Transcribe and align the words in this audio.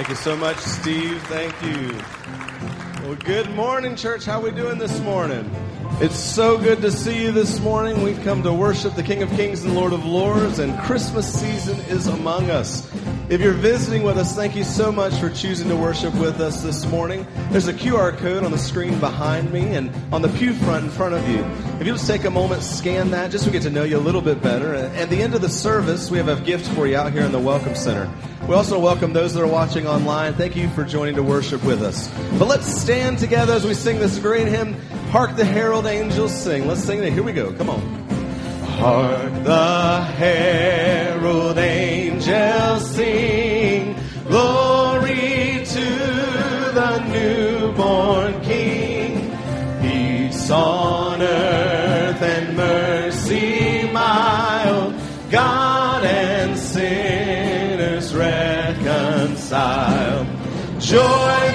Thank 0.00 0.08
you 0.08 0.14
so 0.14 0.34
much, 0.34 0.56
Steve. 0.56 1.22
Thank 1.24 1.52
you. 1.62 1.94
Well, 3.02 3.16
good 3.16 3.50
morning, 3.50 3.96
church. 3.96 4.24
How 4.24 4.40
are 4.40 4.44
we 4.44 4.50
doing 4.50 4.78
this 4.78 4.98
morning? 5.00 5.54
It's 6.00 6.18
so 6.18 6.56
good 6.56 6.80
to 6.80 6.90
see 6.90 7.20
you 7.20 7.32
this 7.32 7.60
morning. 7.60 8.02
We've 8.02 8.18
come 8.22 8.42
to 8.44 8.52
worship 8.54 8.94
the 8.94 9.02
King 9.02 9.22
of 9.22 9.28
Kings 9.32 9.62
and 9.62 9.74
Lord 9.74 9.92
of 9.92 10.06
Lords, 10.06 10.58
and 10.58 10.78
Christmas 10.80 11.30
season 11.30 11.78
is 11.80 12.06
among 12.06 12.48
us. 12.48 12.90
If 13.28 13.42
you're 13.42 13.52
visiting 13.52 14.02
with 14.02 14.16
us, 14.16 14.34
thank 14.34 14.56
you 14.56 14.64
so 14.64 14.90
much 14.90 15.12
for 15.16 15.28
choosing 15.28 15.68
to 15.68 15.76
worship 15.76 16.14
with 16.14 16.40
us 16.40 16.62
this 16.62 16.86
morning. 16.86 17.26
There's 17.50 17.68
a 17.68 17.74
QR 17.74 18.16
code 18.16 18.42
on 18.42 18.52
the 18.52 18.58
screen 18.58 18.98
behind 19.00 19.52
me 19.52 19.66
and 19.74 19.92
on 20.14 20.22
the 20.22 20.30
pew 20.30 20.54
front 20.54 20.86
in 20.86 20.90
front 20.90 21.14
of 21.14 21.28
you. 21.28 21.44
If 21.80 21.86
you'll 21.86 21.96
just 21.96 22.06
take 22.06 22.24
a 22.24 22.30
moment, 22.30 22.62
scan 22.62 23.10
that, 23.12 23.30
just 23.30 23.44
so 23.44 23.48
we 23.48 23.54
get 23.54 23.62
to 23.62 23.70
know 23.70 23.84
you 23.84 23.96
a 23.96 23.98
little 23.98 24.20
bit 24.20 24.42
better. 24.42 24.74
At 24.74 25.08
the 25.08 25.22
end 25.22 25.34
of 25.34 25.40
the 25.40 25.48
service, 25.48 26.10
we 26.10 26.18
have 26.18 26.28
a 26.28 26.38
gift 26.38 26.70
for 26.74 26.86
you 26.86 26.98
out 26.98 27.10
here 27.10 27.22
in 27.22 27.32
the 27.32 27.38
Welcome 27.38 27.74
Center. 27.74 28.06
We 28.46 28.54
also 28.54 28.78
welcome 28.78 29.14
those 29.14 29.32
that 29.32 29.42
are 29.42 29.46
watching 29.46 29.86
online. 29.86 30.34
Thank 30.34 30.56
you 30.56 30.68
for 30.68 30.84
joining 30.84 31.14
to 31.14 31.22
worship 31.22 31.64
with 31.64 31.82
us. 31.82 32.08
But 32.38 32.48
let's 32.48 32.66
stand 32.66 33.18
together 33.18 33.54
as 33.54 33.64
we 33.64 33.72
sing 33.72 33.98
this 33.98 34.18
great 34.18 34.46
hymn, 34.46 34.74
Hark 35.08 35.36
the 35.36 35.44
Herald 35.46 35.86
Angels 35.86 36.34
Sing. 36.34 36.68
Let's 36.68 36.84
sing 36.84 37.02
it. 37.02 37.14
Here 37.14 37.22
we 37.22 37.32
go. 37.32 37.50
Come 37.54 37.70
on. 37.70 37.80
Hark 38.76 39.32
the 39.42 40.02
herald 40.18 41.56
angels 41.56 42.90
sing, 42.90 43.96
glory 44.28 44.69
Joyful 59.50 61.49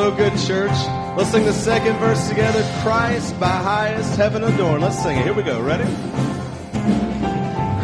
so 0.00 0.10
good, 0.16 0.32
church. 0.46 0.78
Let's 1.14 1.30
sing 1.30 1.44
the 1.44 1.52
second 1.52 1.94
verse 1.98 2.26
together. 2.26 2.62
Christ 2.82 3.38
by 3.38 3.48
highest 3.48 4.16
heaven 4.16 4.42
adorned. 4.42 4.82
Let's 4.82 4.98
sing 5.02 5.18
it. 5.18 5.24
Here 5.24 5.34
we 5.34 5.42
go. 5.42 5.60
Ready? 5.60 5.84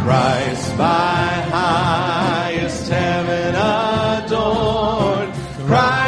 Christ 0.03 0.79
by 0.79 1.27
highest 1.53 2.89
heaven 2.89 3.55
adorned. 3.55 5.35
Christ 5.67 6.06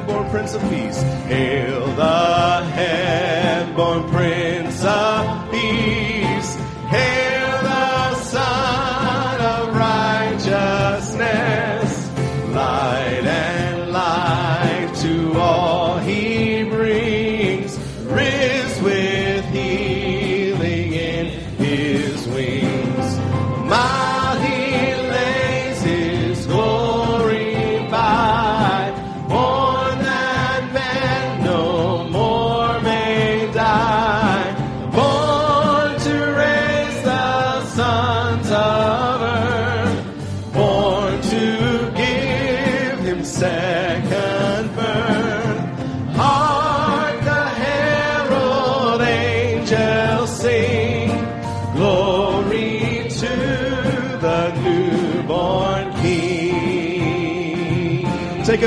Hail 0.00 0.06
heaven-born 0.06 0.30
Prince 0.30 0.54
of 0.54 0.62
Peace. 0.70 1.02
Hail 1.26 1.86
the 1.94 2.64
heaven-born 2.72 3.09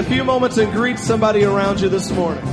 a 0.03 0.05
few 0.05 0.23
moments 0.25 0.57
and 0.57 0.71
greet 0.73 0.99
somebody 0.99 1.45
around 1.45 1.79
you 1.79 1.87
this 1.87 2.11
morning. 2.11 2.52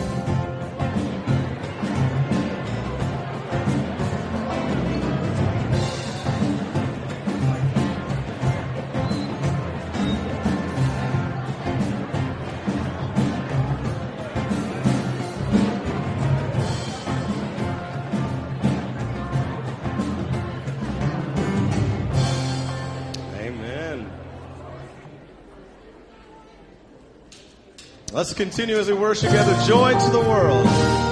Continue 28.41 28.79
as 28.79 28.89
we 28.89 28.95
worship 28.95 29.29
together. 29.29 29.53
Joy 29.67 29.93
to 29.93 30.11
the 30.11 30.21
world. 30.21 31.10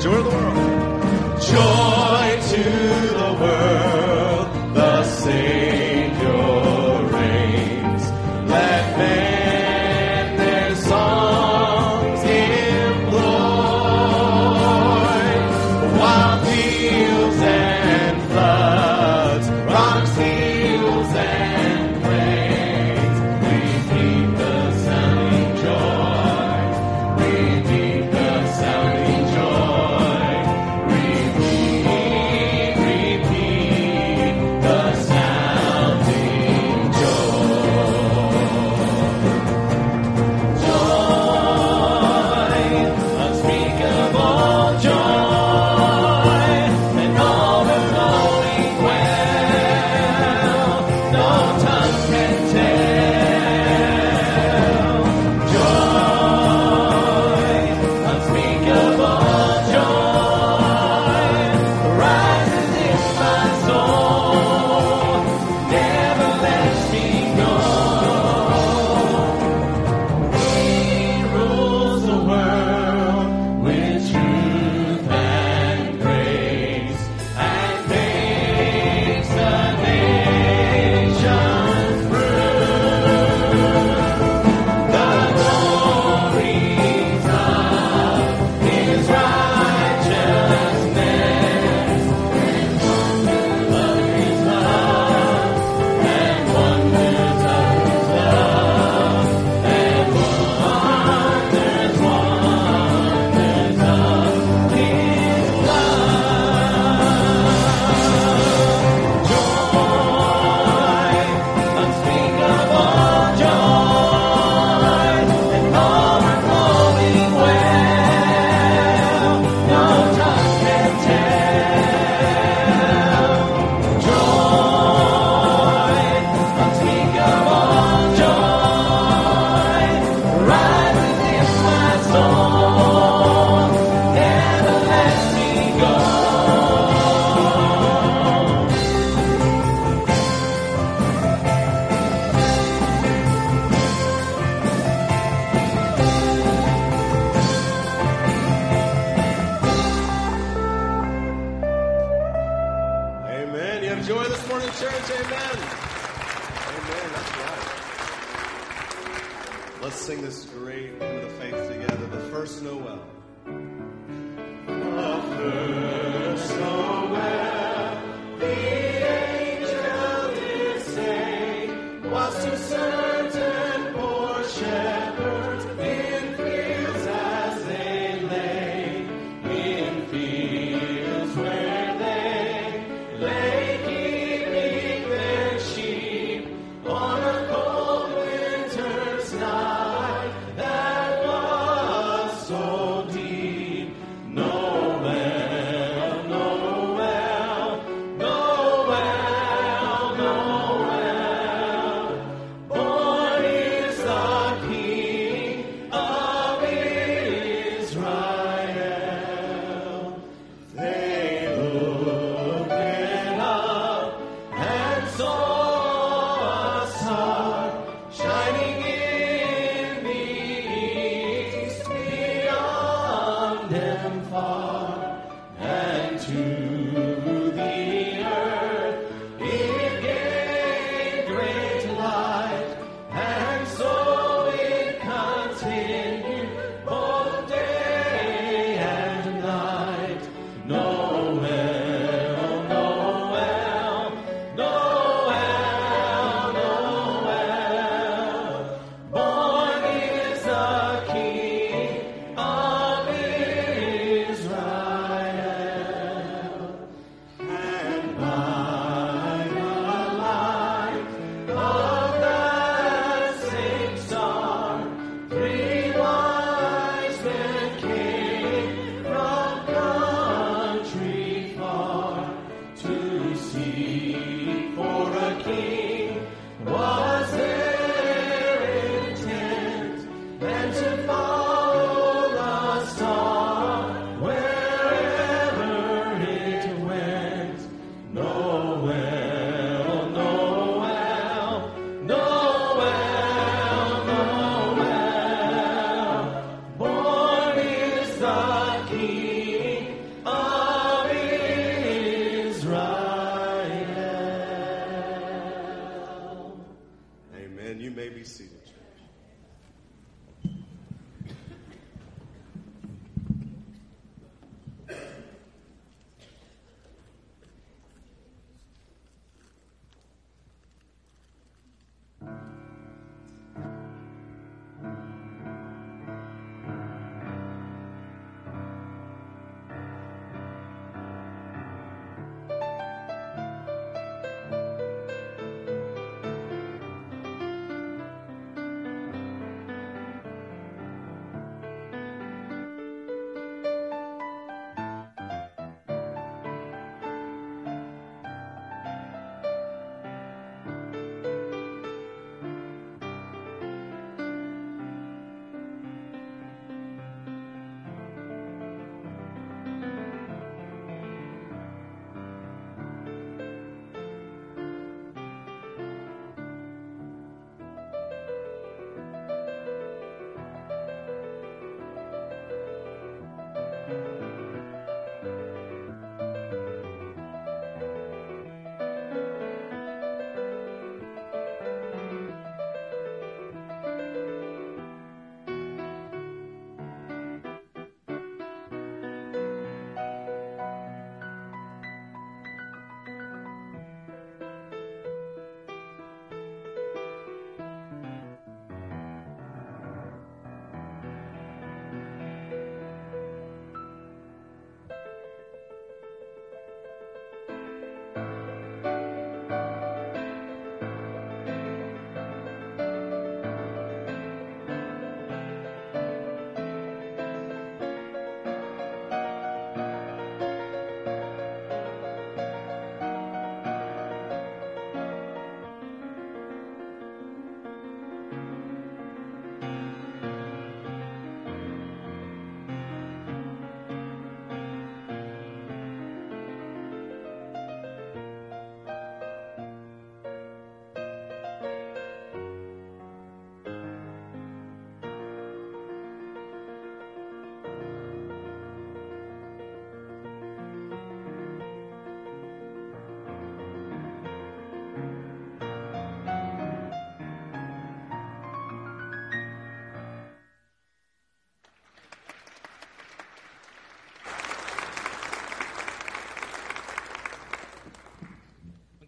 Joy 0.00 0.16
to 0.16 0.22
the 0.22 0.30
world. 0.30 1.40
Joy 1.42 2.40
to 2.52 3.19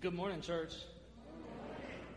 Good 0.02 0.14
morning, 0.14 0.40
church. 0.40 0.72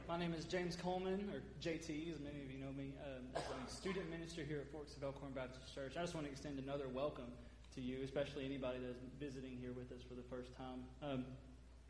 My 0.08 0.18
name 0.18 0.34
is 0.34 0.46
James 0.46 0.76
Coleman, 0.76 1.30
or 1.32 1.44
JT, 1.62 2.16
as 2.16 2.20
many 2.20 2.42
of 2.42 2.50
you 2.52 2.58
know 2.58 2.72
me. 2.76 2.96
Um, 3.06 3.26
I'm 3.36 3.64
a 3.64 3.70
student 3.70 4.10
minister 4.10 4.42
here 4.42 4.58
at 4.58 4.72
Forks 4.72 4.98
of 4.98 5.04
Elkhorn 5.04 5.34
Baptist 5.34 5.76
Church. 5.76 5.94
I 5.96 6.02
just 6.02 6.16
want 6.16 6.26
to 6.26 6.32
extend 6.32 6.58
another 6.58 6.86
welcome 6.92 7.32
to 7.76 7.82
you, 7.82 8.00
especially 8.04 8.44
anybody 8.44 8.80
that's 8.84 8.98
visiting 9.20 9.56
here 9.62 9.72
with 9.72 9.92
us 9.92 10.02
for 10.02 10.16
the 10.16 10.24
first 10.24 10.58
time. 10.58 10.82
Um, 11.04 11.26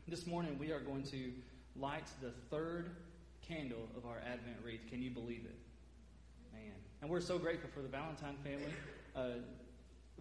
this 0.06 0.26
morning, 0.26 0.58
we 0.58 0.70
are 0.70 0.80
going 0.80 1.02
to 1.04 1.32
light 1.76 2.08
the 2.20 2.32
third 2.50 2.90
candle 3.40 3.88
of 3.96 4.04
our 4.04 4.18
Advent 4.18 4.58
wreath. 4.62 4.86
Can 4.90 5.00
you 5.00 5.10
believe 5.10 5.46
it? 5.46 5.56
Man. 6.52 6.74
And 7.00 7.10
we're 7.10 7.22
so 7.22 7.38
grateful 7.38 7.70
for 7.74 7.80
the 7.80 7.88
Valentine 7.88 8.36
family 8.44 8.74
uh, 9.16 9.40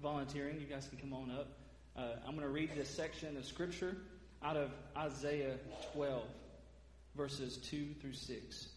volunteering. 0.02 0.58
You 0.58 0.68
guys 0.68 0.88
can 0.88 1.00
come 1.00 1.12
on 1.12 1.32
up. 1.32 1.50
Uh, 1.98 2.16
I'm 2.26 2.32
going 2.32 2.48
to 2.48 2.54
read 2.54 2.70
this 2.78 2.90
section 2.90 3.36
of 3.36 3.44
Scripture 3.44 3.98
out 4.44 4.58
of 4.58 4.72
Isaiah 4.98 5.58
12, 5.94 6.24
verses 7.16 7.58
2 7.58 7.96
through 8.02 8.14
6. 8.14 8.68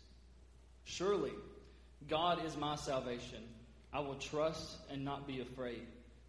Surely, 0.85 1.33
God 2.09 2.45
is 2.45 2.57
my 2.57 2.77
salvation. 2.77 3.43
I 3.93 4.01
will 4.01 4.17
trust 4.17 4.77
and 4.91 5.05
not 5.05 5.27
be 5.27 5.41
afraid. 5.41 5.87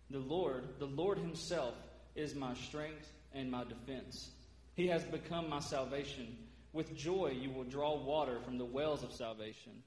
The 0.10 0.20
Lord, 0.20 0.64
the 0.80 0.86
Lord 0.86 1.18
Himself, 1.18 1.74
is 2.16 2.36
my 2.36 2.54
strength 2.56 3.12
and 3.34 3.52
my 3.52 3.64
defense. 3.64 4.30
He 4.76 4.88
has 4.88 5.04
become 5.04 5.50
my 5.50 5.60
salvation. 5.60 6.38
With 6.74 6.96
joy, 6.96 7.38
you 7.40 7.52
will 7.52 7.64
draw 7.64 7.98
water 7.98 8.40
from 8.42 8.58
the 8.58 8.66
wells 8.66 9.04
of 9.04 9.12
salvation. 9.12 9.84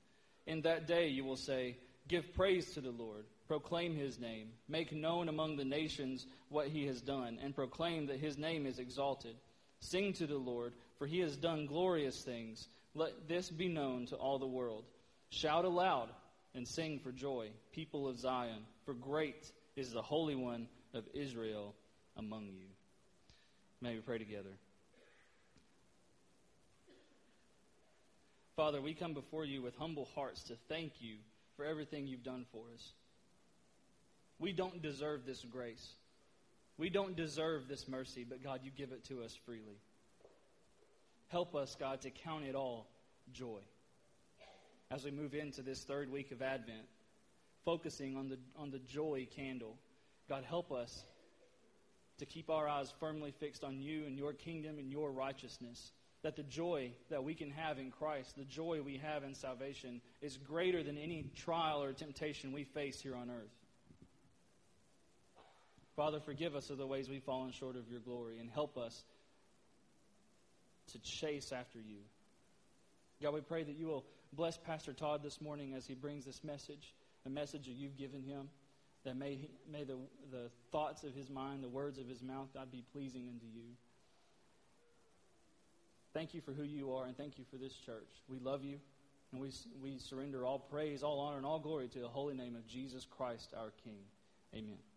In 0.47 0.63
that 0.63 0.87
day, 0.87 1.09
you 1.09 1.25
will 1.25 1.37
say, 1.37 1.77
Give 2.09 2.33
praise 2.35 2.73
to 2.75 2.81
the 2.81 2.91
Lord, 2.91 3.25
proclaim 3.49 3.95
His 3.95 4.19
name, 4.19 4.49
make 4.69 4.93
known 4.93 5.29
among 5.29 5.57
the 5.57 5.65
nations 5.65 6.27
what 6.49 6.69
He 6.69 6.87
has 6.87 7.01
done, 7.01 7.39
and 7.43 7.55
proclaim 7.55 8.07
that 8.07 8.21
His 8.21 8.37
name 8.37 8.67
is 8.67 8.79
exalted. 8.79 9.37
Sing 9.83 10.13
to 10.15 10.27
the 10.29 10.39
Lord, 10.39 10.75
for 10.99 11.07
he 11.09 11.19
has 11.19 11.37
done 11.37 11.67
glorious 11.67 12.23
things. 12.23 12.69
Let 12.95 13.27
this 13.27 13.51
be 13.51 13.67
known 13.67 14.07
to 14.07 14.17
all 14.17 14.39
the 14.39 14.47
world. 14.47 14.85
Shout 15.31 15.65
aloud 15.65 16.09
and 16.55 16.67
sing 16.67 17.01
for 17.01 17.11
joy, 17.11 17.49
people 17.73 18.07
of 18.07 18.21
Zion, 18.21 18.61
for 18.85 18.95
great 18.95 19.51
is 19.75 19.91
the 19.91 20.01
Holy 20.01 20.37
One 20.37 20.69
of 20.95 21.05
Israel 21.15 21.75
among 22.17 22.45
you. 22.47 22.69
May 23.81 23.95
we 23.95 24.01
pray 24.01 24.19
together. 24.19 24.53
Father, 28.55 28.81
we 28.81 28.95
come 28.95 29.15
before 29.15 29.45
you 29.45 29.63
with 29.63 29.75
humble 29.75 30.09
hearts 30.15 30.45
to 30.45 30.55
thank 30.69 30.93
you 31.01 31.17
for 31.57 31.65
everything 31.65 32.07
you've 32.07 32.23
done 32.23 32.47
for 32.53 32.65
us. 32.75 32.93
We 34.39 34.53
don't 34.53 34.83
deserve 34.83 35.25
this 35.27 35.45
grace. 35.45 35.93
We 36.79 36.91
don't 36.91 37.15
deserve 37.15 37.69
this 37.69 37.87
mercy, 37.87 38.25
but 38.29 38.43
God, 38.43 38.61
you 38.63 38.71
give 38.77 38.93
it 38.93 39.05
to 39.05 39.23
us 39.23 39.37
freely. 39.47 39.79
Help 41.29 41.55
us, 41.55 41.77
God, 41.79 42.01
to 42.03 42.11
count 42.11 42.45
it 42.45 42.55
all 42.55 42.87
joy. 43.33 43.61
As 44.91 45.05
we 45.05 45.11
move 45.11 45.35
into 45.35 45.63
this 45.63 45.85
third 45.85 46.11
week 46.11 46.33
of 46.33 46.43
Advent, 46.43 46.87
focusing 47.65 48.17
on 48.17 48.29
the, 48.29 48.39
on 48.57 48.71
the 48.71 48.81
joy 48.81 49.27
candle, 49.35 49.77
God, 50.29 50.45
help 50.45 50.73
us 50.73 51.05
to 52.19 52.27
keep 52.27 52.51
our 52.51 52.69
eyes 52.69 52.93
firmly 53.01 53.33
fixed 53.39 53.65
on 53.65 53.81
you 53.81 54.05
and 54.07 54.19
your 54.19 54.33
kingdom 54.33 54.79
and 54.79 54.91
your 54.91 55.11
righteousness. 55.11 55.93
That 56.23 56.37
the 56.37 56.43
joy 56.45 56.93
that 57.11 57.25
we 57.25 57.35
can 57.35 57.51
have 57.51 57.79
in 57.79 57.91
Christ, 57.91 58.37
the 58.37 58.45
joy 58.45 58.81
we 58.83 58.99
have 58.99 59.25
in 59.25 59.35
salvation, 59.35 60.01
is 60.21 60.37
greater 60.37 60.83
than 60.83 60.97
any 60.97 61.31
trial 61.37 61.83
or 61.83 61.93
temptation 61.93 62.53
we 62.53 62.65
face 62.65 63.01
here 63.01 63.17
on 63.17 63.29
earth. 63.29 63.51
Father, 65.97 66.21
forgive 66.21 66.55
us 66.55 66.71
of 66.71 66.79
the 66.79 66.87
ways 66.87 67.09
we've 67.09 67.25
fallen 67.25 67.53
short 67.53 67.77
of 67.77 67.89
your 67.91 68.01
glory 68.01 68.39
and 68.39 68.49
help 68.49 68.79
us 68.79 69.03
to 70.93 70.99
chase 71.01 71.53
after 71.53 71.79
you. 71.79 71.99
God, 73.21 73.35
we 73.35 73.41
pray 73.41 73.63
that 73.63 73.77
you 73.77 73.87
will 73.87 74.05
bless 74.33 74.57
Pastor 74.57 74.93
Todd 74.93 75.23
this 75.23 75.41
morning 75.41 75.75
as 75.75 75.87
he 75.87 75.95
brings 75.95 76.25
this 76.25 76.43
message, 76.43 76.95
a 77.27 77.31
message 77.31 77.67
that 77.67 77.73
you've 77.73 77.97
given 77.97 78.23
him, 78.23 78.49
that 79.05 79.17
may, 79.17 79.49
may 79.71 79.85
the, 79.85 79.97
the 80.31 80.51
thoughts 80.71 81.05
of 81.05 81.15
his 81.15 81.29
mind, 81.29 81.63
the 81.63 81.69
words 81.69 81.99
of 81.99 82.09
his 82.09 82.23
mouth, 82.23 82.49
God, 82.55 82.71
be 82.71 82.85
pleasing 82.93 83.29
unto 83.29 83.47
you. 83.47 83.63
Thank 86.15 86.35
you 86.35 86.41
for 86.41 86.53
who 86.53 86.63
you 86.63 86.93
are, 86.93 87.07
and 87.07 87.17
thank 87.17 87.39
you 87.39 87.45
for 87.51 87.57
this 87.57 87.73
church. 87.75 88.09
We 88.29 88.39
love 88.39 88.65
you. 88.65 88.79
And 89.33 89.41
we, 89.41 89.51
we 89.83 89.99
surrender 89.99 90.45
all 90.45 90.59
praise, 90.59 91.03
all 91.03 91.19
honor, 91.19 91.39
and 91.39 91.47
all 91.47 91.59
glory 91.59 91.89
to 91.89 91.99
the 92.01 92.09
holy 92.09 92.35
name 92.35 92.55
of 92.55 92.67
Jesus 92.67 93.07
Christ, 93.07 93.55
our 93.57 93.73
King. 93.83 94.01
Amen. 94.55 94.92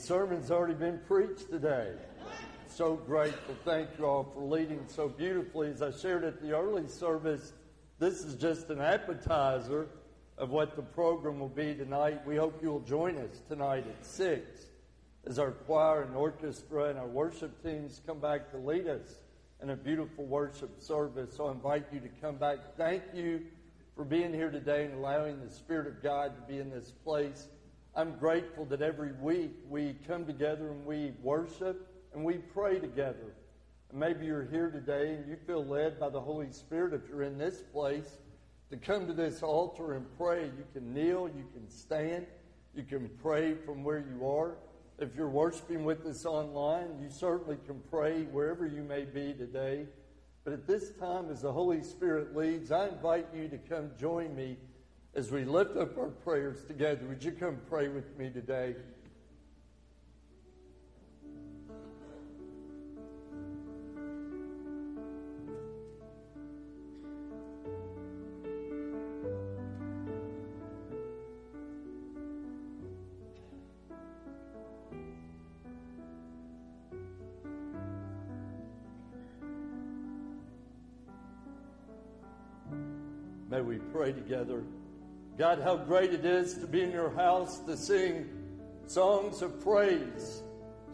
Sermon's 0.00 0.50
already 0.50 0.74
been 0.74 0.98
preached 1.06 1.50
today. 1.50 1.92
So 2.68 2.96
grateful. 2.96 3.54
Thank 3.64 3.90
you 3.98 4.06
all 4.06 4.24
for 4.34 4.42
leading 4.42 4.84
so 4.86 5.08
beautifully. 5.08 5.68
As 5.68 5.82
I 5.82 5.90
shared 5.90 6.24
at 6.24 6.40
the 6.40 6.56
early 6.56 6.88
service, 6.88 7.52
this 7.98 8.24
is 8.24 8.34
just 8.34 8.70
an 8.70 8.80
appetizer 8.80 9.88
of 10.38 10.50
what 10.50 10.74
the 10.74 10.82
program 10.82 11.38
will 11.38 11.48
be 11.48 11.74
tonight. 11.74 12.26
We 12.26 12.36
hope 12.36 12.60
you'll 12.62 12.80
join 12.80 13.18
us 13.18 13.42
tonight 13.48 13.84
at 13.86 14.06
6 14.06 14.66
as 15.26 15.38
our 15.38 15.50
choir 15.50 16.02
and 16.02 16.16
orchestra 16.16 16.84
and 16.84 16.98
our 16.98 17.06
worship 17.06 17.62
teams 17.62 18.00
come 18.06 18.20
back 18.20 18.50
to 18.52 18.56
lead 18.56 18.86
us 18.86 19.20
in 19.62 19.70
a 19.70 19.76
beautiful 19.76 20.24
worship 20.24 20.80
service. 20.80 21.36
So 21.36 21.48
I 21.48 21.52
invite 21.52 21.86
you 21.92 22.00
to 22.00 22.08
come 22.22 22.36
back. 22.36 22.58
Thank 22.78 23.02
you 23.12 23.42
for 23.94 24.04
being 24.04 24.32
here 24.32 24.50
today 24.50 24.86
and 24.86 24.94
allowing 24.94 25.44
the 25.44 25.50
Spirit 25.50 25.86
of 25.86 26.02
God 26.02 26.32
to 26.36 26.52
be 26.52 26.58
in 26.58 26.70
this 26.70 26.90
place. 27.04 27.48
I'm 28.00 28.16
grateful 28.16 28.64
that 28.64 28.80
every 28.80 29.12
week 29.20 29.50
we 29.68 29.94
come 30.08 30.24
together 30.24 30.70
and 30.70 30.86
we 30.86 31.12
worship 31.22 31.86
and 32.14 32.24
we 32.24 32.38
pray 32.38 32.78
together. 32.78 33.34
And 33.90 34.00
maybe 34.00 34.24
you're 34.24 34.46
here 34.46 34.70
today 34.70 35.16
and 35.16 35.28
you 35.28 35.36
feel 35.46 35.62
led 35.62 36.00
by 36.00 36.08
the 36.08 36.18
Holy 36.18 36.50
Spirit 36.50 36.94
if 36.94 37.02
you're 37.10 37.24
in 37.24 37.36
this 37.36 37.60
place 37.60 38.16
to 38.70 38.78
come 38.78 39.06
to 39.06 39.12
this 39.12 39.42
altar 39.42 39.96
and 39.96 40.06
pray. 40.16 40.44
You 40.44 40.64
can 40.72 40.94
kneel, 40.94 41.28
you 41.28 41.44
can 41.52 41.68
stand, 41.68 42.24
you 42.74 42.84
can 42.84 43.10
pray 43.22 43.52
from 43.66 43.84
where 43.84 43.98
you 43.98 44.26
are. 44.26 44.56
If 44.98 45.14
you're 45.14 45.28
worshiping 45.28 45.84
with 45.84 46.06
us 46.06 46.24
online, 46.24 47.02
you 47.02 47.10
certainly 47.10 47.58
can 47.66 47.82
pray 47.90 48.22
wherever 48.22 48.66
you 48.66 48.82
may 48.82 49.04
be 49.04 49.34
today. 49.34 49.84
But 50.44 50.54
at 50.54 50.66
this 50.66 50.92
time, 50.92 51.30
as 51.30 51.42
the 51.42 51.52
Holy 51.52 51.82
Spirit 51.82 52.34
leads, 52.34 52.72
I 52.72 52.88
invite 52.88 53.26
you 53.36 53.46
to 53.48 53.58
come 53.58 53.90
join 54.00 54.34
me 54.34 54.56
as 55.14 55.30
we 55.30 55.44
lift 55.44 55.76
up 55.76 55.98
our 55.98 56.08
prayers 56.08 56.64
together. 56.64 57.04
Would 57.08 57.24
you 57.24 57.32
come 57.32 57.58
pray 57.68 57.88
with 57.88 58.16
me 58.16 58.30
today? 58.30 58.76
May 83.50 83.60
we 83.62 83.78
pray 83.92 84.12
together. 84.12 84.62
God, 85.40 85.62
how 85.62 85.78
great 85.78 86.12
it 86.12 86.26
is 86.26 86.52
to 86.58 86.66
be 86.66 86.82
in 86.82 86.92
your 86.92 87.08
house 87.08 87.60
to 87.60 87.74
sing 87.74 88.28
songs 88.86 89.40
of 89.40 89.58
praise 89.64 90.42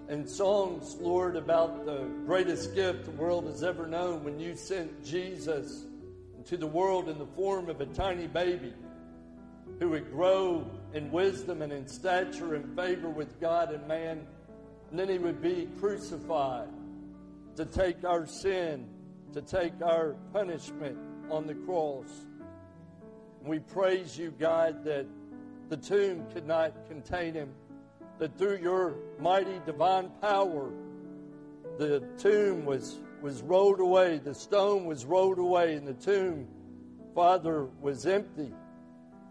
and 0.08 0.28
songs, 0.28 0.94
Lord, 1.00 1.34
about 1.34 1.84
the 1.84 2.08
greatest 2.26 2.72
gift 2.72 3.06
the 3.06 3.10
world 3.10 3.46
has 3.46 3.64
ever 3.64 3.88
known 3.88 4.22
when 4.22 4.38
you 4.38 4.54
sent 4.54 5.04
Jesus 5.04 5.86
into 6.38 6.56
the 6.56 6.66
world 6.68 7.08
in 7.08 7.18
the 7.18 7.26
form 7.26 7.68
of 7.68 7.80
a 7.80 7.86
tiny 7.86 8.28
baby 8.28 8.72
who 9.80 9.88
would 9.88 10.12
grow 10.12 10.64
in 10.94 11.10
wisdom 11.10 11.60
and 11.60 11.72
in 11.72 11.88
stature 11.88 12.54
and 12.54 12.76
favor 12.76 13.08
with 13.10 13.40
God 13.40 13.72
and 13.72 13.84
man. 13.88 14.24
And 14.90 15.00
then 15.00 15.08
he 15.08 15.18
would 15.18 15.42
be 15.42 15.66
crucified 15.80 16.68
to 17.56 17.64
take 17.64 18.04
our 18.04 18.28
sin, 18.28 18.86
to 19.32 19.42
take 19.42 19.72
our 19.82 20.14
punishment 20.32 20.96
on 21.32 21.48
the 21.48 21.54
cross. 21.54 22.06
We 23.46 23.60
praise 23.60 24.18
you, 24.18 24.34
God, 24.40 24.84
that 24.84 25.06
the 25.68 25.76
tomb 25.76 26.26
could 26.34 26.48
not 26.48 26.72
contain 26.88 27.34
him, 27.34 27.50
that 28.18 28.36
through 28.36 28.58
your 28.58 28.96
mighty 29.20 29.60
divine 29.64 30.10
power, 30.20 30.72
the 31.78 32.00
tomb 32.18 32.64
was, 32.64 32.98
was 33.22 33.42
rolled 33.42 33.78
away, 33.78 34.18
the 34.18 34.34
stone 34.34 34.84
was 34.84 35.04
rolled 35.04 35.38
away, 35.38 35.74
and 35.74 35.86
the 35.86 35.94
tomb, 35.94 36.48
Father, 37.14 37.68
was 37.80 38.04
empty 38.04 38.52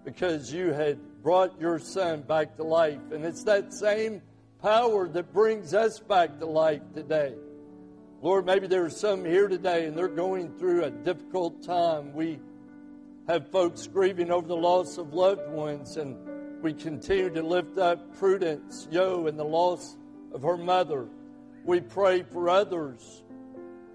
because 0.05 0.53
you 0.53 0.71
had 0.71 0.97
brought 1.21 1.59
your 1.59 1.77
Son 1.77 2.21
back 2.21 2.55
to 2.55 2.63
life. 2.63 3.11
And 3.11 3.25
it's 3.25 3.43
that 3.43 3.73
same 3.73 4.21
power 4.61 5.09
that 5.09 5.33
brings 5.33 5.73
us 5.73 5.99
back 5.99 6.39
to 6.39 6.45
life 6.45 6.81
today. 6.93 7.33
Lord, 8.21 8.45
maybe 8.45 8.67
there 8.67 8.85
are 8.85 8.89
some 8.89 9.25
here 9.25 9.49
today 9.49 9.85
and 9.85 9.97
they're 9.97 10.07
going 10.07 10.57
through 10.57 10.85
a 10.85 10.89
difficult 10.89 11.63
time. 11.63 12.13
We 12.13 12.39
have 13.27 13.49
folks 13.49 13.87
grieving 13.87 14.31
over 14.31 14.47
the 14.47 14.55
loss 14.55 14.97
of 14.97 15.13
loved 15.13 15.49
ones, 15.49 15.97
and 15.97 16.15
we 16.61 16.73
continue 16.73 17.29
to 17.31 17.41
lift 17.41 17.77
up 17.77 18.15
Prudence 18.17 18.87
Yo 18.91 19.27
and 19.27 19.37
the 19.37 19.43
loss 19.43 19.97
of 20.31 20.43
her 20.43 20.57
mother. 20.57 21.07
We 21.63 21.81
pray 21.81 22.21
for 22.21 22.49
others 22.49 23.23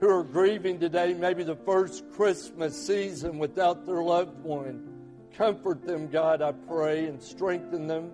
who 0.01 0.09
are 0.09 0.25
grieving 0.25 0.81
today, 0.81 1.15
maybe 1.15 1.45
the 1.45 1.55
first 1.55 2.11
Christmas 2.13 2.87
season 2.87 3.39
without 3.39 3.87
their 3.87 4.03
loved 4.03 4.43
one. 4.43 4.89
Comfort 5.37 5.87
them, 5.87 6.09
God, 6.09 6.43
I 6.43 6.53
pray, 6.53 7.07
and 7.07 7.23
strengthen 7.23 7.87
them. 7.87 8.11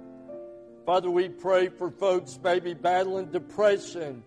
Father, 0.84 1.10
we 1.10 1.28
pray 1.28 1.68
for 1.68 1.90
folks 1.90 2.38
maybe 2.44 2.74
battling 2.74 3.26
depression 3.26 4.22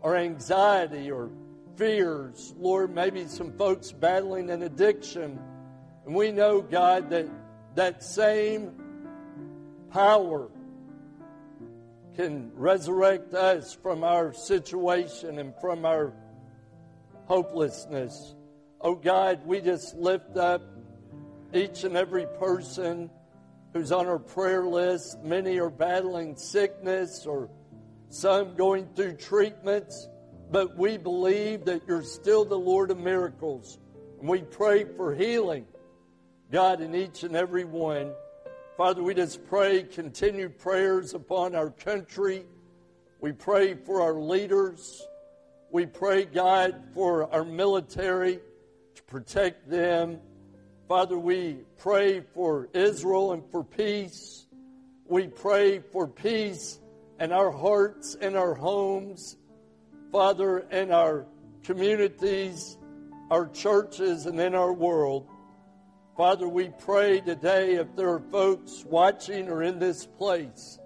or 0.00 0.16
anxiety 0.16 1.10
or 1.10 1.30
fears. 1.76 2.54
Lord, 2.58 2.92
maybe 2.94 3.26
some 3.26 3.52
folks 3.52 3.92
battling 3.92 4.50
an 4.50 4.62
addiction 4.62 5.38
and 6.06 6.14
we 6.14 6.32
know, 6.32 6.60
God, 6.60 7.10
that 7.10 7.28
that 7.74 8.02
same 8.02 8.72
power 9.90 10.48
can 12.14 12.52
resurrect 12.54 13.34
us 13.34 13.74
from 13.74 14.04
our 14.04 14.32
situation 14.32 15.38
and 15.38 15.54
from 15.60 15.84
our 15.84 16.12
hopelessness. 17.26 18.34
Oh 18.80 18.94
God, 18.94 19.46
we 19.46 19.60
just 19.60 19.96
lift 19.96 20.36
up 20.36 20.62
each 21.52 21.84
and 21.84 21.96
every 21.96 22.26
person 22.38 23.10
who's 23.72 23.90
on 23.90 24.06
our 24.06 24.18
prayer 24.18 24.64
list. 24.66 25.22
Many 25.24 25.58
are 25.58 25.70
battling 25.70 26.36
sickness 26.36 27.26
or 27.26 27.48
some 28.10 28.54
going 28.54 28.86
through 28.94 29.16
treatments, 29.16 30.08
but 30.50 30.76
we 30.76 30.98
believe 30.98 31.64
that 31.64 31.82
you're 31.88 32.02
still 32.02 32.44
the 32.44 32.58
Lord 32.58 32.90
of 32.90 32.98
miracles. 32.98 33.78
And 34.20 34.28
we 34.28 34.42
pray 34.42 34.84
for 34.84 35.14
healing 35.14 35.66
God, 36.54 36.80
in 36.80 36.94
each 36.94 37.24
and 37.24 37.34
every 37.34 37.64
one. 37.64 38.12
Father, 38.76 39.02
we 39.02 39.12
just 39.12 39.44
pray 39.46 39.82
continued 39.82 40.56
prayers 40.56 41.12
upon 41.12 41.56
our 41.56 41.70
country. 41.70 42.44
We 43.20 43.32
pray 43.32 43.74
for 43.74 44.00
our 44.00 44.14
leaders. 44.14 45.04
We 45.72 45.86
pray, 45.86 46.26
God, 46.26 46.80
for 46.94 47.28
our 47.34 47.44
military 47.44 48.38
to 48.94 49.02
protect 49.02 49.68
them. 49.68 50.20
Father, 50.86 51.18
we 51.18 51.56
pray 51.76 52.20
for 52.20 52.68
Israel 52.72 53.32
and 53.32 53.42
for 53.50 53.64
peace. 53.64 54.46
We 55.06 55.26
pray 55.26 55.80
for 55.80 56.06
peace 56.06 56.78
in 57.18 57.32
our 57.32 57.50
hearts 57.50 58.16
and 58.20 58.36
our 58.36 58.54
homes. 58.54 59.36
Father, 60.12 60.60
in 60.70 60.92
our 60.92 61.26
communities, 61.64 62.78
our 63.28 63.48
churches, 63.48 64.26
and 64.26 64.38
in 64.38 64.54
our 64.54 64.72
world. 64.72 65.26
Father, 66.16 66.46
we 66.46 66.68
pray 66.68 67.20
today 67.20 67.74
if 67.74 67.96
there 67.96 68.10
are 68.10 68.22
folks 68.30 68.84
watching 68.86 69.48
or 69.48 69.64
in 69.64 69.80
this 69.80 70.06
place 70.06 70.78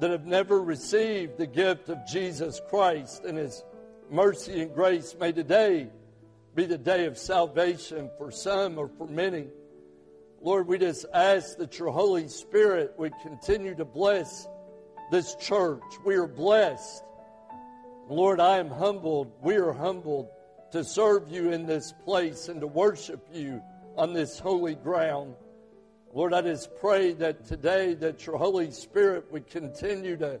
that 0.00 0.10
have 0.10 0.26
never 0.26 0.60
received 0.60 1.38
the 1.38 1.46
gift 1.46 1.88
of 1.88 2.06
Jesus 2.06 2.60
Christ 2.68 3.24
and 3.24 3.38
His 3.38 3.64
mercy 4.10 4.60
and 4.60 4.74
grace, 4.74 5.16
may 5.18 5.32
today 5.32 5.88
be 6.54 6.66
the 6.66 6.76
day 6.76 7.06
of 7.06 7.16
salvation 7.16 8.10
for 8.18 8.30
some 8.30 8.76
or 8.76 8.88
for 8.98 9.06
many. 9.06 9.46
Lord, 10.42 10.66
we 10.66 10.76
just 10.76 11.06
ask 11.14 11.56
that 11.56 11.78
your 11.78 11.90
Holy 11.90 12.28
Spirit 12.28 12.92
would 12.98 13.14
continue 13.22 13.74
to 13.76 13.86
bless 13.86 14.46
this 15.10 15.36
church. 15.36 15.82
We 16.04 16.16
are 16.16 16.28
blessed. 16.28 17.02
Lord, 18.10 18.40
I 18.40 18.58
am 18.58 18.68
humbled. 18.68 19.32
We 19.40 19.56
are 19.56 19.72
humbled 19.72 20.28
to 20.72 20.84
serve 20.84 21.30
you 21.30 21.50
in 21.50 21.64
this 21.64 21.94
place 22.04 22.48
and 22.48 22.60
to 22.60 22.66
worship 22.66 23.26
you 23.32 23.62
on 23.96 24.12
this 24.12 24.38
holy 24.38 24.74
ground. 24.74 25.34
Lord, 26.12 26.34
I 26.34 26.42
just 26.42 26.76
pray 26.80 27.12
that 27.14 27.44
today 27.46 27.94
that 27.94 28.26
your 28.26 28.36
Holy 28.36 28.70
Spirit 28.70 29.30
would 29.30 29.46
continue 29.46 30.16
to 30.16 30.40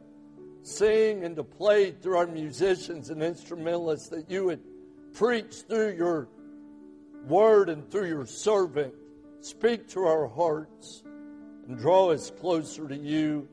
sing 0.62 1.24
and 1.24 1.36
to 1.36 1.44
play 1.44 1.92
through 1.92 2.16
our 2.16 2.26
musicians 2.26 3.10
and 3.10 3.22
instrumentalists, 3.22 4.08
that 4.08 4.30
you 4.30 4.46
would 4.46 4.60
preach 5.12 5.62
through 5.68 5.94
your 5.94 6.28
word 7.26 7.68
and 7.68 7.90
through 7.90 8.08
your 8.08 8.26
servant, 8.26 8.94
speak 9.40 9.88
to 9.90 10.00
our 10.00 10.26
hearts 10.26 11.02
and 11.68 11.78
draw 11.78 12.10
us 12.10 12.30
closer 12.40 12.88
to 12.88 12.96
you. 12.96 13.48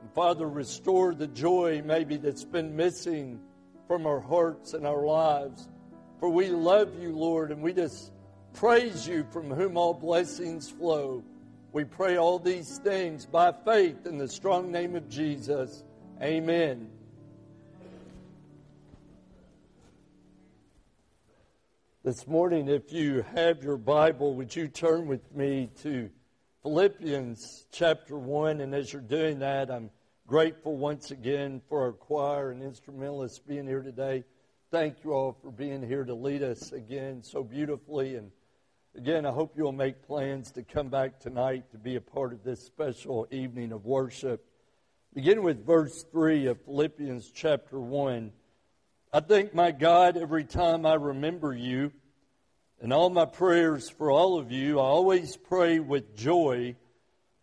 And 0.00 0.12
Father, 0.12 0.48
restore 0.48 1.14
the 1.14 1.26
joy 1.26 1.82
maybe 1.84 2.16
that's 2.16 2.44
been 2.44 2.76
missing 2.76 3.40
from 3.86 4.06
our 4.06 4.20
hearts 4.20 4.74
and 4.74 4.86
our 4.86 5.04
lives. 5.04 5.68
For 6.20 6.28
we 6.28 6.48
love 6.48 7.00
you, 7.00 7.12
Lord, 7.12 7.50
and 7.50 7.62
we 7.62 7.72
just 7.72 8.12
praise 8.58 9.06
you 9.06 9.24
from 9.30 9.48
whom 9.48 9.76
all 9.76 9.94
blessings 9.94 10.68
flow. 10.68 11.22
We 11.72 11.84
pray 11.84 12.16
all 12.16 12.40
these 12.40 12.78
things 12.78 13.24
by 13.24 13.52
faith 13.52 14.04
in 14.04 14.18
the 14.18 14.26
strong 14.26 14.72
name 14.72 14.96
of 14.96 15.08
Jesus. 15.08 15.84
Amen. 16.20 16.90
This 22.02 22.26
morning, 22.26 22.68
if 22.68 22.92
you 22.92 23.24
have 23.32 23.62
your 23.62 23.76
Bible, 23.76 24.34
would 24.34 24.56
you 24.56 24.66
turn 24.66 25.06
with 25.06 25.32
me 25.36 25.70
to 25.82 26.10
Philippians 26.64 27.66
chapter 27.70 28.18
1? 28.18 28.60
And 28.60 28.74
as 28.74 28.92
you're 28.92 29.02
doing 29.02 29.38
that, 29.38 29.70
I'm 29.70 29.88
grateful 30.26 30.76
once 30.76 31.12
again 31.12 31.62
for 31.68 31.82
our 31.82 31.92
choir 31.92 32.50
and 32.50 32.64
instrumentalists 32.64 33.38
being 33.38 33.68
here 33.68 33.82
today. 33.82 34.24
thank 34.72 35.04
you 35.04 35.12
all 35.12 35.38
for 35.40 35.52
being 35.52 35.80
here 35.80 36.04
to 36.04 36.14
lead 36.14 36.42
us 36.42 36.72
again 36.72 37.22
so 37.22 37.44
beautifully. 37.44 38.16
And 38.16 38.32
again, 38.98 39.24
I 39.24 39.30
hope 39.30 39.52
you'll 39.56 39.70
make 39.70 40.08
plans 40.08 40.50
to 40.52 40.64
come 40.64 40.88
back 40.88 41.20
tonight 41.20 41.70
to 41.70 41.78
be 41.78 41.94
a 41.94 42.00
part 42.00 42.32
of 42.32 42.42
this 42.42 42.66
special 42.66 43.28
evening 43.30 43.70
of 43.70 43.84
worship. 43.84 44.44
Begin 45.14 45.44
with 45.44 45.64
verse 45.64 46.04
3 46.10 46.46
of 46.46 46.60
Philippians 46.64 47.30
chapter 47.30 47.78
1. 47.78 48.32
I 49.12 49.20
thank 49.20 49.54
my 49.54 49.70
God 49.70 50.16
every 50.16 50.42
time 50.42 50.84
I 50.84 50.94
remember 50.94 51.54
you. 51.54 51.92
and 52.80 52.92
all 52.92 53.08
my 53.08 53.24
prayers 53.24 53.88
for 53.88 54.10
all 54.10 54.36
of 54.36 54.50
you, 54.50 54.80
I 54.80 54.82
always 54.82 55.36
pray 55.36 55.78
with 55.78 56.16
joy 56.16 56.74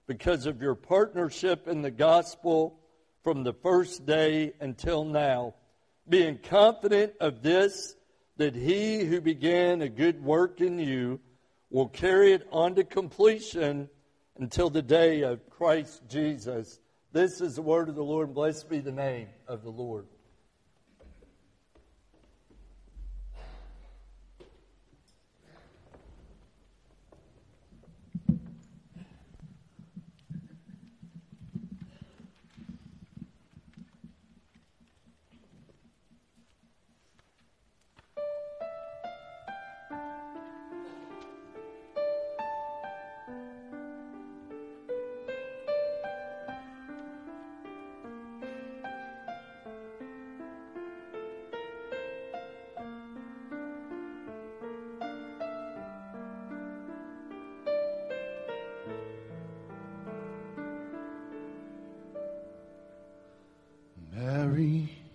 because 0.08 0.48
of 0.48 0.62
your 0.62 0.76
partnership 0.76 1.70
in 1.70 1.84
the 1.84 1.92
gospel 1.92 2.78
from 3.24 3.46
the 3.46 3.54
first 3.54 4.06
day 4.06 4.52
until 4.60 5.06
now, 5.06 5.56
being 6.10 6.38
confident 6.38 7.14
of 7.22 7.42
this, 7.42 7.96
that 8.36 8.56
he 8.56 9.06
who 9.06 9.22
began 9.22 9.82
a 9.82 9.88
good 9.88 10.22
work 10.22 10.60
in 10.60 10.80
you 10.80 11.22
will 11.70 11.88
carry 11.88 12.34
it 12.34 12.48
on 12.52 12.76
to 12.76 12.84
completion 12.84 13.90
until 14.38 14.70
the 14.70 14.82
day 14.82 15.22
of 15.22 15.50
Christ 15.50 16.04
Jesus. 16.08 16.80
This 17.12 17.42
is 17.42 17.56
the 17.56 17.62
word 17.62 17.90
of 17.90 17.96
the 17.96 18.04
Lord, 18.04 18.34
blessed 18.34 18.70
be 18.70 18.80
the 18.80 18.92
name 18.92 19.28
of 19.48 19.64
the 19.64 19.70
Lord. 19.70 20.06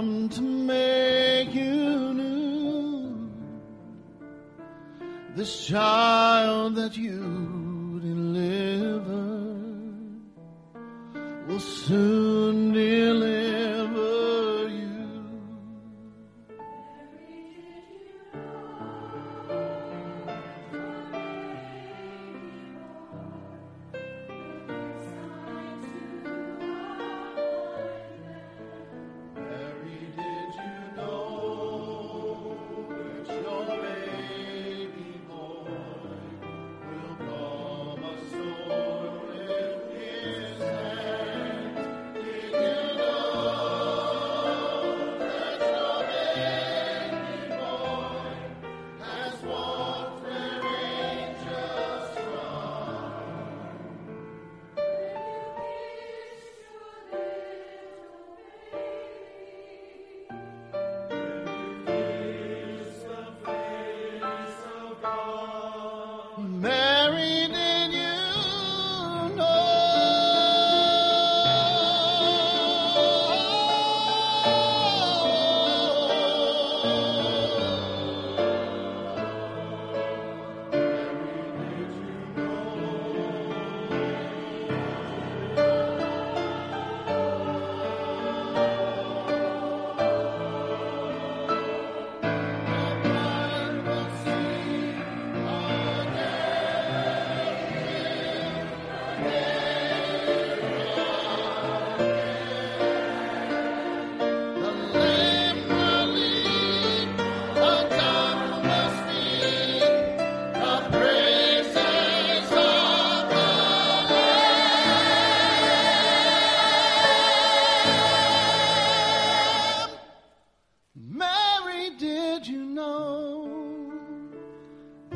to 0.00 0.40
make 0.40 1.54
you 1.54 2.14
new? 2.14 3.30
This 5.36 5.66
child 5.66 6.76
that 6.76 6.96
you 6.96 8.00
delivered 8.02 9.04
will 11.46 11.60
soon 11.60 12.29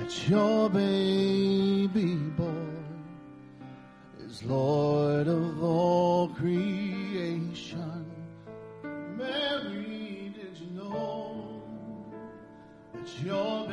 that 0.05 0.29
your 0.29 0.69
baby 0.69 2.15
boy 2.37 2.53
is 4.21 4.43
Lord 4.43 5.27
of 5.29 5.63
all 5.63 6.29
creation? 6.29 8.05
Mary, 9.17 10.31
did 10.35 10.59
you 10.61 10.71
know 10.77 11.63
that 12.93 13.25
your 13.25 13.67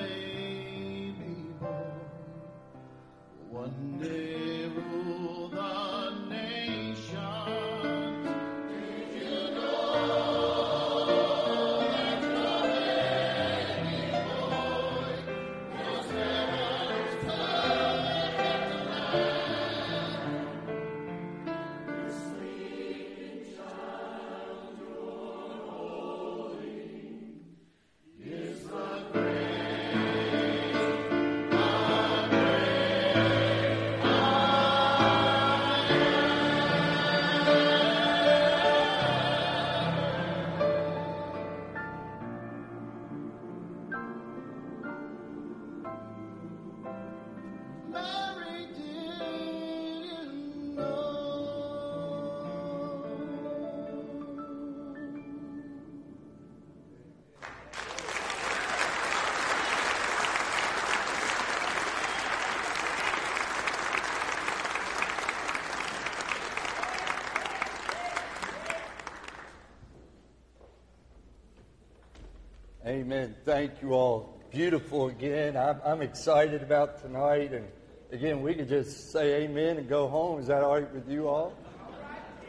Amen. 73.12 73.36
Thank 73.44 73.82
you 73.82 73.92
all. 73.92 74.40
Beautiful 74.52 75.10
again. 75.10 75.58
I'm, 75.58 75.82
I'm 75.84 76.02
excited 76.02 76.64
about 76.64 77.02
tonight. 77.02 77.52
And 77.52 77.68
again, 78.10 78.42
we 78.42 78.56
could 78.56 78.70
just 78.70 79.12
say 79.12 79.44
amen 79.44 79.76
and 79.80 79.90
go 79.90 80.08
home. 80.08 80.40
Is 80.40 80.48
that 80.48 80.64
all 80.64 80.76
right 80.76 80.94
with 80.94 81.10
you 81.10 81.28
all? 81.28 81.54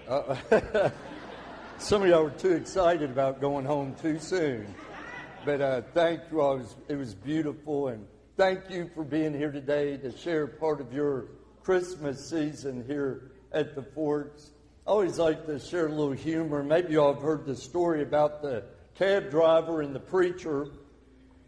Uh, 0.06 0.36
some 1.78 2.02
of 2.02 2.08
y'all 2.08 2.22
were 2.22 2.30
too 2.30 2.52
excited 2.52 3.10
about 3.10 3.40
going 3.40 3.64
home 3.64 3.96
too 4.00 4.20
soon. 4.20 4.72
But 5.44 5.60
uh, 5.60 5.82
thank 5.94 6.20
you 6.30 6.40
all. 6.40 6.54
It 6.54 6.58
was, 6.58 6.76
it 6.90 6.94
was 6.94 7.14
beautiful. 7.16 7.88
And 7.88 8.06
thank 8.36 8.70
you 8.70 8.88
for 8.94 9.02
being 9.02 9.34
here 9.34 9.50
today 9.50 9.96
to 9.96 10.16
share 10.16 10.46
part 10.46 10.80
of 10.80 10.92
your 10.92 11.26
Christmas 11.64 12.30
season 12.30 12.84
here 12.86 13.32
at 13.50 13.74
the 13.74 13.82
Forks. 13.82 14.52
I 14.86 14.90
always 14.90 15.18
like 15.18 15.44
to 15.46 15.58
share 15.58 15.86
a 15.86 15.90
little 15.90 16.12
humor. 16.12 16.62
Maybe 16.62 16.92
you 16.92 17.02
all 17.02 17.14
have 17.14 17.22
heard 17.22 17.46
the 17.46 17.56
story 17.56 18.02
about 18.02 18.42
the 18.42 18.62
cab 18.94 19.30
driver 19.30 19.80
and 19.82 19.94
the 19.94 20.00
preacher 20.00 20.68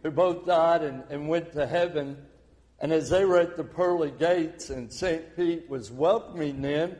who 0.02 0.10
both 0.10 0.46
died 0.46 0.82
and, 0.82 1.02
and 1.10 1.28
went 1.28 1.52
to 1.52 1.66
heaven. 1.66 2.16
And 2.80 2.92
as 2.92 3.08
they 3.08 3.24
were 3.24 3.38
at 3.38 3.56
the 3.56 3.64
pearly 3.64 4.10
gates 4.10 4.70
and 4.70 4.92
St. 4.92 5.36
Pete 5.36 5.68
was 5.68 5.90
welcoming 5.90 6.60
them, 6.62 6.96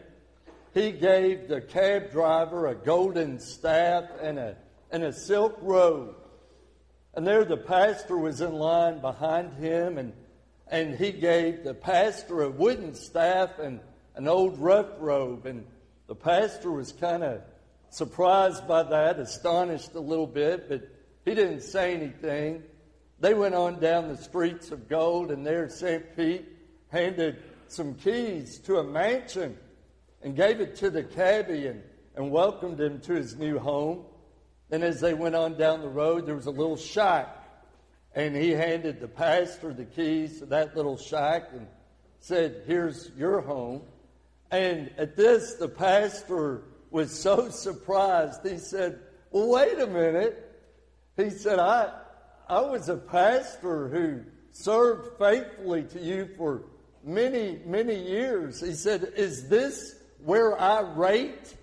he 0.72 0.90
gave 0.90 1.48
the 1.48 1.60
cab 1.60 2.10
driver 2.10 2.66
a 2.66 2.74
golden 2.74 3.38
staff 3.38 4.04
and 4.20 4.38
a, 4.38 4.56
and 4.90 5.04
a 5.04 5.12
silk 5.12 5.56
robe. 5.60 6.16
And 7.14 7.26
there 7.26 7.44
the 7.44 7.56
pastor 7.56 8.18
was 8.18 8.40
in 8.40 8.54
line 8.54 9.00
behind 9.00 9.52
him, 9.54 9.98
and, 9.98 10.12
and 10.66 10.96
he 10.96 11.12
gave 11.12 11.62
the 11.62 11.74
pastor 11.74 12.42
a 12.42 12.50
wooden 12.50 12.94
staff 12.94 13.58
and 13.60 13.78
an 14.16 14.26
old 14.26 14.58
rough 14.58 14.90
robe. 14.98 15.46
And 15.46 15.64
the 16.08 16.16
pastor 16.16 16.72
was 16.72 16.90
kind 16.90 17.22
of 17.22 17.42
surprised 17.94 18.66
by 18.66 18.82
that, 18.82 19.20
astonished 19.20 19.94
a 19.94 20.00
little 20.00 20.26
bit, 20.26 20.68
but 20.68 20.82
he 21.24 21.32
didn't 21.32 21.60
say 21.60 21.94
anything. 21.94 22.60
They 23.20 23.34
went 23.34 23.54
on 23.54 23.78
down 23.78 24.08
the 24.08 24.16
streets 24.16 24.72
of 24.72 24.88
gold, 24.88 25.30
and 25.30 25.46
there 25.46 25.68
St. 25.68 26.16
Pete 26.16 26.44
handed 26.88 27.40
some 27.68 27.94
keys 27.94 28.58
to 28.60 28.78
a 28.78 28.84
mansion 28.84 29.56
and 30.22 30.34
gave 30.34 30.60
it 30.60 30.74
to 30.76 30.90
the 30.90 31.04
cabbie 31.04 31.68
and, 31.68 31.84
and 32.16 32.32
welcomed 32.32 32.80
him 32.80 33.00
to 33.02 33.14
his 33.14 33.36
new 33.36 33.60
home. 33.60 34.04
Then, 34.70 34.82
as 34.82 35.00
they 35.00 35.14
went 35.14 35.36
on 35.36 35.56
down 35.56 35.80
the 35.80 35.88
road, 35.88 36.26
there 36.26 36.34
was 36.34 36.46
a 36.46 36.50
little 36.50 36.76
shack, 36.76 37.28
and 38.12 38.34
he 38.34 38.50
handed 38.50 38.98
the 38.98 39.06
pastor 39.06 39.72
the 39.72 39.84
keys 39.84 40.40
to 40.40 40.46
that 40.46 40.76
little 40.76 40.96
shack 40.96 41.50
and 41.52 41.68
said, 42.18 42.64
Here's 42.66 43.12
your 43.16 43.40
home. 43.40 43.82
And 44.50 44.90
at 44.98 45.14
this, 45.14 45.54
the 45.54 45.68
pastor 45.68 46.64
was 46.94 47.10
so 47.12 47.48
surprised. 47.48 48.46
He 48.48 48.56
said, 48.56 49.00
Well, 49.32 49.48
wait 49.48 49.80
a 49.80 49.86
minute. 49.88 50.40
He 51.16 51.28
said, 51.28 51.58
I, 51.58 51.92
I 52.48 52.60
was 52.60 52.88
a 52.88 52.96
pastor 52.96 53.88
who 53.88 54.20
served 54.52 55.18
faithfully 55.18 55.82
to 55.82 55.98
you 55.98 56.28
for 56.36 56.62
many, 57.02 57.58
many 57.66 57.96
years. 57.96 58.60
He 58.60 58.74
said, 58.74 59.12
Is 59.16 59.48
this 59.48 59.96
where 60.24 60.58
I 60.58 60.82
rate 60.82 61.56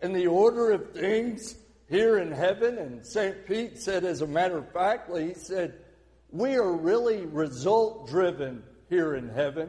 in 0.00 0.14
the 0.14 0.26
order 0.26 0.72
of 0.72 0.92
things 0.92 1.56
here 1.90 2.16
in 2.16 2.32
heaven? 2.32 2.78
And 2.78 3.04
St. 3.04 3.46
Pete 3.46 3.78
said, 3.78 4.04
as 4.06 4.22
a 4.22 4.26
matter 4.26 4.56
of 4.56 4.72
fact, 4.72 5.14
he 5.14 5.34
said, 5.34 5.74
We 6.30 6.56
are 6.56 6.72
really 6.72 7.26
result 7.26 8.08
driven 8.08 8.62
here 8.88 9.16
in 9.16 9.28
heaven. 9.28 9.68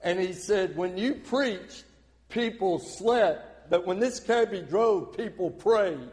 And 0.00 0.18
he 0.18 0.32
said, 0.32 0.78
When 0.78 0.96
you 0.96 1.16
preached, 1.16 1.84
people 2.30 2.78
slept, 2.78 3.52
but 3.68 3.86
when 3.86 3.98
this 3.98 4.20
cabbie 4.20 4.62
drove, 4.62 5.16
people 5.16 5.50
prayed. 5.50 6.08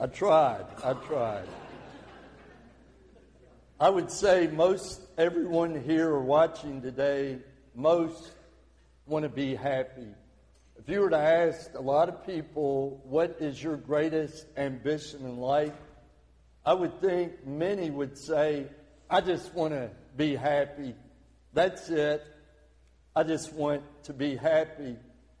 I 0.00 0.06
tried. 0.06 0.64
I 0.84 0.92
tried. 0.92 1.48
I 3.80 3.90
would 3.90 4.10
say 4.10 4.48
most 4.48 5.00
everyone 5.16 5.82
here 5.82 6.08
or 6.08 6.22
watching 6.22 6.82
today, 6.82 7.38
most 7.74 8.32
want 9.06 9.24
to 9.24 9.28
be 9.28 9.54
happy. 9.54 10.06
If 10.78 10.88
you 10.88 11.00
were 11.00 11.10
to 11.10 11.18
ask 11.18 11.74
a 11.74 11.80
lot 11.80 12.08
of 12.08 12.24
people, 12.24 13.00
what 13.04 13.36
is 13.40 13.62
your 13.62 13.76
greatest 13.76 14.46
ambition 14.56 15.24
in 15.24 15.38
life? 15.38 15.74
I 16.64 16.74
would 16.74 17.00
think 17.00 17.46
many 17.46 17.90
would 17.90 18.16
say, 18.16 18.66
I 19.10 19.20
just 19.20 19.54
want 19.54 19.74
to 19.74 19.90
be 20.16 20.36
happy. 20.36 20.94
That's 21.52 21.88
it. 21.88 22.24
I 23.18 23.24
just 23.24 23.52
want 23.52 23.82
to 24.04 24.12
be 24.12 24.36
happy. 24.36 24.94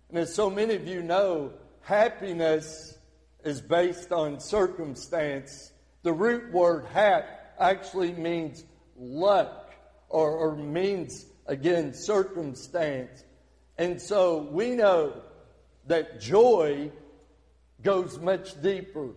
And 0.08 0.18
as 0.18 0.34
so 0.34 0.50
many 0.50 0.74
of 0.74 0.88
you 0.88 1.00
know, 1.00 1.52
happiness 1.82 2.98
is 3.44 3.60
based 3.60 4.10
on 4.10 4.40
circumstance. 4.40 5.70
The 6.02 6.12
root 6.12 6.52
word 6.52 6.86
hap 6.86 7.54
actually 7.56 8.14
means 8.14 8.64
luck 8.98 9.72
or, 10.08 10.28
or 10.28 10.56
means, 10.56 11.24
again, 11.46 11.94
circumstance. 11.94 13.22
And 13.78 14.02
so 14.02 14.38
we 14.50 14.70
know 14.70 15.22
that 15.86 16.20
joy 16.20 16.90
goes 17.84 18.18
much 18.18 18.60
deeper. 18.60 19.10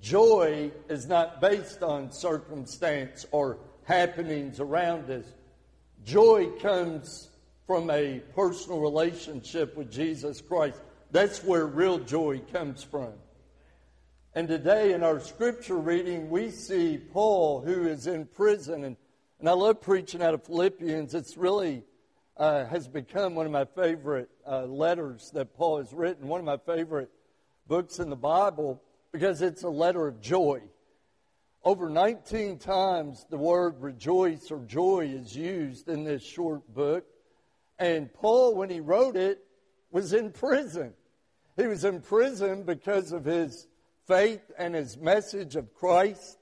Joy 0.00 0.70
is 0.88 1.08
not 1.08 1.40
based 1.40 1.82
on 1.82 2.12
circumstance 2.12 3.26
or 3.32 3.58
happenings 3.82 4.60
around 4.60 5.10
us. 5.10 5.26
Joy 6.04 6.50
comes 6.60 7.28
from 7.68 7.90
a 7.90 8.22
personal 8.34 8.80
relationship 8.80 9.76
with 9.76 9.92
Jesus 9.92 10.40
Christ. 10.40 10.80
That's 11.10 11.44
where 11.44 11.66
real 11.66 11.98
joy 11.98 12.40
comes 12.50 12.82
from. 12.82 13.12
And 14.34 14.48
today 14.48 14.94
in 14.94 15.02
our 15.02 15.20
scripture 15.20 15.76
reading, 15.76 16.30
we 16.30 16.50
see 16.50 16.96
Paul 16.96 17.60
who 17.60 17.86
is 17.86 18.06
in 18.06 18.24
prison. 18.24 18.84
And, 18.84 18.96
and 19.38 19.50
I 19.50 19.52
love 19.52 19.82
preaching 19.82 20.22
out 20.22 20.32
of 20.32 20.44
Philippians. 20.44 21.12
It's 21.12 21.36
really 21.36 21.82
uh, 22.38 22.64
has 22.64 22.88
become 22.88 23.34
one 23.34 23.44
of 23.44 23.52
my 23.52 23.66
favorite 23.66 24.30
uh, 24.46 24.62
letters 24.64 25.30
that 25.34 25.54
Paul 25.54 25.76
has 25.76 25.92
written, 25.92 26.26
one 26.26 26.40
of 26.40 26.46
my 26.46 26.56
favorite 26.56 27.10
books 27.66 27.98
in 27.98 28.08
the 28.08 28.16
Bible 28.16 28.82
because 29.12 29.42
it's 29.42 29.62
a 29.62 29.68
letter 29.68 30.08
of 30.08 30.22
joy. 30.22 30.62
Over 31.62 31.90
19 31.90 32.60
times 32.60 33.26
the 33.28 33.36
word 33.36 33.82
rejoice 33.82 34.50
or 34.50 34.60
joy 34.60 35.12
is 35.14 35.36
used 35.36 35.90
in 35.90 36.04
this 36.04 36.22
short 36.22 36.66
book. 36.72 37.04
And 37.78 38.12
Paul, 38.12 38.54
when 38.54 38.70
he 38.70 38.80
wrote 38.80 39.16
it, 39.16 39.44
was 39.90 40.12
in 40.12 40.32
prison. 40.32 40.94
He 41.56 41.66
was 41.66 41.84
in 41.84 42.00
prison 42.00 42.64
because 42.64 43.12
of 43.12 43.24
his 43.24 43.66
faith 44.06 44.42
and 44.58 44.74
his 44.74 44.96
message 44.96 45.56
of 45.56 45.74
Christ. 45.74 46.38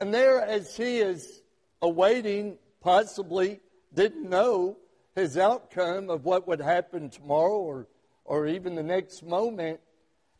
And 0.00 0.12
there, 0.12 0.40
as 0.40 0.76
he 0.76 0.98
is 0.98 1.42
awaiting, 1.82 2.58
possibly 2.80 3.60
didn't 3.94 4.28
know 4.28 4.76
his 5.14 5.36
outcome 5.36 6.10
of 6.10 6.24
what 6.24 6.46
would 6.46 6.60
happen 6.60 7.10
tomorrow 7.10 7.58
or, 7.58 7.88
or 8.24 8.46
even 8.46 8.74
the 8.74 8.82
next 8.82 9.22
moment, 9.22 9.80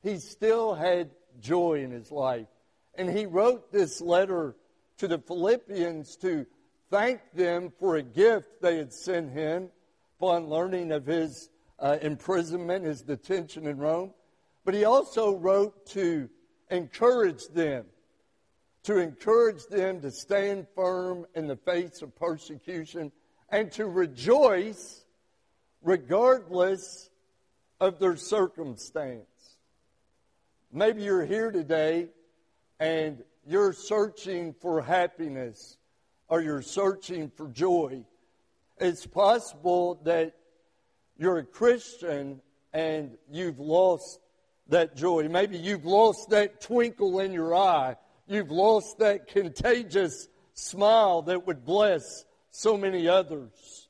he 0.03 0.18
still 0.18 0.75
had 0.75 1.11
joy 1.41 1.83
in 1.83 1.91
his 1.91 2.11
life. 2.11 2.47
And 2.95 3.09
he 3.09 3.27
wrote 3.27 3.73
this 3.73 4.01
letter 4.01 4.57
to 4.99 5.09
the 5.09 5.18
Philippians 5.18 6.16
to 6.16 6.47
thank 6.91 7.21
them 7.35 7.73
for 7.79 7.97
a 7.97 8.03
gift 8.03 8.61
they 8.61 8.77
had 8.77 8.93
sent 8.93 9.33
him 9.33 9.71
upon 10.21 10.51
learning 10.51 10.93
of 10.93 11.07
his 11.07 11.49
uh, 11.79 11.97
imprisonment, 12.03 12.85
his 12.85 13.01
detention 13.01 13.66
in 13.66 13.79
Rome. 13.79 14.12
But 14.66 14.75
he 14.75 14.85
also 14.85 15.35
wrote 15.35 15.87
to 15.93 16.29
encourage 16.71 17.49
them, 17.49 17.87
to 18.83 18.99
encourage 18.99 19.64
them 19.71 20.03
to 20.03 20.11
stand 20.11 20.66
firm 20.75 21.25
in 21.35 21.47
the 21.47 21.57
face 21.57 22.03
of 22.03 22.14
persecution 22.14 23.12
and 23.49 23.73
to 23.73 23.87
rejoice 23.87 25.07
regardless 25.83 27.09
of 27.81 27.99
their 27.99 28.16
circumstance. 28.16 29.25
Maybe 30.71 31.03
you're 31.03 31.25
here 31.25 31.51
today 31.51 32.09
and 32.79 33.25
you're 33.47 33.73
searching 33.73 34.53
for 34.61 34.83
happiness 34.83 35.79
or 36.29 36.43
you're 36.43 36.61
searching 36.61 37.31
for 37.35 37.49
joy. 37.49 38.05
It's 38.81 39.07
possible 39.07 40.01
that 40.05 40.33
you're 41.18 41.37
a 41.37 41.45
Christian 41.45 42.41
and 42.72 43.18
you've 43.31 43.61
lost 43.61 44.20
that 44.68 44.97
joy. 44.97 45.28
Maybe 45.28 45.59
you've 45.59 45.85
lost 45.85 46.31
that 46.31 46.62
twinkle 46.62 47.20
in 47.20 47.35
your 47.35 47.55
eye. 47.55 47.97
You've 48.26 48.51
lost 48.51 48.99
that 49.01 49.28
contagious 49.28 50.28
smile 50.55 51.20
that 51.22 51.47
would 51.47 51.66
bless 51.66 52.24
so 52.53 52.78
many 52.78 53.07
others. 53.07 53.89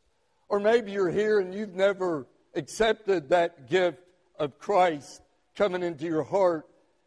Or 0.49 0.59
maybe 0.59 0.91
you're 0.91 1.11
here 1.11 1.38
and 1.38 1.55
you've 1.55 1.74
never 1.74 2.26
accepted 2.57 3.28
that 3.28 3.70
gift 3.70 3.99
of 4.41 4.59
Christ 4.59 5.22
coming 5.55 5.84
into 5.84 6.07
your 6.07 6.24
heart 6.24 6.66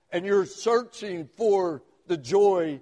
and 0.09 0.25
you're 0.25 0.45
searching 0.45 1.27
for 1.36 1.84
the 2.07 2.15
joy 2.15 2.79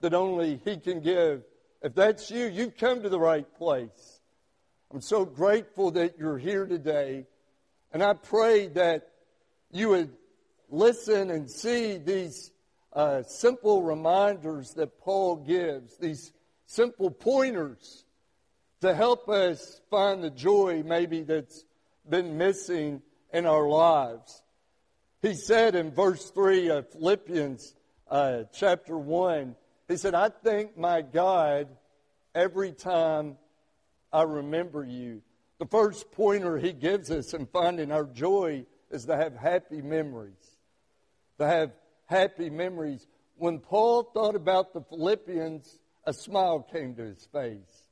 that 0.00 0.12
only 0.12 0.60
He 0.64 0.76
can 0.76 1.00
give. 1.00 1.42
If 1.82 1.94
that's 1.94 2.32
you, 2.32 2.46
you've 2.46 2.76
come 2.76 3.02
to 3.02 3.08
the 3.08 3.20
right 3.20 3.46
place. 3.56 4.19
I'm 4.92 5.00
so 5.00 5.24
grateful 5.24 5.92
that 5.92 6.18
you're 6.18 6.38
here 6.38 6.66
today. 6.66 7.26
And 7.92 8.02
I 8.02 8.14
pray 8.14 8.66
that 8.68 9.08
you 9.70 9.90
would 9.90 10.10
listen 10.68 11.30
and 11.30 11.48
see 11.48 11.96
these 11.96 12.50
uh, 12.92 13.22
simple 13.22 13.84
reminders 13.84 14.74
that 14.74 14.98
Paul 14.98 15.36
gives, 15.36 15.96
these 15.98 16.32
simple 16.66 17.12
pointers 17.12 18.04
to 18.80 18.92
help 18.92 19.28
us 19.28 19.80
find 19.90 20.24
the 20.24 20.30
joy 20.30 20.82
maybe 20.84 21.22
that's 21.22 21.64
been 22.08 22.36
missing 22.36 23.00
in 23.32 23.46
our 23.46 23.68
lives. 23.68 24.42
He 25.22 25.34
said 25.34 25.76
in 25.76 25.92
verse 25.92 26.30
3 26.30 26.68
of 26.70 26.90
Philippians 26.90 27.76
uh, 28.10 28.42
chapter 28.52 28.98
1, 28.98 29.54
he 29.86 29.96
said, 29.96 30.16
I 30.16 30.30
thank 30.30 30.76
my 30.76 31.02
God 31.02 31.68
every 32.34 32.72
time 32.72 33.36
I 34.12 34.22
remember 34.22 34.84
you. 34.84 35.22
The 35.58 35.66
first 35.66 36.10
pointer 36.12 36.58
he 36.58 36.72
gives 36.72 37.10
us 37.10 37.34
in 37.34 37.46
finding 37.46 37.92
our 37.92 38.04
joy 38.04 38.64
is 38.90 39.04
to 39.06 39.16
have 39.16 39.36
happy 39.36 39.82
memories. 39.82 40.58
To 41.38 41.46
have 41.46 41.72
happy 42.06 42.50
memories. 42.50 43.06
When 43.36 43.58
Paul 43.58 44.02
thought 44.02 44.34
about 44.34 44.72
the 44.72 44.82
Philippians, 44.82 45.78
a 46.04 46.12
smile 46.12 46.60
came 46.60 46.94
to 46.96 47.02
his 47.02 47.26
face. 47.32 47.84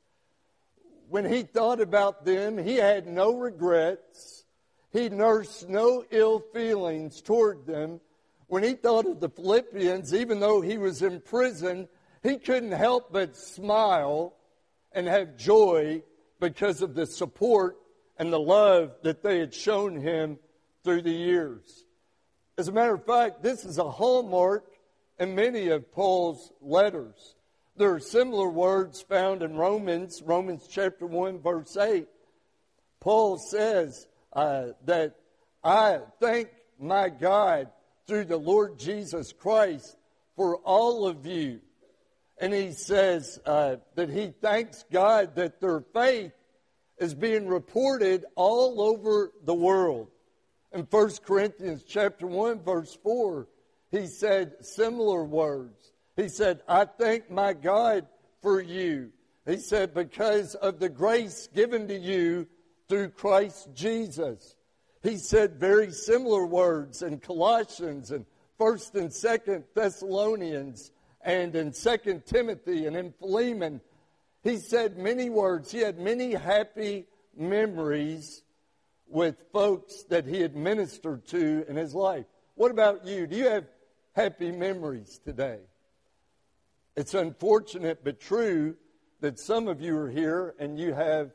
When 1.09 1.25
he 1.25 1.43
thought 1.43 1.79
about 1.79 2.25
them, 2.25 2.57
he 2.57 2.75
had 2.75 3.07
no 3.07 3.37
regrets. 3.37 4.45
He 4.91 5.09
nursed 5.09 5.69
no 5.69 6.03
ill 6.11 6.39
feelings 6.53 7.21
toward 7.21 7.65
them. 7.65 8.01
When 8.47 8.63
he 8.63 8.73
thought 8.73 9.05
of 9.05 9.19
the 9.19 9.29
Philippians, 9.29 10.13
even 10.13 10.39
though 10.39 10.61
he 10.61 10.77
was 10.77 11.01
in 11.01 11.21
prison, 11.21 11.87
he 12.23 12.37
couldn't 12.37 12.71
help 12.71 13.11
but 13.11 13.35
smile 13.35 14.33
and 14.91 15.07
have 15.07 15.37
joy 15.37 16.01
because 16.39 16.81
of 16.81 16.95
the 16.95 17.05
support 17.05 17.77
and 18.17 18.31
the 18.31 18.39
love 18.39 18.91
that 19.03 19.23
they 19.23 19.39
had 19.39 19.53
shown 19.53 19.95
him 19.99 20.37
through 20.83 21.01
the 21.01 21.11
years. 21.11 21.85
As 22.57 22.67
a 22.67 22.71
matter 22.71 22.95
of 22.95 23.05
fact, 23.05 23.43
this 23.43 23.65
is 23.65 23.77
a 23.77 23.89
hallmark 23.89 24.65
in 25.19 25.35
many 25.35 25.69
of 25.69 25.91
Paul's 25.91 26.51
letters. 26.61 27.35
There 27.77 27.93
are 27.93 27.99
similar 27.99 28.49
words 28.49 29.01
found 29.01 29.41
in 29.43 29.55
Romans, 29.55 30.21
Romans 30.21 30.67
chapter 30.69 31.05
1, 31.05 31.39
verse 31.39 31.77
8. 31.77 32.07
Paul 32.99 33.37
says 33.37 34.07
uh, 34.33 34.69
that 34.85 35.15
I 35.63 35.99
thank 36.19 36.49
my 36.79 37.09
God 37.09 37.69
through 38.07 38.25
the 38.25 38.37
Lord 38.37 38.79
Jesus 38.79 39.31
Christ 39.31 39.95
for 40.35 40.57
all 40.57 41.07
of 41.07 41.25
you 41.25 41.61
and 42.39 42.53
he 42.53 42.71
says 42.71 43.39
uh, 43.45 43.77
that 43.95 44.09
he 44.09 44.33
thanks 44.41 44.85
God 44.91 45.35
that 45.35 45.59
their 45.59 45.81
faith 45.93 46.31
is 46.97 47.13
being 47.13 47.47
reported 47.47 48.25
all 48.35 48.81
over 48.81 49.31
the 49.43 49.53
world. 49.53 50.07
In 50.71 50.81
1 50.89 51.11
Corinthians 51.25 51.83
chapter 51.83 52.27
1 52.27 52.61
verse 52.61 52.97
4, 53.03 53.47
he 53.91 54.07
said 54.07 54.53
similar 54.61 55.23
words. 55.23 55.91
He 56.15 56.29
said, 56.29 56.61
I 56.67 56.85
thank 56.85 57.29
my 57.29 57.53
God 57.53 58.05
for 58.41 58.61
you. 58.61 59.11
He 59.45 59.57
said, 59.57 59.93
because 59.93 60.55
of 60.55 60.79
the 60.79 60.89
grace 60.89 61.49
given 61.53 61.87
to 61.87 61.97
you 61.97 62.47
through 62.87 63.09
Christ 63.09 63.69
Jesus. 63.73 64.55
He 65.01 65.17
said 65.17 65.59
very 65.59 65.91
similar 65.91 66.45
words 66.45 67.01
in 67.01 67.19
Colossians 67.19 68.11
and 68.11 68.25
1st 68.59 68.95
and 68.95 69.09
2nd 69.09 69.63
Thessalonians 69.73 70.91
and 71.21 71.55
in 71.55 71.73
Second 71.73 72.25
Timothy 72.25 72.85
and 72.85 72.95
in 72.95 73.11
Philemon, 73.11 73.81
he 74.43 74.57
said 74.57 74.97
many 74.97 75.29
words. 75.29 75.71
He 75.71 75.79
had 75.79 75.99
many 75.99 76.33
happy 76.33 77.07
memories 77.35 78.43
with 79.07 79.35
folks 79.51 80.03
that 80.03 80.25
he 80.25 80.41
had 80.41 80.55
ministered 80.55 81.25
to 81.27 81.65
in 81.67 81.75
his 81.75 81.93
life. 81.93 82.25
What 82.55 82.71
about 82.71 83.05
you? 83.05 83.27
Do 83.27 83.35
you 83.35 83.49
have 83.49 83.65
happy 84.15 84.51
memories 84.51 85.19
today? 85.23 85.59
It's 86.95 87.13
unfortunate 87.13 88.03
but 88.03 88.19
true 88.19 88.75
that 89.21 89.39
some 89.39 89.67
of 89.67 89.81
you 89.81 89.97
are 89.97 90.09
here 90.09 90.55
and 90.59 90.79
you 90.79 90.93
have 90.93 91.31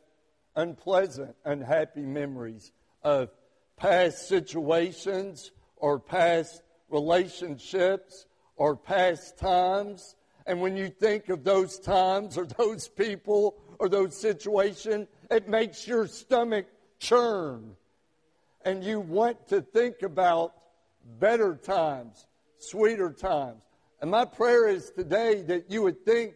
unpleasant, 0.57 1.35
unhappy 1.45 2.03
memories 2.03 2.73
of 3.03 3.31
past 3.77 4.29
situations 4.29 5.51
or 5.77 5.99
past 5.99 6.63
relationships 6.89 8.27
or 8.57 8.77
past 8.77 9.39
times. 9.39 10.17
And 10.47 10.61
when 10.61 10.77
you 10.77 10.89
think 10.89 11.29
of 11.29 11.45
those 11.45 11.79
times 11.79 12.37
or 12.37 12.47
those 12.59 12.89
people 12.89 13.57
or 13.79 13.89
those 13.89 14.17
situations, 14.17 15.09
it 15.31 15.49
makes 15.49 15.87
your 15.87 16.07
stomach 16.07 16.67
churn. 16.99 17.77
And 18.65 18.83
you 18.83 19.01
want 19.01 19.49
to 19.49 19.61
think 19.61 20.03
about 20.03 20.55
better 21.19 21.55
times, 21.55 22.27
sweeter 22.59 23.11
times. 23.11 23.61
And 24.01 24.11
my 24.11 24.25
prayer 24.25 24.69
is 24.69 24.91
today 24.91 25.43
that 25.43 25.71
you 25.71 25.83
would 25.83 26.05
think 26.05 26.35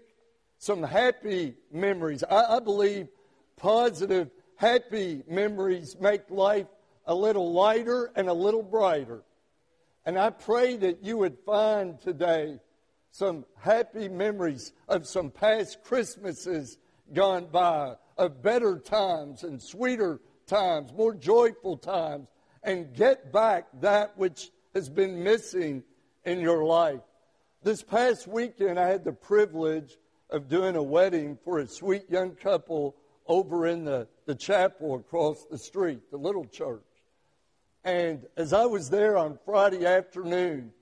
some 0.58 0.82
happy 0.82 1.54
memories. 1.72 2.24
I, 2.24 2.56
I 2.56 2.60
believe 2.60 3.08
positive, 3.56 4.30
happy 4.56 5.22
memories 5.28 5.96
make 6.00 6.30
life 6.30 6.66
a 7.06 7.14
little 7.14 7.52
lighter 7.52 8.10
and 8.14 8.28
a 8.28 8.32
little 8.32 8.62
brighter. 8.62 9.22
And 10.08 10.18
I 10.18 10.30
pray 10.30 10.78
that 10.78 11.04
you 11.04 11.18
would 11.18 11.36
find 11.44 12.00
today 12.00 12.60
some 13.10 13.44
happy 13.58 14.08
memories 14.08 14.72
of 14.88 15.06
some 15.06 15.30
past 15.30 15.84
Christmases 15.84 16.78
gone 17.12 17.48
by, 17.52 17.96
of 18.16 18.40
better 18.42 18.78
times 18.78 19.42
and 19.44 19.60
sweeter 19.60 20.18
times, 20.46 20.94
more 20.94 21.12
joyful 21.12 21.76
times, 21.76 22.26
and 22.62 22.94
get 22.94 23.34
back 23.34 23.66
that 23.82 24.16
which 24.16 24.50
has 24.74 24.88
been 24.88 25.22
missing 25.22 25.82
in 26.24 26.40
your 26.40 26.64
life. 26.64 27.02
This 27.62 27.82
past 27.82 28.26
weekend, 28.26 28.80
I 28.80 28.88
had 28.88 29.04
the 29.04 29.12
privilege 29.12 29.98
of 30.30 30.48
doing 30.48 30.76
a 30.76 30.82
wedding 30.82 31.36
for 31.44 31.58
a 31.58 31.66
sweet 31.66 32.08
young 32.08 32.30
couple 32.30 32.96
over 33.26 33.66
in 33.66 33.84
the, 33.84 34.08
the 34.24 34.34
chapel 34.34 34.94
across 34.94 35.44
the 35.50 35.58
street, 35.58 36.10
the 36.10 36.16
little 36.16 36.46
church. 36.46 36.87
And 37.84 38.26
as 38.36 38.52
I 38.52 38.66
was 38.66 38.90
there 38.90 39.16
on 39.16 39.38
Friday 39.44 39.86
afternoon, 39.86 40.72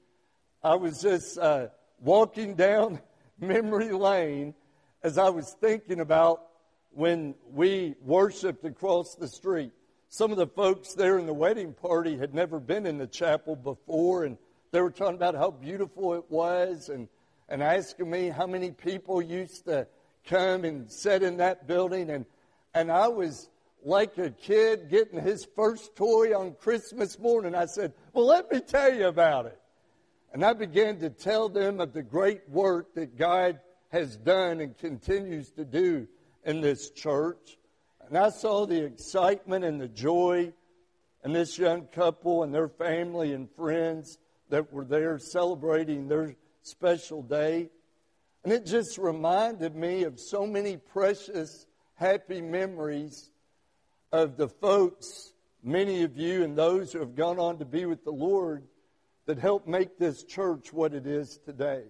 I 0.63 0.75
was 0.75 1.03
just 1.03 1.39
uh, 1.39 1.69
walking 2.01 2.55
down 2.55 3.01
memory 3.41 3.91
lane 3.91 4.55
as 5.03 5.19
I 5.19 5.29
was 5.29 5.55
thinking 5.61 6.01
about 6.01 6.43
when 6.91 7.35
we 7.53 7.95
worshiped 8.03 8.65
across 8.65 9.15
the 9.15 9.29
street. 9.29 9.73
Some 10.09 10.31
of 10.31 10.39
the 10.39 10.47
folks 10.47 10.95
there 10.95 11.19
in 11.19 11.27
the 11.27 11.35
wedding 11.35 11.75
party 11.75 12.17
had 12.17 12.35
never 12.35 12.59
been 12.59 12.87
in 12.87 12.97
the 12.97 13.07
chapel 13.07 13.55
before, 13.55 14.25
and 14.25 14.39
they 14.73 14.81
were 14.81 14.91
talking 14.91 15.17
about 15.17 15.35
how 15.35 15.51
beautiful 15.51 16.15
it 16.15 16.25
was 16.31 16.89
and, 16.89 17.09
and 17.49 17.63
asking 17.63 18.11
me 18.11 18.29
how 18.29 18.47
many 18.47 18.71
people 18.71 19.21
used 19.21 19.67
to 19.67 19.87
come 20.25 20.65
and 20.65 20.91
sit 20.91 21.23
in 21.23 21.37
that 21.37 21.67
building. 21.67 22.09
And, 22.11 22.25
and 22.75 22.91
I 22.91 23.09
was 23.09 23.51
like 23.87 24.19
a 24.19 24.31
kid 24.31 24.91
getting 24.91 25.21
his 25.21 25.47
first 25.55 25.95
toy 25.95 26.37
on 26.37 26.57
Christmas 26.59 27.21
morning. 27.21 27.55
I 27.55 27.67
said, 27.67 27.93
Well, 28.13 28.27
let 28.27 28.51
me 28.51 28.61
tell 28.61 28.93
you 28.93 29.07
about 29.07 29.47
it. 29.47 29.59
And 30.33 30.45
I 30.45 30.55
began 30.55 30.99
to 30.99 31.09
tell 31.09 31.49
them 31.49 31.81
of 31.81 31.93
the 31.93 32.03
great 32.03 32.49
work 32.51 32.95
that 32.95 33.17
God 33.17 33.61
has 33.91 34.17
done 34.17 34.61
and 34.61 34.77
continues 34.77 35.53
to 35.53 35.65
do 35.65 36.09
in 36.45 36.61
this 36.61 36.91
church. 36.91 37.57
And 38.09 38.19
I 38.19 38.31
saw 38.31 38.67
the 38.67 38.85
excitement 38.85 39.65
and 39.65 39.81
the 39.81 39.89
joy 39.89 40.53
in 41.25 41.33
this 41.33 41.57
young 41.57 41.87
couple 41.87 42.43
and 42.43 42.53
their 42.53 42.69
family 42.69 43.35
and 43.35 43.49
friends 43.53 44.19
that 44.51 44.73
were 44.73 44.85
there 44.85 45.17
celebrating 45.21 46.09
their 46.09 46.35
special 46.63 47.23
day. 47.23 47.71
And 48.43 48.53
it 48.53 48.67
just 48.67 48.99
reminded 48.99 49.77
me 49.77 50.03
of 50.03 50.19
so 50.19 50.45
many 50.45 50.77
precious, 50.77 51.67
happy 51.95 52.41
memories 52.41 53.31
of 54.13 54.37
the 54.37 54.49
folks, 54.49 55.33
many 55.63 56.03
of 56.03 56.17
you 56.17 56.45
and 56.45 56.57
those 56.57 56.93
who 56.93 57.01
have 57.01 57.15
gone 57.15 57.39
on 57.39 57.59
to 57.59 57.65
be 57.65 57.85
with 57.87 58.05
the 58.05 58.13
Lord, 58.13 58.65
that 59.27 59.39
helped 59.39 59.67
make 59.67 59.99
this 59.99 60.23
church 60.23 60.73
what 60.73 60.95
it 60.95 61.07
is 61.07 61.39
today. 61.45 61.83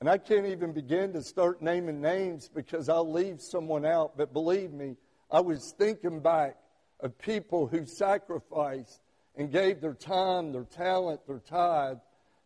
And 0.00 0.08
I 0.08 0.18
can't 0.18 0.46
even 0.46 0.72
begin 0.72 1.12
to 1.12 1.22
start 1.22 1.62
naming 1.62 2.00
names 2.00 2.48
because 2.48 2.88
I'll 2.88 3.10
leave 3.10 3.40
someone 3.40 3.84
out. 3.84 4.16
But 4.16 4.32
believe 4.32 4.72
me, 4.72 4.96
I 5.30 5.40
was 5.40 5.74
thinking 5.78 6.20
back 6.20 6.56
of 7.00 7.18
people 7.18 7.66
who 7.66 7.86
sacrificed 7.86 9.00
and 9.36 9.52
gave 9.52 9.80
their 9.80 9.94
time, 9.94 10.52
their 10.52 10.64
talent, 10.64 11.26
their 11.26 11.40
tithe 11.40 11.98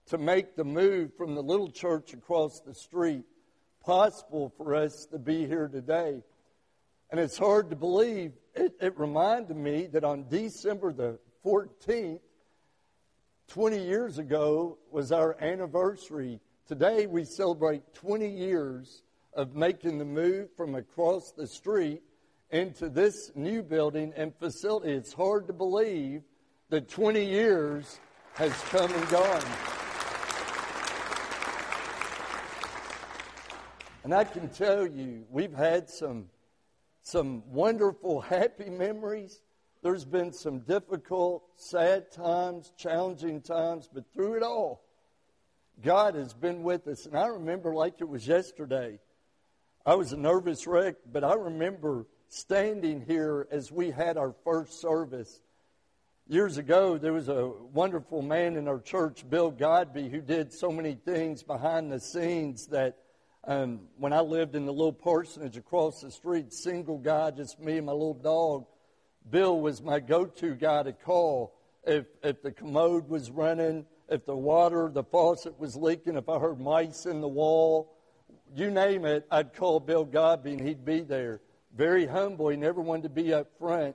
to 0.07 0.19
make 0.19 0.57
the 0.57 0.65
move 0.65 1.11
from 1.17 1.35
the 1.35 1.43
little 1.43 1.71
church 1.71 2.13
across 2.15 2.61
the 2.61 2.75
street 2.75 3.25
possible 3.85 4.53
for 4.57 4.75
us 4.75 5.07
to 5.07 5.19
be 5.19 5.47
here 5.47 5.69
today. 5.69 6.23
And 7.11 7.19
it's 7.19 7.39
hard 7.39 7.71
to 7.71 7.77
believe. 7.77 8.33
It, 8.55 8.75
it 8.81 8.99
reminded 8.99 9.57
me 9.57 9.87
that 9.93 10.05
on 10.05 10.27
December 10.29 10.93
the 10.93 11.19
14th, 11.45 12.21
20 13.49 13.79
years 13.83 14.19
ago, 14.19 14.79
was 14.91 15.11
our 15.11 15.37
anniversary. 15.41 16.41
Today 16.67 17.07
we 17.07 17.25
celebrate 17.25 17.95
20 17.95 18.29
years 18.29 19.03
of 19.33 19.55
making 19.55 19.99
the 19.99 20.05
move 20.05 20.49
from 20.57 20.75
across 20.75 21.33
the 21.33 21.47
street 21.47 22.03
into 22.51 22.89
this 22.89 23.31
new 23.35 23.63
building 23.63 24.13
and 24.17 24.35
facility. 24.37 24.93
It's 24.93 25.13
hard 25.13 25.47
to 25.47 25.53
believe 25.53 26.23
that 26.71 26.89
20 26.89 27.25
years 27.25 28.01
has 28.35 28.53
come 28.65 28.93
and 28.93 29.09
gone. 29.09 29.45
And 34.05 34.15
I 34.15 34.25
can 34.25 34.49
tell 34.49 34.87
you, 34.87 35.25
we've 35.31 35.53
had 35.53 35.89
some, 35.89 36.27
some 37.09 37.43
wonderful, 37.51 38.21
happy 38.37 38.69
memories. 38.69 39.41
There's 39.83 40.05
been 40.05 40.33
some 40.33 40.61
difficult, 40.61 41.45
sad 41.57 42.11
times, 42.13 42.73
challenging 42.77 43.41
times, 43.41 43.89
but 43.93 44.05
through 44.13 44.35
it 44.35 44.43
all, 44.43 44.83
God 45.83 46.17
has 46.17 46.35
been 46.35 46.63
with 46.63 46.87
us. 46.89 47.07
And 47.07 47.17
I 47.17 47.29
remember 47.29 47.73
like 47.75 48.01
it 48.01 48.09
was 48.09 48.27
yesterday. 48.27 48.99
I 49.87 49.95
was 49.95 50.13
a 50.13 50.17
nervous 50.17 50.67
wreck, 50.67 50.97
but 51.11 51.25
I 51.25 51.35
remember 51.35 52.07
standing 52.29 53.05
here 53.07 53.47
as 53.51 53.73
we 53.73 53.91
had 53.91 54.19
our 54.19 54.35
first 54.45 54.81
service. 54.81 55.41
Years 56.27 56.59
ago, 56.59 56.99
there 56.99 57.15
was 57.15 57.29
a 57.29 57.47
wonderful 57.73 58.21
man 58.21 58.57
in 58.57 58.69
our 58.69 58.81
church, 58.81 59.25
Bill 59.31 59.51
Godby, 59.51 60.11
who 60.11 60.21
did 60.21 60.53
so 60.53 60.71
many 60.71 60.95
things 60.95 61.43
behind 61.43 61.91
the 61.91 62.01
scenes 62.01 62.67
that 62.67 62.99
um, 63.45 63.81
when 63.97 64.13
I 64.13 64.21
lived 64.21 64.55
in 64.55 64.67
the 64.67 64.73
little 64.73 64.93
parsonage 64.93 65.57
across 65.57 66.01
the 66.01 66.11
street, 66.11 66.53
single 66.53 66.99
guy, 66.99 67.31
just 67.31 67.61
me 67.61 67.79
and 67.79 67.87
my 67.87 67.93
little 67.93 68.15
dog, 68.15 68.67
Bill 69.31 69.61
was 69.61 69.83
my 69.83 70.01
go 70.01 70.25
to 70.25 70.55
guy 70.55 70.83
to 70.83 70.93
call 70.93 71.55
if, 71.85 72.07
if 72.23 72.43
the 72.43 72.53
commode 72.53 73.09
was 73.09 73.31
running, 73.31 73.87
if 74.09 74.25
the 74.27 74.37
water, 74.37 74.91
the 74.93 75.05
faucet 75.05 75.59
was 75.59 75.77
leaking, 75.77 76.17
if 76.17 76.29
I 76.29 76.39
heard 76.39 76.61
mice 76.61 77.07
in 77.07 77.21
the 77.21 77.29
wall, 77.29 77.95
you 78.55 78.71
name 78.71 79.05
it, 79.05 79.27
I'd 79.31 79.55
call 79.55 79.81
Bill 79.81 80.05
Godby 80.05 80.53
and 80.53 80.61
he'd 80.61 80.85
be 80.85 81.01
there. 81.01 81.41
Very 81.77 82.07
humble. 82.07 82.49
He 82.49 82.57
never 82.57 82.81
wanted 82.81 83.03
to 83.05 83.09
be 83.11 83.33
up 83.33 83.49
front, 83.59 83.95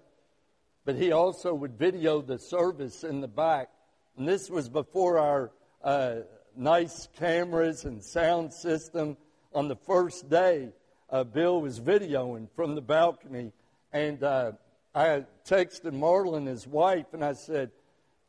but 0.86 0.96
he 0.96 1.12
also 1.12 1.54
would 1.54 1.78
video 1.78 2.22
the 2.22 2.38
service 2.38 3.04
in 3.04 3.22
the 3.22 3.28
back. 3.28 3.70
And 4.18 4.28
this 4.28 4.50
was 4.50 4.70
before 4.70 5.18
our 5.18 5.52
uh, 5.84 6.16
nice 6.56 7.08
cameras 7.18 7.86
and 7.86 8.04
sound 8.04 8.54
system. 8.54 9.18
On 9.54 9.68
the 9.68 9.76
first 9.76 10.30
day, 10.30 10.70
uh, 11.10 11.24
Bill 11.24 11.62
was 11.62 11.80
videoing 11.80 12.48
from 12.56 12.74
the 12.74 12.82
balcony, 12.82 13.52
and 13.92 14.24
uh, 14.24 14.54
I 14.96 15.26
texted 15.48 15.92
Marlon, 15.92 16.48
his 16.48 16.66
wife, 16.66 17.14
and 17.14 17.24
I 17.24 17.34
said, 17.34 17.72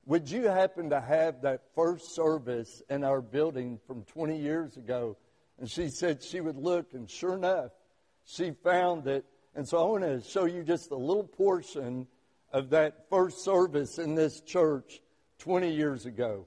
Would 0.04 0.30
you 0.30 0.42
happen 0.44 0.90
to 0.90 1.00
have 1.00 1.40
that 1.42 1.62
first 1.74 2.14
service 2.14 2.82
in 2.90 3.04
our 3.04 3.22
building 3.22 3.80
from 3.86 4.02
20 4.04 4.38
years 4.38 4.76
ago? 4.76 5.16
And 5.58 5.70
she 5.70 5.88
said 5.88 6.22
she 6.22 6.40
would 6.40 6.58
look, 6.58 6.92
and 6.92 7.08
sure 7.08 7.34
enough, 7.34 7.70
she 8.26 8.50
found 8.62 9.06
it. 9.06 9.24
And 9.54 9.66
so 9.66 9.78
I 9.78 9.84
want 9.84 10.04
to 10.04 10.20
show 10.28 10.44
you 10.44 10.62
just 10.62 10.90
a 10.90 10.96
little 10.96 11.24
portion 11.24 12.06
of 12.52 12.70
that 12.70 13.08
first 13.08 13.44
service 13.44 13.98
in 13.98 14.14
this 14.14 14.40
church 14.42 15.00
20 15.38 15.72
years 15.72 16.04
ago. 16.04 16.46